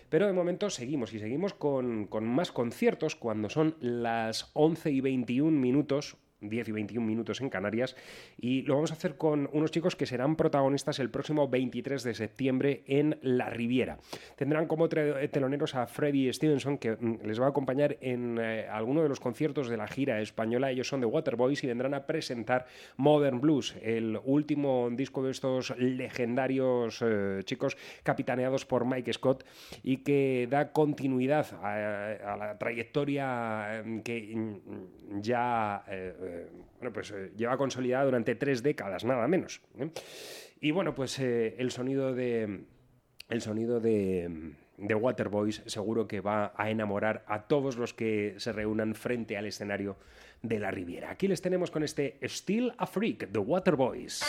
Pero 0.09 0.27
de 0.27 0.33
momento 0.33 0.69
seguimos 0.69 1.13
y 1.13 1.19
seguimos 1.19 1.53
con, 1.53 2.07
con 2.07 2.25
más 2.25 2.51
conciertos 2.51 3.15
cuando 3.15 3.49
son 3.49 3.75
las 3.79 4.49
11 4.53 4.91
y 4.91 5.01
21 5.01 5.51
minutos 5.59 6.17
10 6.41 6.69
y 6.69 6.71
21 6.71 7.05
minutos 7.05 7.41
en 7.41 7.49
Canarias 7.49 7.95
y 8.37 8.61
lo 8.63 8.75
vamos 8.75 8.91
a 8.91 8.95
hacer 8.95 9.15
con 9.17 9.49
unos 9.53 9.71
chicos 9.71 9.95
que 9.95 10.05
serán 10.05 10.35
protagonistas 10.35 10.99
el 10.99 11.09
próximo 11.09 11.47
23 11.47 12.03
de 12.03 12.13
septiembre 12.13 12.83
en 12.87 13.17
La 13.21 13.49
Riviera. 13.49 13.97
Tendrán 14.35 14.67
como 14.67 14.87
tre- 14.89 15.29
teloneros 15.31 15.75
a 15.75 15.87
Freddy 15.87 16.31
Stevenson 16.31 16.77
que 16.77 16.91
mm, 16.99 17.25
les 17.25 17.39
va 17.41 17.45
a 17.47 17.49
acompañar 17.49 17.97
en 18.01 18.37
eh, 18.39 18.67
alguno 18.69 19.03
de 19.03 19.09
los 19.09 19.19
conciertos 19.19 19.69
de 19.69 19.77
la 19.77 19.87
gira 19.87 20.21
española. 20.21 20.71
Ellos 20.71 20.87
son 20.87 21.01
de 21.01 21.05
Waterboys 21.07 21.63
y 21.63 21.67
vendrán 21.67 21.93
a 21.93 22.05
presentar 22.05 22.65
Modern 22.97 23.41
Blues, 23.41 23.75
el 23.81 24.19
último 24.23 24.89
disco 24.91 25.23
de 25.23 25.31
estos 25.31 25.73
legendarios 25.77 27.01
eh, 27.01 27.41
chicos 27.45 27.77
capitaneados 28.03 28.65
por 28.65 28.85
Mike 28.85 29.13
Scott 29.13 29.43
y 29.83 29.97
que 29.97 30.47
da 30.49 30.71
continuidad 30.71 31.47
a, 31.63 32.35
la 32.37 32.57
trayectoria 32.57 33.81
eh, 33.83 34.01
que 34.03 34.33
mm, 34.35 35.21
ya 35.21 35.83
eh, 35.87 36.13
eh, 36.21 36.28
bueno, 36.79 36.93
pues, 36.93 37.11
eh, 37.11 37.31
lleva 37.35 37.57
consolidada 37.57 38.05
durante 38.05 38.35
tres 38.35 38.63
décadas, 38.63 39.03
nada 39.03 39.27
menos. 39.27 39.61
¿eh? 39.77 39.89
Y 40.61 40.71
bueno, 40.71 40.95
pues 40.95 41.19
eh, 41.19 41.55
el 41.57 41.71
sonido 41.71 42.13
de. 42.13 42.61
El 43.29 43.41
sonido. 43.41 43.79
De 43.79 44.95
Waterboys 44.95 45.61
seguro 45.65 46.07
que 46.07 46.21
va 46.21 46.53
a 46.55 46.69
enamorar 46.69 47.25
a 47.27 47.47
todos 47.47 47.75
los 47.75 47.93
que 47.93 48.35
se 48.37 48.53
reúnan 48.53 48.95
frente 48.95 49.35
al 49.35 49.45
escenario 49.45 49.97
de 50.41 50.57
la 50.57 50.71
Riviera. 50.71 51.11
Aquí 51.11 51.27
les 51.27 51.41
tenemos 51.41 51.69
con 51.69 51.83
este 51.83 52.17
Still 52.23 52.73
a 52.77 52.87
Freak, 52.87 53.29
The 53.29 53.39
Waterboys. 53.39 54.23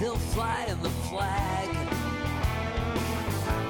Still 0.00 0.16
flying 0.16 0.80
the 0.80 0.88
flag. 1.10 1.68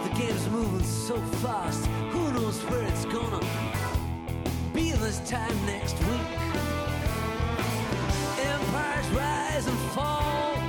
The 0.05 0.17
game's 0.17 0.49
moving 0.49 0.85
so 0.85 1.17
fast, 1.43 1.85
who 2.13 2.33
knows 2.33 2.63
where 2.71 2.85
it's 2.85 3.05
gonna 3.07 3.41
be 4.73 4.93
this 4.93 5.19
time 5.29 5.67
next 5.67 5.99
week. 5.99 6.29
Empires 8.39 9.09
rise 9.09 9.67
and 9.67 9.79
fall, 9.91 10.60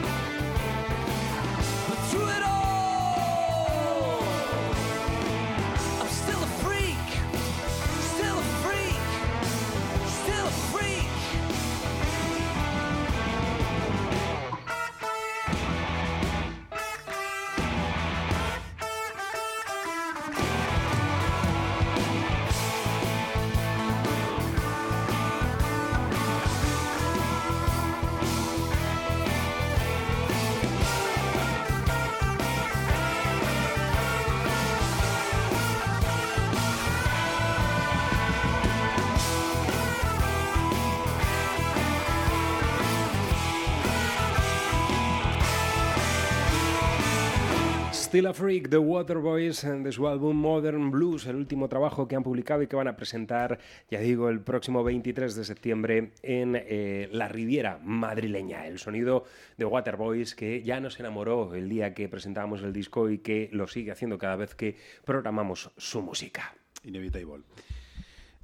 Still 48.12 48.28
a 48.28 48.34
Freak, 48.34 48.70
The 48.70 48.78
Waterboys, 48.78 49.62
de 49.62 49.90
su 49.94 50.06
álbum 50.06 50.36
Modern 50.36 50.92
Blues, 50.92 51.28
el 51.28 51.38
último 51.38 51.70
trabajo 51.70 52.10
que 52.10 52.18
han 52.18 52.24
publicado 52.24 52.62
y 52.62 52.68
que 52.68 52.76
van 52.76 52.90
a 52.90 52.98
presentar, 52.98 53.58
ya 53.90 54.02
digo, 54.02 54.28
el 54.28 54.42
próximo 54.42 54.84
23 54.84 55.34
de 55.34 55.46
septiembre 55.46 56.12
en 56.22 56.58
eh, 56.58 57.08
la 57.14 57.30
Riviera 57.30 57.80
madrileña. 57.82 58.68
El 58.68 58.80
sonido 58.80 59.24
de 59.56 59.64
Waterboys 59.64 60.36
que 60.36 60.62
ya 60.62 60.82
nos 60.82 61.00
enamoró 61.00 61.56
el 61.56 61.70
día 61.70 61.94
que 61.94 62.10
presentábamos 62.10 62.64
el 62.64 62.74
disco 62.74 63.10
y 63.10 63.20
que 63.20 63.48
lo 63.54 63.66
sigue 63.68 63.92
haciendo 63.92 64.18
cada 64.18 64.36
vez 64.36 64.56
que 64.56 64.76
programamos 65.06 65.72
su 65.78 66.02
música. 66.02 66.54
Inevitable. 66.84 67.46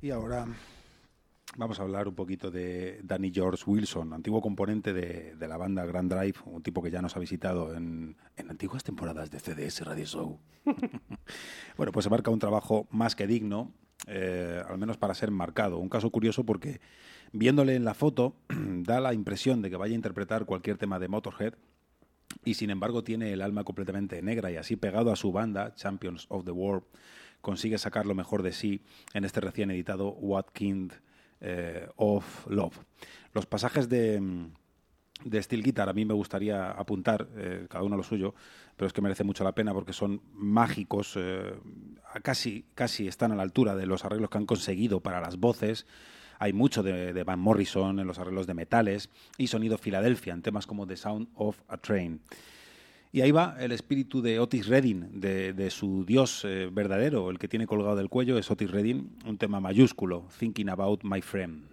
Y 0.02 0.12
ahora 0.12 0.46
vamos 1.58 1.80
a 1.80 1.84
hablar 1.84 2.08
un 2.08 2.16
poquito 2.16 2.52
de 2.52 3.02
Danny 3.04 3.32
George 3.34 3.64
Wilson, 3.66 4.14
antiguo 4.14 4.42
componente 4.42 4.94
de, 4.94 5.36
la 5.48 5.58
banda 5.58 5.86
Grand 5.86 6.12
Drive, 6.12 6.36
un 6.46 6.62
tipo 6.62 6.82
que 6.82 6.92
ya 6.92 7.02
nos 7.02 7.16
ha 7.18 7.20
visitado 7.20 7.76
en, 7.76 8.16
en 8.38 8.50
antiguas 8.50 8.84
temporadas 8.84 9.32
de 9.32 9.40
CDS 9.40 9.82
Radio 9.82 10.06
Show. 10.06 10.40
bueno, 11.78 11.92
pues 11.92 12.04
se 12.04 12.10
marca 12.10 12.32
un 12.32 12.40
trabajo 12.40 12.88
más 12.92 13.16
que 13.16 13.28
digno, 13.28 13.74
eh, 14.06 14.62
al 14.68 14.78
menos 14.78 14.98
para 14.98 15.16
ser 15.16 15.32
marcado. 15.32 15.80
Un 15.80 15.90
caso 15.90 16.12
curioso 16.12 16.46
porque 16.46 16.80
viéndole 17.34 17.76
en 17.76 17.86
la 17.86 17.96
foto 17.96 18.36
da 18.50 19.02
la 19.02 19.14
impresión 19.14 19.62
de 19.64 19.72
que 19.72 19.78
vaya 19.78 19.94
a 19.94 19.96
interpretar 19.96 20.46
cualquier 20.46 20.78
tema 20.78 21.00
de 21.00 21.08
Motorhead, 21.08 21.56
y 22.46 22.54
sin 22.54 22.70
embargo 22.70 23.04
tiene 23.04 23.34
el 23.34 23.42
alma 23.42 23.64
completamente 23.64 24.22
negra 24.22 24.52
y 24.52 24.58
así 24.58 24.76
pegado 24.76 25.12
a 25.12 25.16
su 25.16 25.32
banda, 25.32 25.74
Champions 25.74 26.28
of 26.30 26.46
the 26.46 26.52
World, 26.52 26.84
consigue 27.42 27.78
sacar 27.80 28.06
lo 28.06 28.14
mejor 28.14 28.44
de 28.44 28.52
sí 28.52 28.84
en 29.14 29.26
este 29.26 29.42
recién 29.42 29.72
editado 29.72 30.10
What 30.10 30.46
Kind 30.54 30.94
eh, 31.42 31.88
of 31.96 32.48
Love. 32.48 32.78
Los 33.34 33.46
pasajes 33.46 33.90
de, 33.90 34.20
mm, 34.20 34.52
de 35.26 35.42
Steel 35.44 35.64
Guitar 35.64 35.90
a 35.90 35.94
mí 35.94 36.06
me 36.06 36.14
gustaría 36.14 36.72
apuntar, 36.72 37.28
eh, 37.36 37.68
cada 37.70 37.84
uno 37.84 37.98
lo 37.98 38.04
suyo, 38.04 38.34
pero 38.76 38.88
es 38.88 38.94
que 38.94 39.02
merece 39.02 39.24
mucho 39.24 39.44
la 39.44 39.54
pena 39.54 39.74
porque 39.74 39.94
son 39.94 40.22
mágicos, 40.34 41.14
eh, 41.18 41.54
casi, 42.24 42.66
casi 42.76 43.08
están 43.08 43.32
a 43.32 43.36
la 43.36 43.44
altura 43.44 43.76
de 43.76 43.86
los 43.86 44.06
arreglos 44.06 44.30
que 44.30 44.38
han 44.38 44.46
conseguido 44.46 45.02
para 45.02 45.22
las 45.22 45.38
voces. 45.38 45.86
Hay 46.40 46.54
mucho 46.54 46.84
de, 46.84 47.14
de 47.14 47.24
Van 47.24 47.40
Morrison 47.40 48.00
en 48.00 48.06
los 48.06 48.20
arreglos 48.20 48.46
de 48.46 48.54
metales 48.54 49.10
y 49.38 49.48
sonido 49.48 49.78
Filadelfia 49.78 50.34
en 50.34 50.44
temas 50.44 50.68
como 50.68 50.86
The 50.86 50.98
Sound 50.98 51.30
of 51.34 51.62
a 51.68 51.78
Train. 51.78 52.22
Y 53.12 53.22
ahí 53.22 53.32
va 53.32 53.56
el 53.60 53.72
espíritu 53.72 54.22
de 54.22 54.40
Otis 54.40 54.68
Redding, 54.68 55.20
de, 55.20 55.70
su 55.70 56.06
dios 56.06 56.44
eh, 56.46 56.70
verdadero, 56.72 57.30
el 57.30 57.40
que 57.40 57.48
tiene 57.48 57.66
colgado 57.66 57.96
del 57.96 58.10
cuello 58.10 58.38
es 58.38 58.52
Otis 58.52 58.70
Redding, 58.70 59.10
un 59.26 59.38
tema 59.38 59.60
mayúsculo, 59.60 60.28
Thinking 60.38 60.70
About 60.70 61.04
My 61.04 61.22
Friend. 61.22 61.64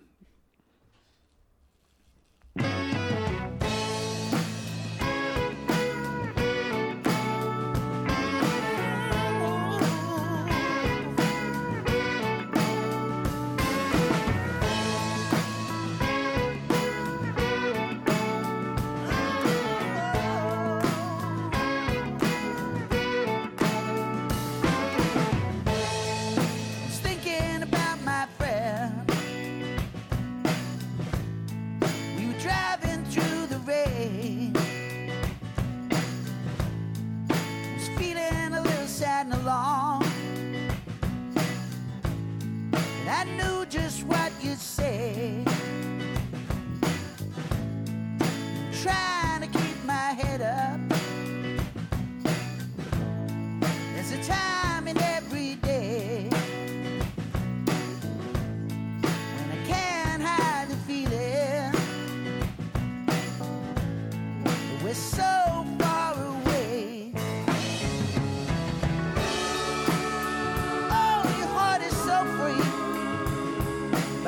Say. 44.85 45.24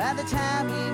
By 0.07 0.13
the 0.13 0.23
time 0.23 0.67
we 0.67 0.86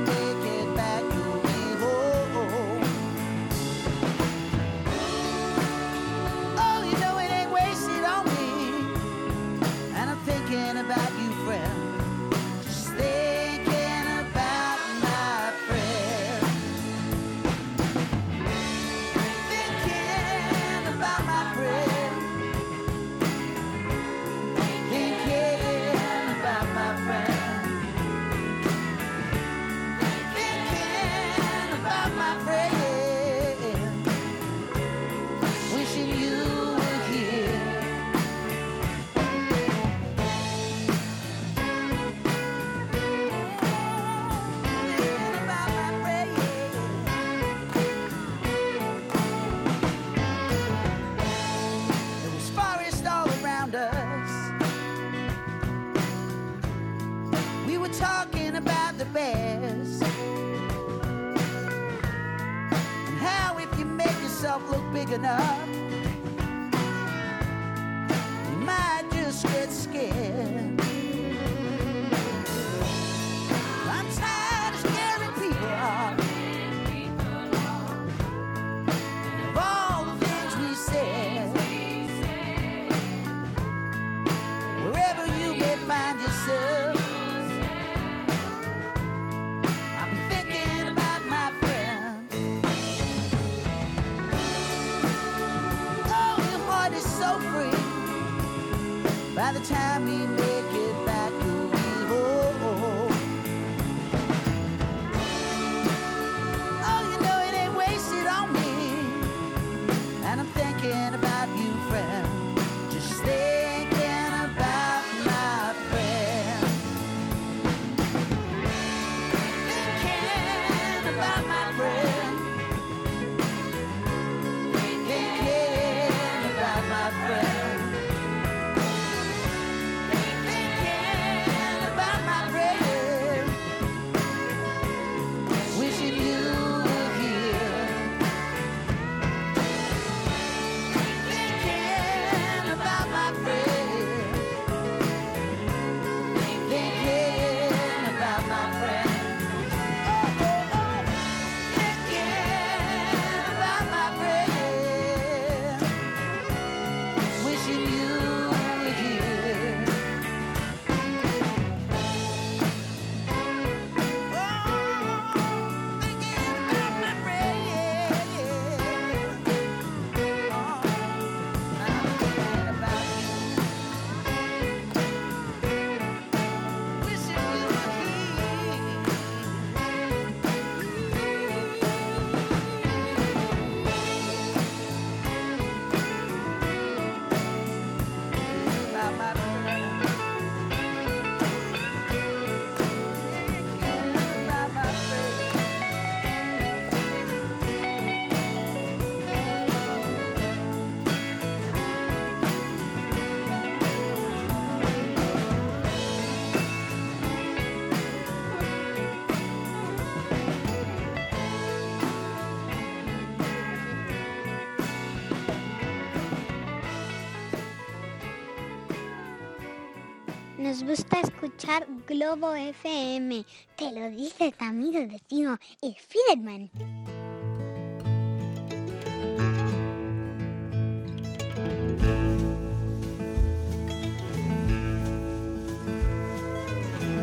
Nos 220.74 220.84
gusta 220.86 221.20
escuchar 221.20 221.86
Globo 222.08 222.52
FM. 222.56 223.46
Te 223.76 223.92
lo 223.92 224.10
dice 224.10 224.52
tu 224.58 224.66
amigo 224.66 225.08
vecino, 225.08 225.60
el 225.84 225.96
Fiedman. 225.96 226.72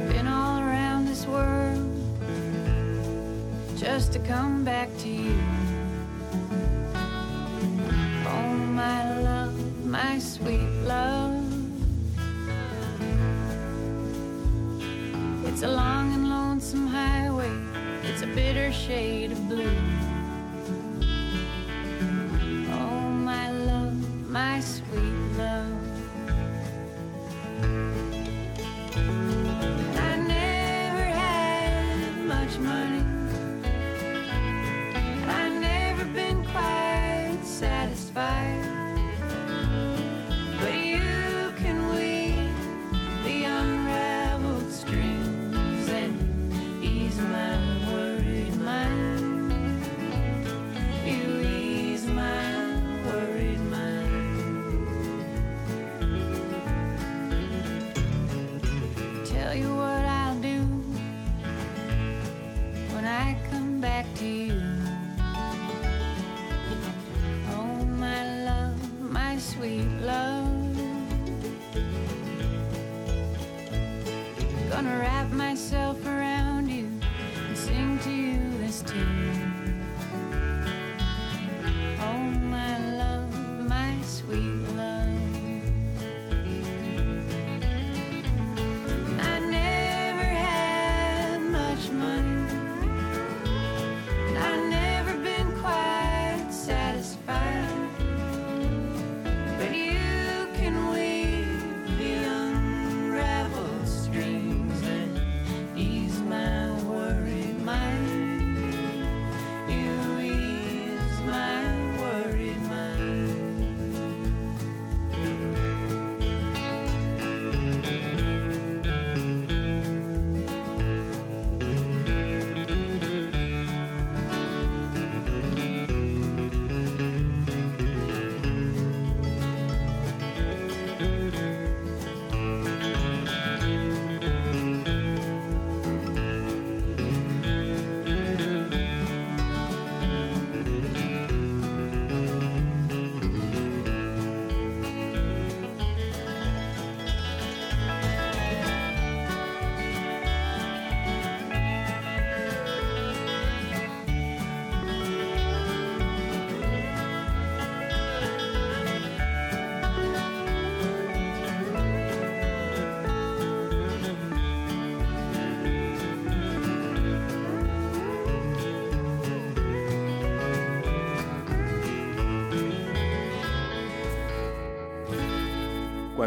Been 0.06 0.28
all 0.28 0.60
around 0.60 1.08
this 1.08 1.26
world 1.26 1.90
just 3.76 4.12
to 4.12 4.20
come 4.20 4.64
back 4.64 4.96
to 4.98 5.08
you. 5.08 5.36
Oh, 8.28 8.54
my 8.70 9.20
love, 9.22 9.84
my 9.84 10.20
sweet 10.20 10.69
It's 15.60 15.68
a 15.68 15.72
long 15.72 16.14
and 16.14 16.30
lonesome 16.30 16.86
highway, 16.86 17.52
it's 18.04 18.22
a 18.22 18.26
bitter 18.28 18.72
shade 18.72 19.30
of 19.30 19.46
blue. 19.46 19.76
Oh, 22.72 23.10
my 23.10 23.50
love, 23.50 23.92
my 24.30 24.60
sweet 24.60 24.79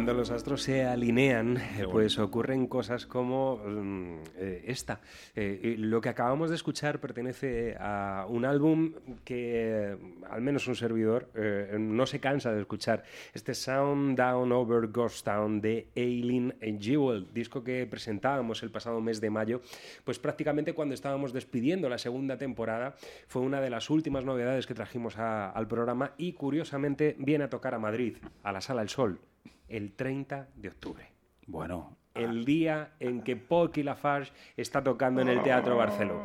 Cuando 0.04 0.20
los 0.20 0.32
astros 0.32 0.64
se 0.64 0.84
alinean, 0.84 1.56
eh, 1.56 1.86
pues 1.90 2.20
ocurren 2.20 2.68
cosas 2.68 3.06
como 3.06 3.62
esta. 4.68 5.02
Eh, 5.36 5.76
lo 5.78 6.02
que 6.02 6.10
acabamos 6.10 6.50
de 6.50 6.56
escuchar 6.56 7.00
pertenece 7.00 7.76
a 7.80 8.26
un 8.30 8.46
álbum 8.46 8.94
que 9.24 9.98
al 10.30 10.42
menos 10.42 10.68
un 10.68 10.76
servidor 10.76 11.30
eh, 11.36 11.78
no 11.80 12.06
se 12.06 12.20
cansa 12.20 12.52
de 12.52 12.62
escuchar. 12.62 13.04
Este 13.34 13.54
Sound 13.54 14.18
Down 14.18 14.52
Over 14.52 14.88
Ghost 14.88 15.26
Town 15.26 15.62
de 15.62 15.88
Aileen 15.96 16.54
Jewel, 16.80 17.28
disco 17.34 17.64
que 17.64 17.86
presentábamos 17.86 18.64
el 18.64 18.72
pasado 18.72 19.02
mes 19.02 19.22
de 19.22 19.30
mayo, 19.30 19.62
pues 20.04 20.20
prácticamente 20.20 20.74
cuando 20.74 20.94
estábamos 20.94 21.34
despidiendo 21.34 21.90
la 21.90 21.98
segunda 21.98 22.38
temporada 22.38 22.96
fue 23.28 23.42
una 23.42 23.62
de 23.62 23.70
las 23.70 23.90
últimas 23.90 24.26
novedades 24.26 24.68
que 24.68 24.74
trajimos 24.74 25.18
al 25.18 25.68
programa 25.68 26.14
y 26.18 26.34
curiosamente 26.34 27.16
viene 27.20 27.46
a 27.46 27.50
tocar 27.50 27.74
a 27.74 27.80
Madrid, 27.80 28.18
a 28.44 28.52
la 28.52 28.62
Sala 28.62 28.82
El 28.82 28.90
Sol, 28.90 29.20
el 29.68 29.94
30 29.94 30.50
de 30.56 30.68
octubre. 30.70 31.12
Bueno, 31.48 31.98
El 32.16 32.46
día 32.46 32.92
en 33.00 33.22
que 33.22 33.36
Pocky 33.36 33.82
Lafarge 33.82 34.32
está 34.56 34.84
tocando 34.84 35.22
en 35.22 35.30
el 35.30 35.42
Teatro 35.42 35.76
Barceló. 35.78 36.22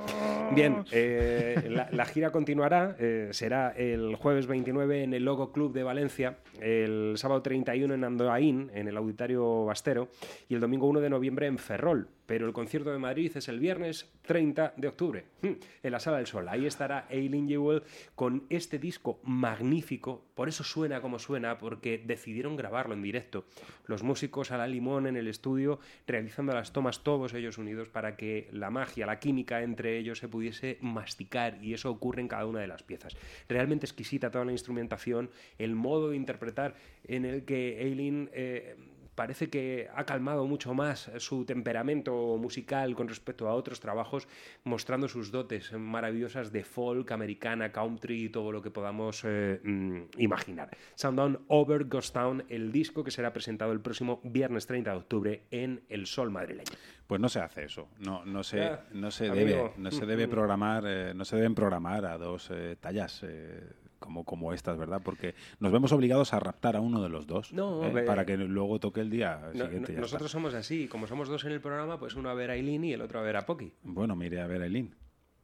Bien, 0.55 0.85
eh, 0.93 1.67
la, 1.71 1.89
la 1.91 2.05
gira 2.05 2.31
continuará. 2.31 2.95
eh, 2.99 3.29
será 3.33 3.71
el 3.71 4.15
jueves 4.17 4.47
29 4.47 5.03
en 5.03 5.15
el 5.15 5.25
Logo 5.25 5.51
Club 5.53 5.73
de 5.73 5.83
Valencia, 5.83 6.37
el 6.61 7.15
sábado 7.17 7.41
31 7.43 7.95
en 7.95 8.05
Andoaín, 8.05 8.71
en 8.75 8.89
el 8.89 8.97
Auditorio 8.97 9.65
Bastero, 9.65 10.09
y 10.49 10.55
el 10.55 10.61
domingo 10.61 10.87
1 10.89 11.01
de 11.01 11.11
noviembre 11.11 11.47
en 11.47 11.59
Ferrol. 11.59 12.09
Pero 12.29 12.47
el 12.47 12.53
concierto 12.53 12.93
de 12.93 12.99
Madrid 12.99 13.33
es 13.35 13.49
el 13.49 13.59
viernes 13.59 14.13
30 14.27 14.75
de 14.77 14.89
octubre, 14.89 15.25
hmm, 15.41 15.53
en 15.83 15.91
la 15.91 15.99
Sala 15.99 16.19
del 16.19 16.27
Sol. 16.27 16.47
Ahí 16.51 16.67
estará 16.67 17.07
Aileen 17.09 17.49
Jewell 17.49 17.85
con 18.15 18.45
este 18.51 18.79
disco 18.79 19.19
magnífico. 19.25 20.27
Por 20.35 20.51
eso 20.51 20.63
suena 20.63 21.01
como 21.01 21.19
suena, 21.19 21.57
porque 21.57 21.97
decidieron 21.97 22.55
grabarlo 22.55 22.93
en 22.93 23.01
directo. 23.01 23.47
Los 23.87 24.03
músicos 24.03 24.51
a 24.51 24.59
la 24.59 24.67
limón 24.67 25.07
en 25.07 25.17
el 25.17 25.27
estudio, 25.27 25.81
realizando 26.07 26.53
las 26.53 26.75
tomas 26.75 27.03
todos 27.03 27.33
ellos 27.33 27.57
unidos 27.57 27.89
para 27.89 28.15
que 28.15 28.51
la 28.53 28.69
magia, 28.69 29.07
la 29.07 29.21
química 29.21 29.63
entre 29.63 29.97
ellos 29.97 30.19
se 30.19 30.29
pudiese 30.29 30.77
masticar. 30.83 31.65
Y 31.65 31.73
eso 31.73 31.91
ocurre 31.91 32.21
en 32.21 32.29
cada 32.29 32.45
una 32.45 32.61
de 32.61 32.67
las 32.67 32.83
piezas. 32.83 33.17
Realmente 33.49 33.87
exquisita 33.87 34.31
toda 34.31 34.45
la 34.45 34.53
instrumentación, 34.53 35.31
el 35.57 35.75
modo 35.75 36.11
de 36.11 36.17
interpretar 36.17 36.75
en 37.05 37.25
el 37.25 37.47
que 37.47 37.79
Aileen... 37.81 38.29
eh, 38.35 38.77
parece 39.19 39.51
que 39.51 39.89
ha 39.97 40.05
calmado 40.05 40.47
mucho 40.47 40.75
más 40.75 41.11
su 41.17 41.45
temperamento 41.45 42.37
musical 42.37 42.95
con 42.95 43.09
respecto 43.09 43.49
a 43.49 43.55
otros 43.55 43.81
trabajos, 43.81 44.29
mostrando 44.63 45.09
sus 45.09 45.33
dotes 45.33 45.73
maravillosas 45.73 46.53
de 46.53 46.63
folk, 46.63 47.11
americana, 47.11 47.73
country 47.73 48.27
y 48.27 48.29
todo 48.29 48.53
lo 48.53 48.63
que 48.63 48.71
podamos 48.71 49.23
eh, 49.25 49.59
mm, 49.65 50.03
imaginar. 50.19 50.71
Sound 50.95 51.41
Over 51.49 51.87
Ghost 51.87 52.15
Town, 52.15 52.45
el 52.49 52.71
disco 52.71 53.03
que 53.03 53.11
será 53.11 53.33
presentado 53.33 53.73
el 53.73 53.81
próximo 53.81 54.21
viernes 54.23 54.69
30 54.69 54.93
de 54.93 54.97
octubre 54.97 55.43
en 55.51 55.83
El 55.89 56.07
Sol 56.07 56.31
madrileño. 56.31 56.71
Pues 57.09 57.21
no 57.21 57.29
se 57.29 57.41
hace 57.41 57.65
eso. 57.65 57.89
No, 57.99 58.25
no 58.25 58.45
se, 58.45 58.71
no 58.93 59.11
se 59.11 59.31
debe, 59.31 59.73
no 59.79 59.91
se 59.91 60.07
debe 60.07 60.29
Mm. 60.29 60.31
programar, 60.31 60.85
eh, 60.87 61.13
no 61.13 61.25
se 61.25 61.35
deben 61.35 61.57
programar 61.57 62.05
a 62.05 62.19
dos 62.19 62.51
eh, 62.53 62.77
tallas 62.79 63.25
eh, 63.25 63.65
como, 63.99 64.25
como 64.25 64.53
estas, 64.53 64.77
¿verdad? 64.79 65.01
Porque 65.05 65.35
nos 65.61 65.73
vemos 65.73 65.93
obligados 65.93 66.33
a 66.35 66.41
raptar 66.41 66.77
a 66.77 66.81
uno 66.81 67.03
de 67.03 67.09
los 67.09 67.27
dos 67.27 67.53
No, 67.53 67.85
eh, 67.87 68.03
para 68.03 68.25
que 68.25 68.37
luego 68.37 68.79
toque 68.81 69.01
el 69.01 69.11
día 69.11 69.51
No- 69.55 69.65
siguiente. 69.65 69.93
no- 69.93 70.01
nosotros 70.03 70.31
somos 70.31 70.55
así, 70.55 70.89
como 70.89 71.07
somos 71.07 71.29
dos 71.29 71.45
en 71.45 71.53
el 71.53 71.61
programa, 71.61 71.99
pues 71.99 72.15
uno 72.15 72.31
a 72.31 72.35
ver 72.35 72.51
a 72.51 72.55
Eileen 72.57 72.85
y 72.85 72.93
el 72.93 73.01
otro 73.03 73.19
a 73.19 73.23
ver 73.23 73.37
a 73.37 73.47
Pocky. 73.47 73.67
está. 73.67 73.79
Bueno, 73.83 74.17
me 74.17 74.27
iré 74.27 74.41
a 74.41 74.47
ver 74.47 74.63
a 74.63 74.67
Eileen. 74.67 74.95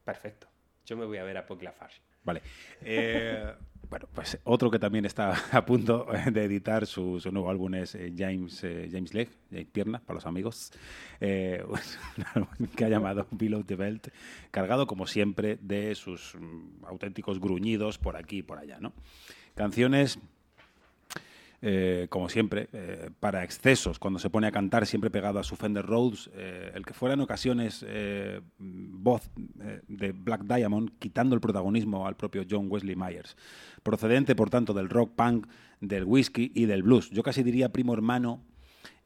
Perfecto. 0.04 0.46
Yo 0.86 0.96
me 0.96 1.04
voy 1.06 1.18
a 1.18 1.24
ver 1.24 1.36
a 1.38 1.46
Pocky 1.46 1.64
Lafarge. 1.64 2.00
Vale. 2.24 2.42
Eh, 2.82 3.52
bueno, 3.94 4.08
pues 4.12 4.40
otro 4.42 4.72
que 4.72 4.80
también 4.80 5.04
está 5.04 5.36
a 5.56 5.64
punto 5.64 6.08
de 6.32 6.44
editar 6.44 6.84
su, 6.84 7.20
nuevo 7.30 7.48
álbum 7.48 7.76
es 7.76 7.94
eh, 7.94 8.12
James, 8.16 8.64
eh, 8.64 8.88
James 8.90 9.14
Leg, 9.14 9.28
James 9.52 9.68
Pierna, 9.70 10.00
para 10.00 10.16
los 10.16 10.26
amigos, 10.26 10.72
eh, 11.20 11.62
un 11.68 12.24
álbum 12.34 12.66
que 12.74 12.84
ha 12.84 12.88
llamado 12.88 13.28
Below 13.30 13.62
the 13.62 13.76
Belt, 13.76 14.08
cargado 14.50 14.88
como 14.88 15.06
siempre 15.06 15.58
de 15.62 15.94
sus 15.94 16.34
mm, 16.34 16.86
auténticos 16.86 17.38
gruñidos 17.38 17.98
por 17.98 18.16
aquí 18.16 18.38
y 18.38 18.42
por 18.42 18.58
allá, 18.58 18.80
¿no? 18.80 18.92
Canciones 19.54 20.18
eh, 21.66 22.08
como 22.10 22.28
siempre, 22.28 22.68
eh, 22.74 23.08
para 23.20 23.42
excesos, 23.42 23.98
cuando 23.98 24.18
se 24.18 24.28
pone 24.28 24.46
a 24.46 24.52
cantar 24.52 24.84
siempre 24.84 25.10
pegado 25.10 25.38
a 25.38 25.42
su 25.42 25.56
Fender 25.56 25.86
Rhodes, 25.86 26.30
eh, 26.34 26.70
el 26.74 26.84
que 26.84 26.92
fuera 26.92 27.14
en 27.14 27.20
ocasiones 27.20 27.86
voz 28.58 29.30
de 29.88 30.12
Black 30.12 30.42
Diamond, 30.42 30.90
quitando 30.98 31.34
el 31.34 31.40
protagonismo 31.40 32.06
al 32.06 32.16
propio 32.16 32.44
John 32.48 32.66
Wesley 32.68 32.96
Myers, 32.96 33.38
procedente 33.82 34.34
por 34.34 34.50
tanto 34.50 34.74
del 34.74 34.90
rock 34.90 35.14
punk, 35.16 35.46
del 35.80 36.04
whisky 36.04 36.52
y 36.54 36.66
del 36.66 36.82
blues. 36.82 37.08
Yo 37.08 37.22
casi 37.22 37.42
diría 37.42 37.72
primo 37.72 37.94
hermano, 37.94 38.42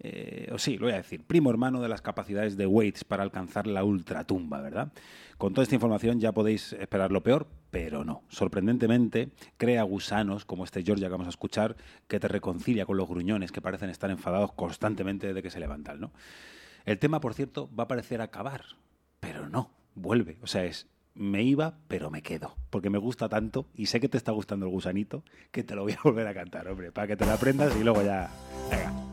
eh, 0.00 0.50
o 0.52 0.58
sí, 0.58 0.76
lo 0.76 0.86
voy 0.86 0.94
a 0.94 0.98
decir, 0.98 1.22
primo 1.24 1.50
hermano 1.50 1.80
de 1.80 1.88
las 1.88 2.02
capacidades 2.02 2.56
de 2.56 2.66
Waits 2.66 3.04
para 3.04 3.22
alcanzar 3.22 3.66
la 3.66 3.84
ultratumba, 3.84 4.60
¿verdad? 4.60 4.92
Con 5.36 5.54
toda 5.54 5.62
esta 5.62 5.74
información 5.74 6.20
ya 6.20 6.32
podéis 6.32 6.72
esperar 6.74 7.12
lo 7.12 7.22
peor, 7.22 7.46
pero 7.70 8.04
no. 8.04 8.22
Sorprendentemente, 8.28 9.30
crea 9.56 9.82
gusanos 9.82 10.44
como 10.44 10.64
este 10.64 10.82
Georgia 10.82 11.06
que 11.06 11.12
vamos 11.12 11.26
a 11.26 11.30
escuchar, 11.30 11.76
que 12.06 12.20
te 12.20 12.28
reconcilia 12.28 12.86
con 12.86 12.96
los 12.96 13.08
gruñones 13.08 13.52
que 13.52 13.60
parecen 13.60 13.90
estar 13.90 14.10
enfadados 14.10 14.52
constantemente 14.52 15.28
desde 15.28 15.42
que 15.42 15.50
se 15.50 15.60
levantan, 15.60 16.00
¿no? 16.00 16.12
El 16.84 16.98
tema, 16.98 17.20
por 17.20 17.34
cierto, 17.34 17.68
va 17.78 17.84
a 17.84 17.88
parecer 17.88 18.20
acabar, 18.20 18.64
pero 19.20 19.48
no, 19.48 19.70
vuelve. 19.94 20.38
O 20.42 20.46
sea, 20.46 20.64
es 20.64 20.86
me 21.18 21.42
iba, 21.42 21.74
pero 21.88 22.10
me 22.10 22.22
quedo. 22.22 22.56
Porque 22.70 22.90
me 22.90 22.98
gusta 22.98 23.28
tanto 23.28 23.66
y 23.74 23.86
sé 23.86 24.00
que 24.00 24.08
te 24.08 24.16
está 24.16 24.32
gustando 24.32 24.66
el 24.66 24.72
gusanito 24.72 25.24
que 25.50 25.64
te 25.64 25.74
lo 25.74 25.82
voy 25.82 25.92
a 25.92 26.00
volver 26.04 26.26
a 26.26 26.34
cantar, 26.34 26.68
hombre, 26.68 26.92
para 26.92 27.06
que 27.06 27.16
te 27.16 27.26
lo 27.26 27.32
aprendas 27.32 27.76
y 27.76 27.84
luego 27.84 28.02
ya. 28.02 28.30
Venga. 28.70 29.07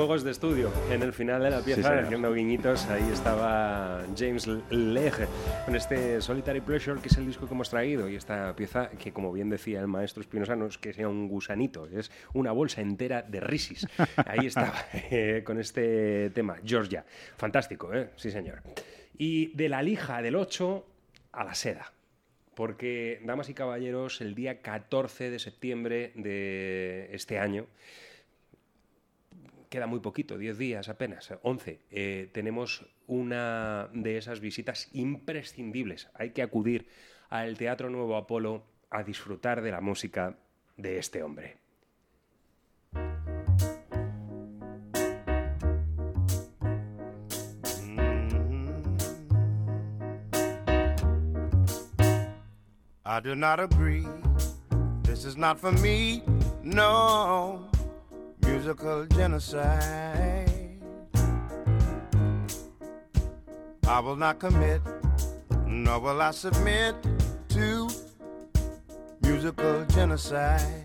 Juegos 0.00 0.24
de 0.24 0.30
estudio. 0.30 0.72
En 0.90 1.02
el 1.02 1.12
final 1.12 1.42
de 1.42 1.50
la 1.50 1.60
pieza, 1.60 1.82
señor. 1.82 2.04
haciendo 2.04 2.32
guiñitos, 2.32 2.86
ahí 2.86 3.06
estaba 3.12 4.02
James 4.16 4.46
Legge 4.70 5.26
con 5.66 5.76
este 5.76 6.22
Solitary 6.22 6.62
Pleasure, 6.62 7.02
que 7.02 7.08
es 7.08 7.18
el 7.18 7.26
disco 7.26 7.46
que 7.46 7.52
hemos 7.52 7.68
traído. 7.68 8.08
Y 8.08 8.16
esta 8.16 8.56
pieza, 8.56 8.88
que 8.88 9.12
como 9.12 9.30
bien 9.30 9.50
decía 9.50 9.78
el 9.78 9.88
maestro 9.88 10.22
Espinosa, 10.22 10.56
no 10.56 10.68
es 10.68 10.78
que 10.78 10.94
sea 10.94 11.06
un 11.06 11.28
gusanito, 11.28 11.86
es 11.86 12.10
una 12.32 12.50
bolsa 12.50 12.80
entera 12.80 13.20
de 13.20 13.40
risis. 13.40 13.86
Ahí 14.24 14.46
estaba, 14.46 14.72
eh, 14.92 15.42
con 15.44 15.60
este 15.60 16.30
tema, 16.30 16.56
Georgia. 16.64 17.04
Fantástico, 17.36 17.92
¿eh? 17.92 18.08
Sí, 18.16 18.30
señor. 18.30 18.62
Y 19.18 19.54
de 19.54 19.68
la 19.68 19.82
lija 19.82 20.22
del 20.22 20.36
8 20.36 20.86
a 21.32 21.44
la 21.44 21.54
seda. 21.54 21.92
Porque, 22.54 23.20
damas 23.22 23.50
y 23.50 23.54
caballeros, 23.54 24.22
el 24.22 24.34
día 24.34 24.62
14 24.62 25.28
de 25.28 25.38
septiembre 25.38 26.12
de 26.14 27.10
este 27.12 27.38
año, 27.38 27.66
queda 29.70 29.86
muy 29.86 30.00
poquito, 30.00 30.36
10 30.36 30.58
días 30.58 30.88
apenas, 30.88 31.32
11, 31.42 31.80
eh, 31.90 32.28
tenemos 32.32 32.84
una 33.06 33.88
de 33.94 34.18
esas 34.18 34.40
visitas 34.40 34.88
imprescindibles. 34.92 36.10
Hay 36.14 36.30
que 36.30 36.42
acudir 36.42 36.88
al 37.30 37.56
Teatro 37.56 37.88
Nuevo 37.88 38.16
Apolo 38.16 38.64
a 38.90 39.04
disfrutar 39.04 39.62
de 39.62 39.70
la 39.70 39.80
música 39.80 40.36
de 40.76 40.98
este 40.98 41.22
hombre. 41.22 41.56
I 53.04 53.20
do 53.20 53.34
not 53.34 53.58
agree. 53.58 54.06
This 55.02 55.24
is 55.24 55.36
not 55.36 55.58
for 55.58 55.72
me. 55.80 56.22
No 56.62 57.69
musical 58.60 59.06
genocide. 59.06 60.76
I 63.88 64.00
will 64.00 64.16
not 64.16 64.38
commit, 64.38 64.82
nor 65.64 65.98
will 65.98 66.20
I 66.20 66.30
submit 66.32 66.94
to 67.56 67.88
musical 69.22 69.86
genocide. 69.86 70.84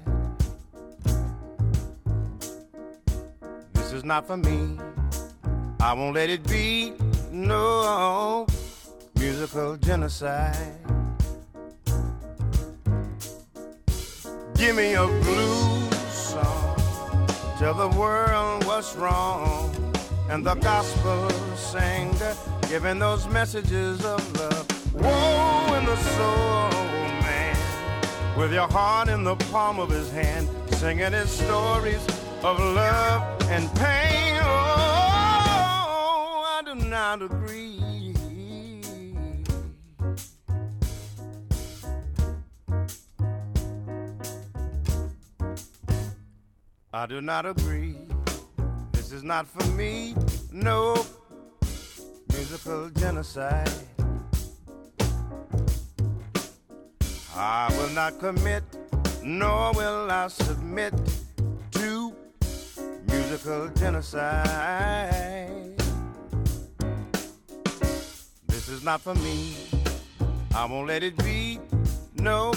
This 3.74 3.92
is 3.92 4.06
not 4.06 4.26
for 4.26 4.38
me. 4.38 4.80
I 5.82 5.92
won't 5.92 6.16
let 6.16 6.30
it 6.30 6.48
be. 6.48 6.94
No 7.30 8.48
musical 9.20 9.76
genocide. 9.76 10.78
Give 14.56 14.78
me 14.78 14.94
a 14.94 15.06
song. 15.26 15.95
Tell 17.58 17.74
the 17.74 17.88
world 17.98 18.66
what's 18.66 18.98
wrong. 18.98 19.74
And 20.30 20.46
the 20.46 20.56
gospel 20.56 21.30
singer 21.56 22.36
giving 22.68 23.00
those 23.00 23.30
messages 23.30 24.04
of 24.04 24.20
love. 24.38 24.94
Woe 24.94 25.74
in 25.78 25.86
the 25.86 25.96
soul, 25.96 26.70
man. 27.22 27.56
With 28.38 28.52
your 28.52 28.68
heart 28.68 29.08
in 29.08 29.24
the 29.24 29.38
palm 29.38 29.80
of 29.80 29.90
his 29.90 30.12
hand, 30.12 30.50
singing 30.72 31.14
his 31.14 31.30
stories 31.30 32.06
of 32.44 32.60
love 32.60 33.42
and 33.44 33.74
pain. 33.76 34.38
Oh, 34.44 36.44
I 36.58 36.62
do 36.66 36.76
not 36.76 37.22
agree. 37.22 37.85
I 46.96 47.06
do 47.08 47.20
not 47.20 47.46
agree. 47.46 47.98
This 48.94 49.12
is 49.12 49.22
not 49.22 49.48
for 49.48 49.68
me. 49.72 50.16
No 50.50 51.06
musical 52.30 52.90
genocide. 52.92 53.70
I 57.36 57.68
will 57.78 57.90
not 57.90 58.18
commit, 58.18 58.64
nor 59.22 59.74
will 59.74 60.10
I 60.10 60.30
submit 60.30 60.94
to 61.72 62.16
musical 63.08 63.68
genocide. 63.76 65.78
This 68.48 68.70
is 68.70 68.86
not 68.86 69.02
for 69.02 69.16
me. 69.16 69.54
I 70.56 70.64
won't 70.64 70.88
let 70.88 71.04
it 71.04 71.18
be. 71.18 71.60
No 72.14 72.54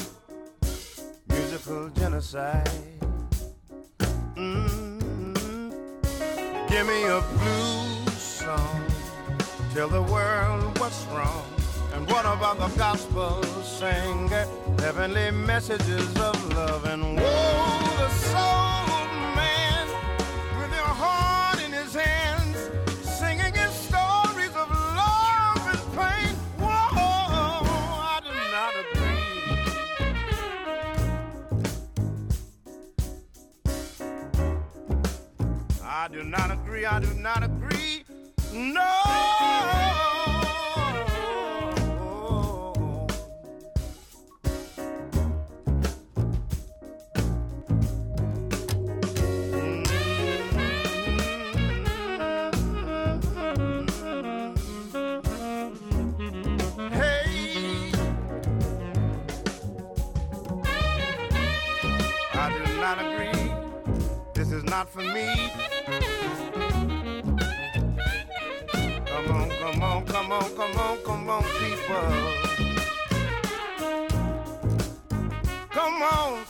musical 1.29 1.89
genocide. 1.89 2.98
Mm. 4.39 5.75
Give 6.69 6.87
me 6.87 7.03
a 7.07 7.21
blues 7.21 8.13
song. 8.13 8.85
Tell 9.75 9.89
the 9.89 10.03
world 10.03 10.79
what's 10.79 11.05
wrong. 11.07 11.45
And 11.93 12.07
what 12.09 12.25
about 12.25 12.59
the 12.61 12.69
gospel 12.79 13.43
sing 13.65 14.29
heavenly 14.79 15.33
messages 15.33 16.09
of 16.21 16.55
love 16.55 16.85
and 16.85 17.17
woe 17.17 17.97
the 17.99 18.09
soul 18.11 18.78
I 36.09 36.11
do 36.11 36.25
not 36.25 36.51
agree. 36.51 36.87
I 36.87 37.01
do 37.01 37.13
not 37.19 37.43
agree. 37.43 38.03
No. 38.55 38.81
Hey. 56.91 57.93
I 62.33 62.65
do 62.65 62.81
not 62.81 62.99
agree. 62.99 63.53
This 64.33 64.53
is 64.53 64.65
not 64.65 64.89
for 64.89 65.03
me. 65.03 65.58
On, 70.39 70.51
come 70.57 70.77
on, 70.77 70.77
come 70.77 70.79
on, 70.79 70.99
come 71.05 71.29
on, 71.31 71.43
people. 71.43 72.39
Come 75.71 76.03
on. 76.03 76.48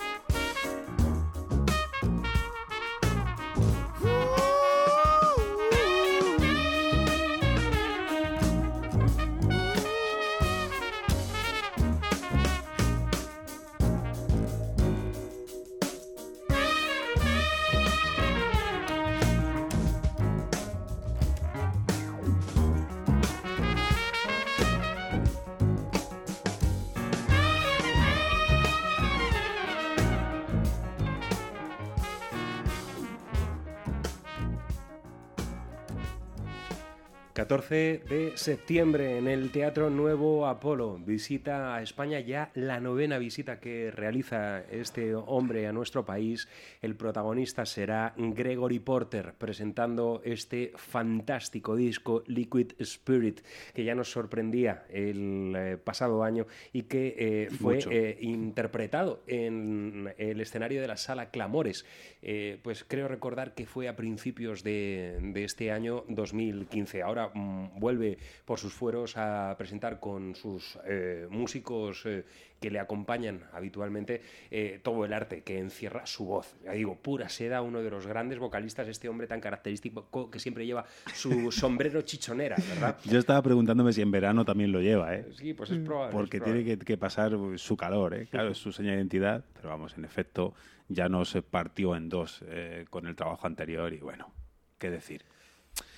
14 37.68 38.02
de 38.08 38.32
septiembre 38.34 39.18
en 39.18 39.28
el 39.28 39.50
Teatro 39.50 39.90
Nuevo 39.90 40.46
Apolo. 40.46 40.98
Visita 41.04 41.74
a 41.74 41.82
España 41.82 42.18
ya 42.18 42.50
la 42.54 42.80
novena 42.80 43.18
visita 43.18 43.60
que 43.60 43.90
realiza 43.90 44.60
este 44.70 45.14
hombre 45.14 45.66
a 45.66 45.72
nuestro 45.72 46.06
país. 46.06 46.48
El 46.80 46.96
protagonista 46.96 47.66
será 47.66 48.14
Gregory 48.16 48.78
Porter 48.78 49.34
presentando 49.36 50.22
este 50.24 50.72
fantástico 50.76 51.76
disco 51.76 52.24
Liquid 52.26 52.72
Spirit 52.78 53.40
que 53.74 53.84
ya 53.84 53.94
nos 53.94 54.10
sorprendía 54.10 54.86
el 54.88 55.54
eh, 55.54 55.76
pasado 55.76 56.22
año 56.24 56.46
y 56.72 56.84
que 56.84 57.16
eh, 57.18 57.48
fue 57.50 57.80
eh, 57.90 58.16
interpretado 58.22 59.22
en 59.26 60.14
el 60.16 60.40
escenario 60.40 60.80
de 60.80 60.88
la 60.88 60.96
sala 60.96 61.30
Clamores. 61.30 61.84
Eh, 62.22 62.58
pues 62.62 62.84
creo 62.84 63.08
recordar 63.08 63.54
que 63.54 63.66
fue 63.66 63.88
a 63.88 63.94
principios 63.94 64.64
de, 64.64 65.18
de 65.20 65.44
este 65.44 65.70
año 65.70 66.04
2015. 66.08 67.02
Ahora 67.02 67.30
vuelve 67.76 68.18
por 68.44 68.58
sus 68.58 68.72
fueros 68.72 69.16
a 69.16 69.54
presentar 69.58 70.00
con 70.00 70.34
sus 70.34 70.78
eh, 70.84 71.26
músicos 71.30 72.04
eh, 72.06 72.24
que 72.60 72.70
le 72.70 72.80
acompañan 72.80 73.44
habitualmente 73.52 74.22
eh, 74.50 74.80
todo 74.82 75.04
el 75.04 75.12
arte 75.12 75.42
que 75.42 75.58
encierra 75.58 76.06
su 76.06 76.24
voz. 76.24 76.56
Ya 76.64 76.72
digo, 76.72 76.96
pura 76.96 77.28
seda, 77.28 77.62
uno 77.62 77.82
de 77.82 77.90
los 77.90 78.06
grandes 78.06 78.38
vocalistas, 78.38 78.88
este 78.88 79.08
hombre 79.08 79.26
tan 79.26 79.40
característico 79.40 80.30
que 80.30 80.38
siempre 80.38 80.66
lleva 80.66 80.84
su 81.14 81.30
sombrero 81.52 82.02
chichonera, 82.02 82.56
¿verdad? 82.68 82.98
Yo 83.04 83.18
estaba 83.18 83.42
preguntándome 83.42 83.92
si 83.92 84.02
en 84.02 84.10
verano 84.10 84.44
también 84.44 84.72
lo 84.72 84.80
lleva, 84.80 85.14
¿eh? 85.14 85.26
Sí, 85.36 85.54
pues 85.54 85.70
es 85.70 85.78
probable. 85.78 86.12
Porque 86.12 86.38
es 86.38 86.42
probable. 86.42 86.64
tiene 86.64 86.78
que, 86.78 86.84
que 86.84 86.96
pasar 86.96 87.32
su 87.56 87.76
calor, 87.76 88.14
¿eh? 88.14 88.26
Claro, 88.30 88.50
es 88.50 88.58
su 88.58 88.72
señal 88.72 88.94
de 88.94 88.98
identidad, 88.98 89.44
pero 89.54 89.68
vamos, 89.68 89.96
en 89.96 90.04
efecto, 90.04 90.54
ya 90.88 91.08
no 91.08 91.24
se 91.24 91.42
partió 91.42 91.94
en 91.94 92.08
dos 92.08 92.42
eh, 92.46 92.86
con 92.90 93.06
el 93.06 93.14
trabajo 93.14 93.46
anterior 93.46 93.92
y 93.92 93.98
bueno, 93.98 94.32
qué 94.78 94.90
decir. 94.90 95.24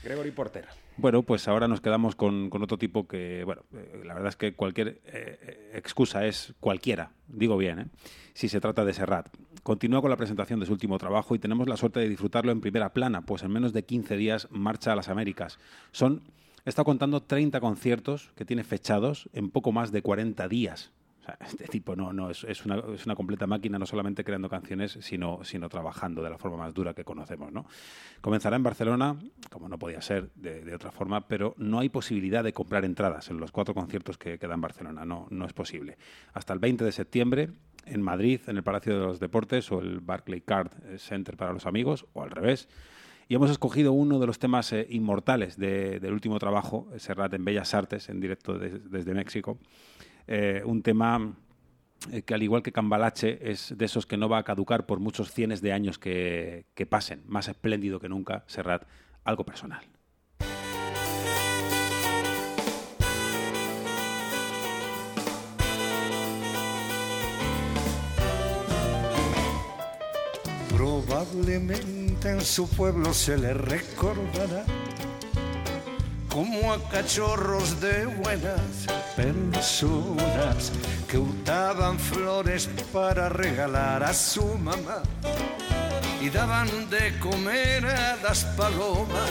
Gregory 0.02 0.30
Porter. 0.30 0.66
Bueno, 1.01 1.22
pues 1.22 1.48
ahora 1.48 1.66
nos 1.66 1.81
quedamos 1.81 2.14
con, 2.14 2.51
otro 2.52 2.77
tipo 2.77 3.09
que, 3.09 3.43
bueno, 3.44 3.62
eh, 3.72 4.02
la 4.05 4.12
verdad 4.12 4.28
es 4.28 4.36
que 4.36 4.52
cualquier 4.52 5.01
eh, 5.06 5.70
excusa 5.72 6.27
es 6.27 6.52
cualquiera, 6.60 7.12
digo 7.27 7.56
bien, 7.56 7.78
¿eh? 7.78 7.86
si 8.35 8.51
se 8.51 8.60
trata 8.60 8.85
de 8.85 8.93
Serrat. 8.93 9.35
Continúa 9.62 10.02
con 10.02 10.10
la 10.10 10.18
presentación 10.18 10.60
de 10.60 10.66
su 10.66 10.72
último 10.72 10.98
trabajo 10.98 11.35
y 11.35 11.39
tenemos 11.39 11.70
la 11.70 11.78
suerte 11.78 12.01
de 12.01 12.09
disfrutarlo 12.10 12.52
en 12.52 12.60
primera 12.60 12.93
plana, 12.93 13.22
pues 13.22 13.43
en 13.43 13.51
menos 13.51 13.72
de 13.72 13.82
15 13.82 14.18
días 14.18 14.48
marcha 14.51 14.93
a 14.93 14.97
las 14.97 15.09
Américas. 15.09 15.59
Son, 15.90 16.20
he 16.66 16.68
estado 16.68 16.85
contando 16.85 17.22
30 17.22 17.60
conciertos 17.60 18.31
que 18.36 18.44
tiene 18.44 18.62
fechados 18.62 19.31
en 19.32 19.48
poco 19.48 19.72
más 19.72 19.93
de 19.93 20.02
40 20.02 20.48
días. 20.48 20.93
O 21.20 21.22
sea, 21.22 21.36
este 21.47 21.66
tipo 21.66 21.94
no, 21.94 22.14
no 22.14 22.30
es, 22.30 22.44
es, 22.44 22.64
una, 22.64 22.82
es 22.94 23.05
una 23.05 23.14
completa 23.14 23.47
máquina, 23.47 23.78
no 23.78 23.84
solamente 23.84 24.24
creando 24.24 24.48
canciones, 24.48 24.97
sino, 25.02 25.44
sino 25.44 25.68
trabajando 25.68 26.22
de 26.22 26.30
la 26.30 26.38
forma 26.38 26.56
más 26.56 26.72
dura 26.72 26.94
que 26.94 27.05
conocemos. 27.05 27.52
¿no? 27.52 27.66
Comenzará 28.22 28.56
en 28.56 28.62
Barcelona, 28.62 29.16
como 29.51 29.68
no 29.68 29.78
podía 29.78 30.01
ser 30.01 30.30
de, 30.34 30.64
de 30.64 30.74
otra 30.74 30.90
forma, 30.90 31.28
pero 31.28 31.55
no 31.59 31.78
hay 31.78 31.90
posibilidad 31.90 32.42
de 32.42 32.55
comprar 32.55 32.86
entradas 32.86 33.28
en 33.30 33.38
los 33.38 33.52
cuatro 33.52 33.74
conciertos 33.74 34.16
que 34.16 34.38
quedan 34.38 34.55
en 34.55 34.60
Barcelona. 34.62 35.05
No, 35.05 35.26
no 35.30 35.44
es 35.44 35.52
posible. 35.52 35.98
Hasta 36.32 36.55
el 36.55 36.59
20 36.59 36.84
de 36.84 36.92
septiembre, 36.92 37.51
en 37.84 38.01
Madrid, 38.02 38.40
en 38.47 38.56
el 38.56 38.62
Palacio 38.62 38.98
de 38.98 39.05
los 39.06 39.20
Deportes 39.20 39.70
o 39.72 39.80
el 39.80 40.01
Barclay 40.01 40.40
Card 40.40 40.70
Center 40.97 41.36
para 41.36 41.52
los 41.52 41.66
amigos, 41.66 42.06
o 42.14 42.22
al 42.22 42.30
revés. 42.30 42.66
Y 43.28 43.34
hemos 43.34 43.51
escogido 43.51 43.92
uno 43.92 44.18
de 44.18 44.26
los 44.26 44.38
temas 44.38 44.72
eh, 44.72 44.86
inmortales 44.90 45.56
de- 45.59 46.01
del 46.01 46.12
último 46.14 46.38
trabajo, 46.38 46.88
Serrat 46.97 47.32
en 47.34 47.44
Bellas 47.44 47.74
Artes, 47.74 48.09
en 48.09 48.20
directo 48.20 48.59
de- 48.59 48.78
desde 48.80 49.14
México. 49.14 49.59
Eh, 50.26 50.62
un 50.64 50.82
tema 50.82 51.34
eh, 52.10 52.22
que, 52.22 52.34
al 52.34 52.42
igual 52.42 52.62
que 52.62 52.72
Cambalache, 52.72 53.38
es 53.51 53.74
de 53.76 53.84
esos 53.84 54.06
que 54.06 54.16
no 54.16 54.28
va 54.28 54.38
a 54.38 54.42
caducar 54.42 54.86
por 54.86 55.01
muchos 55.01 55.32
cienes 55.32 55.60
de 55.60 55.72
años 55.72 55.98
que, 55.98 56.66
que 56.74 56.86
pasen. 56.86 57.22
Más 57.26 57.48
espléndido 57.48 58.01
que 58.01 58.09
nunca, 58.09 58.44
Serrat, 58.47 58.84
algo 59.24 59.44
personal. 59.44 59.84
Probablemente 70.74 72.30
en 72.30 72.40
su 72.40 72.68
pueblo 72.70 73.12
se 73.12 73.36
le 73.36 73.52
recordará 73.52 74.64
como 76.30 76.72
a 76.72 76.88
cachorros 76.88 77.80
de 77.80 78.06
buenas 78.06 78.86
personas 79.22 80.72
que 81.09 81.18
hurtaban 81.18 81.98
flores 81.98 82.68
para 82.92 83.28
regalar 83.28 84.02
a 84.02 84.14
su 84.14 84.44
mamá 84.59 85.02
y 86.20 86.30
daban 86.30 86.68
de 86.88 87.18
comer 87.18 87.84
a 87.86 88.16
las 88.16 88.44
palomas. 88.56 89.30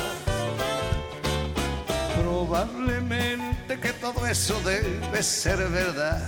Probablemente 2.22 3.80
que 3.80 3.94
todo 3.94 4.28
eso 4.28 4.60
debe 4.64 5.24
ser 5.24 5.58
verdad, 5.70 6.22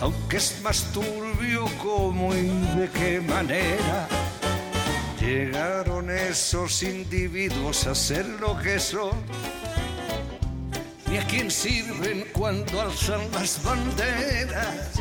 aunque 0.00 0.36
es 0.36 0.60
más 0.62 0.82
turbio 0.92 1.64
cómo 1.82 2.34
y 2.34 2.48
de 2.76 2.90
qué 2.92 3.20
manera 3.20 4.08
llegaron 5.20 6.10
esos 6.10 6.82
individuos 6.82 7.86
a 7.86 7.94
ser 7.94 8.26
lo 8.40 8.58
que 8.58 8.78
son, 8.80 9.12
ni 11.12 11.18
a 11.18 11.26
quién 11.26 11.50
sirven 11.50 12.24
cuando 12.32 12.80
alzan 12.80 13.20
las 13.32 13.62
banderas, 13.62 14.92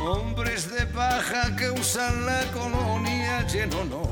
hombres 0.00 0.70
de 0.70 0.86
paja 0.86 1.56
que 1.56 1.68
usan 1.72 2.24
la 2.24 2.40
colonia 2.52 3.44
lleno 3.48 3.84
no, 3.86 4.08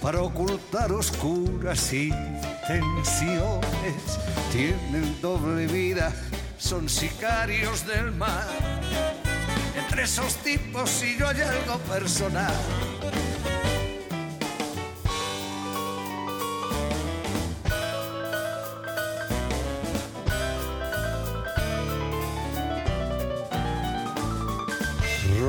para 0.00 0.22
ocultar 0.22 0.90
oscuras 0.90 1.92
intenciones, 1.92 2.24
tienen 4.52 5.20
doble 5.20 5.66
vida, 5.66 6.10
son 6.56 6.88
sicarios 6.88 7.86
del 7.86 8.10
mar. 8.12 8.48
Entre 9.76 10.04
esos 10.04 10.36
tipos 10.36 10.88
si 10.88 11.18
yo 11.18 11.28
hay 11.28 11.42
algo 11.42 11.76
personal. 11.80 12.54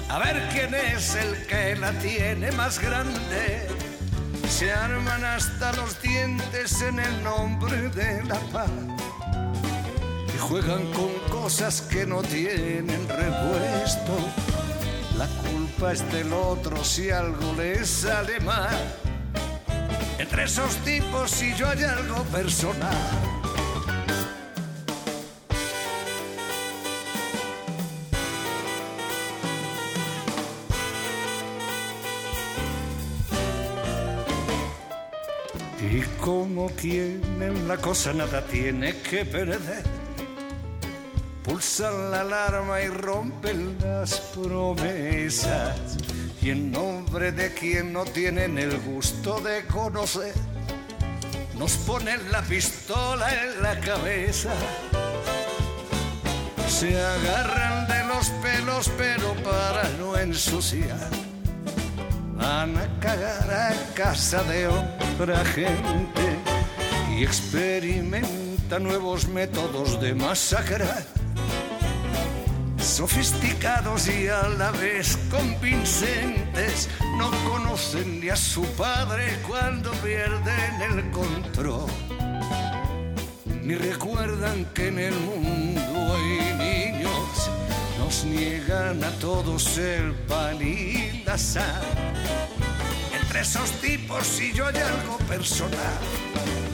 A 0.09 0.19
ver 0.19 0.49
quién 0.51 0.73
es 0.75 1.15
el 1.15 1.47
que 1.47 1.75
la 1.75 1.91
tiene 1.99 2.51
más 2.51 2.79
grande. 2.79 3.67
Se 4.49 4.71
arman 4.71 5.23
hasta 5.23 5.73
los 5.73 6.01
dientes 6.01 6.81
en 6.81 6.99
el 6.99 7.23
nombre 7.23 7.89
de 7.89 8.23
la 8.23 8.39
paz. 8.51 8.69
Y 10.33 10.37
juegan 10.37 10.91
con 10.93 11.11
cosas 11.29 11.81
que 11.81 12.05
no 12.05 12.21
tienen 12.21 13.07
repuesto. 13.07 14.17
La 15.17 15.27
culpa 15.49 15.93
es 15.93 16.11
del 16.11 16.31
otro 16.33 16.83
si 16.83 17.09
algo 17.09 17.53
les 17.53 17.87
sale 17.89 18.39
mal. 18.41 19.06
Entre 20.19 20.45
esos 20.45 20.76
tipos 20.77 21.30
si 21.30 21.53
yo 21.53 21.68
hay 21.68 21.84
algo 21.84 22.23
personal. 22.26 22.98
Y 35.80 36.02
como 36.19 36.69
quien 36.72 37.22
en 37.41 37.68
la 37.68 37.77
cosa 37.77 38.11
nada 38.11 38.44
tiene 38.45 38.98
que 39.02 39.23
perder, 39.23 39.84
pulsan 41.44 42.11
la 42.11 42.22
alarma 42.22 42.81
y 42.81 42.88
rompen 42.88 43.77
las 43.80 44.19
promesas. 44.35 46.16
Y 46.47 46.51
en 46.51 46.71
nombre 46.71 47.33
de 47.33 47.53
quien 47.53 47.91
no 47.91 48.05
tienen 48.05 48.57
el 48.57 48.79
gusto 48.79 49.41
de 49.41 49.65
conocer, 49.65 50.33
nos 51.59 51.73
ponen 51.73 52.31
la 52.31 52.41
pistola 52.41 53.27
en 53.33 53.61
la 53.61 53.77
cabeza. 53.81 54.53
Se 56.69 56.97
agarran 56.97 57.89
de 57.89 58.01
los 58.05 58.29
pelos, 58.29 58.89
pero 58.97 59.33
para 59.43 59.89
no 59.99 60.17
ensuciar, 60.17 61.09
van 62.37 62.77
a 62.77 62.97
cagar 63.01 63.51
a 63.51 63.93
casa 63.93 64.41
de 64.43 64.67
otra 64.67 65.43
gente 65.43 66.37
y 67.13 67.25
experimenta 67.25 68.79
nuevos 68.79 69.27
métodos 69.27 69.99
de 69.99 70.15
masacrar 70.15 71.16
sofisticados 72.97 74.07
y 74.07 74.27
a 74.27 74.47
la 74.57 74.71
vez 74.71 75.19
convincentes, 75.29 76.89
no 77.19 77.29
conocen 77.47 78.19
ni 78.19 78.29
a 78.29 78.35
su 78.35 78.63
padre 78.73 79.37
cuando 79.47 79.91
pierden 80.01 80.81
el 80.81 81.11
control, 81.11 81.85
ni 83.61 83.75
recuerdan 83.75 84.65
que 84.73 84.87
en 84.87 84.97
el 84.97 85.13
mundo 85.13 86.15
hay 86.15 86.93
niños, 86.95 87.51
no 87.99 88.05
nos 88.05 88.23
niegan 88.23 89.03
a 89.03 89.11
todos 89.19 89.77
el 89.77 90.15
pan 90.27 90.57
y 90.59 91.21
la 91.23 91.37
sal. 91.37 91.83
Entre 93.13 93.41
esos 93.41 93.69
tipos 93.73 94.41
y 94.41 94.53
yo 94.53 94.65
hay 94.65 94.77
algo 94.77 95.19
personal. 95.27 96.66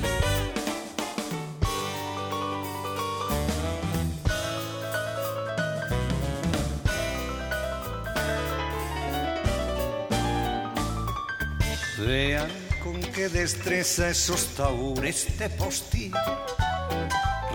Vean 12.14 12.48
con 12.84 13.02
qué 13.02 13.28
destreza 13.28 14.10
esos 14.10 14.46
taures 14.56 15.36
de 15.40 15.50
postín 15.50 16.14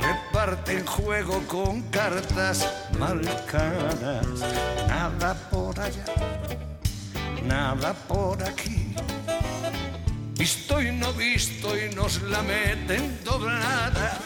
reparten 0.03 0.85
juego 0.85 1.41
con 1.47 1.83
cartas 1.93 2.69
marcadas. 2.99 4.27
Nada 4.89 5.35
por 5.49 5.79
allá, 5.79 6.05
nada 7.47 7.95
por 8.09 8.43
aquí. 8.43 8.97
Visto 10.37 10.83
y 10.83 10.91
no 10.91 11.13
visto 11.13 11.79
y 11.79 11.95
nos 11.95 12.21
la 12.23 12.43
meten 12.43 13.17
doblada. 13.23 14.19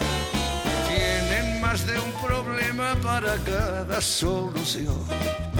Tienen 0.88 1.60
más 1.60 1.86
de 1.86 2.00
un 2.00 2.12
problema 2.26 2.94
para 3.02 3.36
cada 3.44 4.00
solución. 4.00 5.51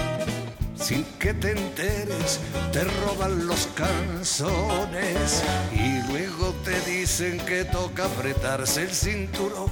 Sin 0.83 1.05
que 1.17 1.33
te 1.33 1.51
enteres, 1.51 2.41
te 2.73 2.83
roban 2.83 3.47
los 3.47 3.67
canzones 3.67 5.41
y 5.71 6.11
luego 6.11 6.53
te 6.65 6.77
dicen 6.81 7.37
que 7.45 7.63
toca 7.63 8.03
apretarse 8.03 8.81
el 8.81 8.91
cinturón. 8.91 9.71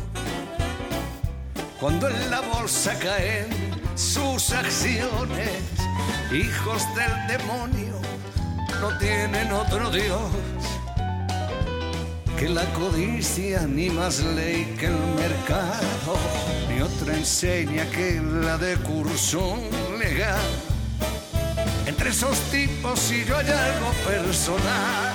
Cuando 1.81 2.07
en 2.07 2.31
la 2.31 2.39
bolsa 2.39 2.97
caen 2.97 3.47
sus 3.93 4.53
acciones, 4.53 5.51
hijos 6.31 6.81
del 6.95 7.37
demonio 7.37 7.99
no 8.79 8.97
tienen 8.97 9.51
otro 9.51 9.91
Dios 9.91 10.31
que 12.39 12.47
la 12.47 12.63
codicia, 12.73 13.67
ni 13.67 13.89
más 13.89 14.19
ley 14.19 14.77
que 14.79 14.85
el 14.85 14.97
mercado, 14.97 16.15
ni 16.69 16.81
otra 16.81 17.17
enseña 17.17 17.85
que 17.91 18.21
la 18.21 18.57
de 18.57 18.77
curso 18.77 19.57
legal. 19.99 20.70
Entre 22.01 22.15
esos 22.15 22.39
tipos 22.49 23.11
y 23.11 23.25
yo 23.25 23.37
hay 23.37 23.45
algo 23.45 23.91
personal. 24.07 25.13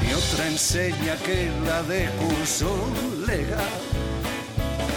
Y 0.00 0.12
otra 0.12 0.46
enseña 0.46 1.16
que 1.24 1.50
la 1.66 1.82
de 1.82 2.08
curso 2.10 2.72
legal. 3.26 3.80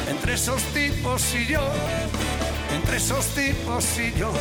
Entre 0.07 0.35
esos 0.35 0.61
tipos 0.75 1.33
y 1.33 1.47
yo, 1.47 1.67
entre 2.75 2.97
esos 2.97 3.25
tipos 3.29 3.83
y 3.97 4.13
yo, 4.13 4.31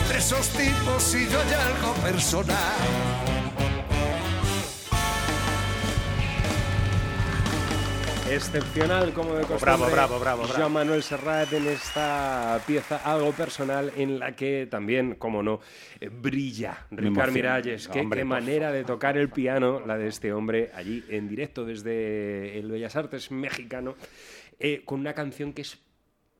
entre 0.00 0.18
esos 0.18 0.46
tipos 0.50 1.14
y 1.16 1.28
yo 1.28 1.40
hay 1.40 1.52
algo 1.74 1.92
personal. 1.94 3.15
Excepcional, 8.30 9.12
como 9.12 9.34
de 9.34 9.44
costumbre. 9.44 9.60
Bravo, 9.60 9.86
bravo, 9.86 10.18
bravo, 10.18 10.42
bravo. 10.42 10.54
Joan 10.58 10.72
Manuel 10.72 11.02
Serrat 11.02 11.52
en 11.52 11.66
esta 11.68 12.60
pieza 12.66 12.96
algo 12.96 13.32
personal 13.32 13.92
en 13.96 14.18
la 14.18 14.34
que 14.34 14.66
también, 14.68 15.14
como 15.14 15.42
no, 15.42 15.60
eh, 16.00 16.08
brilla 16.08 16.86
Me 16.90 17.02
Ricard 17.02 17.06
emociona. 17.06 17.32
Miralles. 17.32 17.88
Qué, 17.88 18.00
Hombre, 18.00 18.20
qué 18.20 18.24
por 18.24 18.28
manera 18.28 18.72
de 18.72 18.84
tocar 18.84 19.16
el 19.16 19.30
piano, 19.30 19.80
la 19.86 19.96
de 19.96 20.08
este 20.08 20.32
hombre 20.32 20.70
allí 20.74 21.04
en 21.08 21.28
directo 21.28 21.64
desde 21.64 22.58
el 22.58 22.70
Bellas 22.70 22.96
Artes 22.96 23.30
mexicano, 23.30 23.94
eh, 24.58 24.82
con 24.84 25.00
una 25.00 25.14
canción 25.14 25.52
que 25.52 25.62
es 25.62 25.78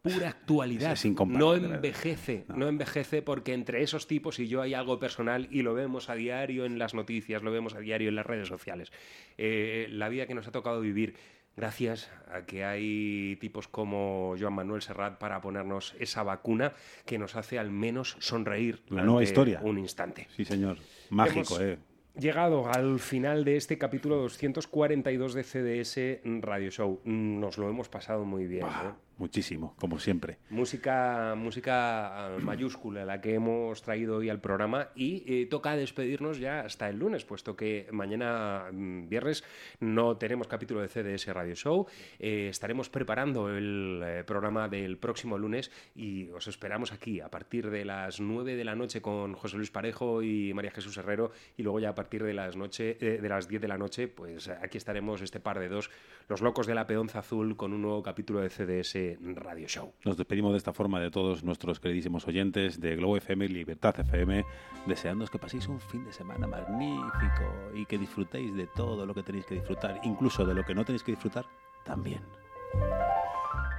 pura 0.03 0.29
actualidad. 0.29 0.93
Es 0.93 1.05
no 1.05 1.55
envejece, 1.55 2.45
no. 2.49 2.69
envejece 2.69 3.23
porque 3.23 3.55
entre 3.55 3.83
esos 3.83 4.07
tipos 4.07 4.39
y 4.39 4.49
yo 4.49 4.63
hay 4.63 4.75
algo 4.75 4.99
personal 4.99 5.49
y 5.51 5.63
lo 5.63 5.75
vemos 5.75 6.09
a 6.11 6.15
diario 6.15 6.65
en 6.65 6.79
las 6.79 6.95
noticias, 6.95 7.43
lo 7.43 7.51
vemos 7.51 7.75
a 7.75 7.81
diario 7.81 8.09
en 8.09 8.17
las 8.17 8.27
redes 8.27 8.49
sociales. 8.49 8.93
Eh, 9.39 9.87
la 9.91 10.09
vida 10.09 10.27
que 10.27 10.35
nos 10.35 10.47
ha 10.47 10.53
tocado 10.53 10.81
vivir 10.81 11.15
gracias 11.57 12.11
a 12.31 12.43
que 12.43 12.65
hay 12.65 13.37
tipos 13.41 13.69
como 13.69 14.35
Joan 14.39 14.53
Manuel 14.55 14.83
Serrat 14.83 15.19
para 15.19 15.41
ponernos 15.41 15.95
esa 15.99 16.23
vacuna 16.23 16.73
que 17.05 17.19
nos 17.19 17.37
hace 17.37 17.59
al 17.59 17.71
menos 17.71 18.17
sonreír 18.21 18.83
La 18.89 19.03
nueva 19.03 19.23
historia. 19.23 19.61
un 19.63 19.79
instante. 19.79 20.29
Sí, 20.37 20.45
señor. 20.45 20.79
Mágico, 21.11 21.57
Hemos 21.57 21.61
¿eh? 21.61 21.79
Llegado 22.19 22.67
al 22.73 22.99
final 22.99 23.45
de 23.45 23.57
este 23.57 23.77
capítulo 23.77 24.17
242 24.17 25.35
de 25.35 25.43
CDS 25.45 26.21
Radio 26.43 26.71
Show. 26.71 27.01
Nos 27.05 27.59
lo 27.59 27.69
hemos 27.69 27.91
pasado 27.91 28.25
muy 28.25 28.47
bien. 28.47 28.65
¿eh? 28.67 28.93
Muchísimo, 29.19 29.75
como 29.81 29.99
siempre. 29.99 30.37
Música, 30.51 31.35
música 31.37 32.27
ah, 32.27 32.39
mayúscula 32.39 33.07
la 33.07 33.23
que 33.23 33.35
hemos 33.35 33.81
traído 33.81 34.19
hoy 34.19 34.29
al 34.29 34.43
programa 34.43 34.91
y 34.95 35.25
eh, 35.27 35.47
toca 35.47 35.75
despedirnos 35.75 36.39
ya 36.39 36.61
hasta 36.61 36.91
el 36.91 36.99
lunes, 36.99 37.25
puesto 37.25 37.57
que 37.57 37.89
mañana 37.93 38.67
mm, 38.71 39.09
viernes 39.09 39.43
no 39.81 40.19
tenemos 40.19 40.49
capítulo 40.49 40.83
de 40.83 40.89
CDS 40.89 41.29
Radio 41.29 41.55
Show. 41.55 41.87
Eh, 42.19 42.49
estaremos 42.51 42.91
preparando 42.91 43.49
el 43.49 44.03
eh, 44.05 44.25
programa 44.25 44.69
del 44.69 44.99
próximo 44.99 45.39
lunes 45.39 45.71
y 45.95 46.29
os 46.29 46.47
esperamos 46.47 46.93
aquí 46.93 47.21
a 47.21 47.31
partir 47.31 47.71
de 47.71 47.87
las 47.87 48.21
9 48.21 48.55
de 48.55 48.65
la 48.65 48.75
noche 48.75 49.01
con 49.01 49.33
José 49.33 49.57
Luis 49.57 49.71
Parejo 49.71 50.23
y 50.23 50.53
María 50.53 50.73
Jesús 50.73 50.95
Herrero 50.99 51.33
y 51.57 51.63
luego 51.63 51.81
ya 51.81 51.89
a 51.89 51.95
partir 51.95 52.23
de 52.23 52.35
las, 52.35 52.55
noche, 52.55 52.95
de 52.95 53.29
las 53.29 53.49
10 53.49 53.63
de 53.63 53.69
la 53.69 53.79
noche, 53.79 54.09
pues 54.09 54.49
aquí 54.49 54.77
estaremos 54.77 55.23
este 55.23 55.41
par 55.41 55.59
de 55.59 55.69
dos, 55.69 55.91
los 56.29 56.43
locos 56.43 56.67
de 56.67 56.75
la 56.75 56.87
peonza 56.87 57.21
azul 57.21 57.57
con 57.57 57.73
un 57.73 57.81
nuevo 57.81 58.03
capítulo 58.03 58.41
de 58.41 58.51
CDS 58.51 59.06
Radio 59.35 59.69
Show. 59.69 59.93
Nos 60.05 60.17
despedimos 60.17 60.53
de 60.53 60.59
esta 60.59 60.73
forma 60.73 61.01
de 61.01 61.11
todos 61.11 61.45
nuestros 61.45 61.81
queridísimos 61.81 62.27
oyentes 62.27 62.81
de 62.81 62.97
Globo 62.97 63.17
FM 63.17 63.45
y 63.45 63.49
Libertad 63.49 63.99
FM, 64.01 64.45
deseándoos 64.87 65.31
que 65.31 65.39
paséis 65.39 65.69
un 65.69 65.81
fin 65.81 66.05
de 66.05 66.13
semana 66.13 66.47
magnífico 66.47 67.71
y 67.75 67.87
que 67.87 67.99
disfrutéis 67.99 68.55
de 68.55 68.67
todo 68.67 69.07
lo 69.07 69.15
que 69.15 69.23
tenéis 69.23 69.47
que 69.47 69.55
disfrutar, 69.55 70.01
incluso 70.05 70.45
de 70.45 70.55
lo 70.55 70.65
que 70.65 70.75
no 70.75 70.85
tenéis 70.85 71.03
que 71.03 71.13
disfrutar 71.13 71.47
también. 71.85 72.21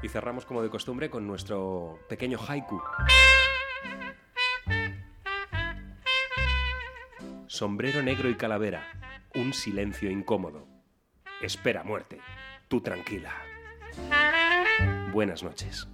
Y 0.01 0.09
cerramos 0.09 0.45
como 0.45 0.61
de 0.61 0.69
costumbre 0.69 1.09
con 1.09 1.25
nuestro 1.27 1.99
pequeño 2.07 2.37
haiku. 2.47 2.81
Sombrero 7.47 8.03
negro 8.03 8.29
y 8.29 8.35
calavera, 8.35 8.83
un 9.35 9.53
silencio 9.53 10.11
incómodo. 10.11 10.67
Espera 11.41 11.83
muerte, 11.83 12.19
tú 12.67 12.81
tranquila. 12.81 13.33
Buenas 15.11 15.43
noches. 15.43 15.87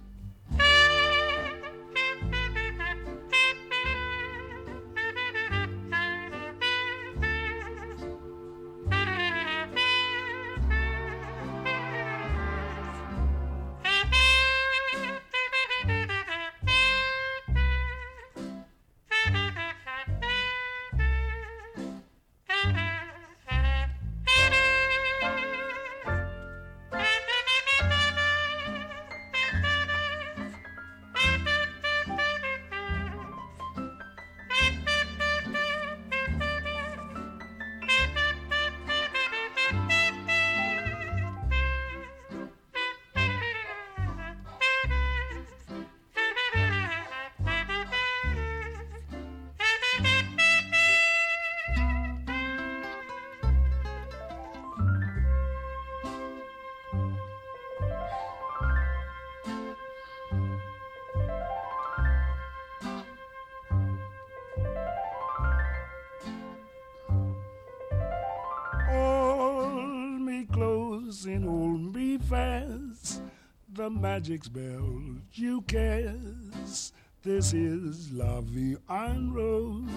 Magic 74.24 74.44
spell 74.44 75.02
you 75.34 75.60
cast. 75.68 76.94
This 77.22 77.52
is 77.52 78.08
Vie 78.08 78.76
en 78.88 79.30
Rose. 79.34 79.90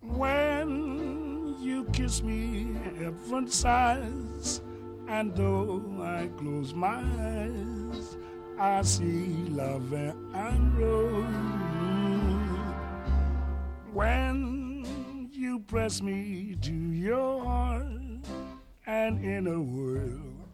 When 0.00 1.54
you 1.60 1.84
kiss 1.92 2.24
me, 2.24 2.74
heaven 2.98 3.46
sighs, 3.46 4.62
And 5.06 5.32
though 5.36 5.80
I 6.02 6.28
close 6.36 6.74
my 6.74 7.04
eyes, 7.20 8.16
I 8.58 8.82
see 8.82 9.46
love 9.50 9.92
and 9.92 10.76
rose. 10.76 11.24
When 13.92 15.30
you 15.30 15.60
press 15.60 16.02
me 16.02 16.56
to 16.62 16.72
your 16.72 17.44
heart, 17.44 17.86
and 18.88 19.24
in 19.24 19.46
a 19.46 19.60
world 19.60 20.35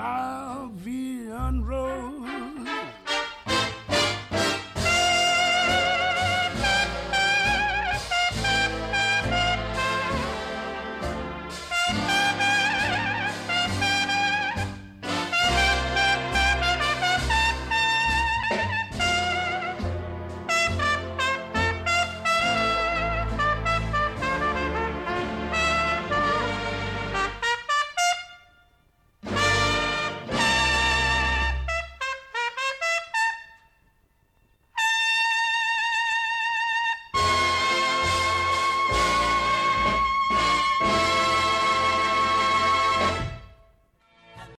Lavian 0.00 1.62
rose. 1.62 2.99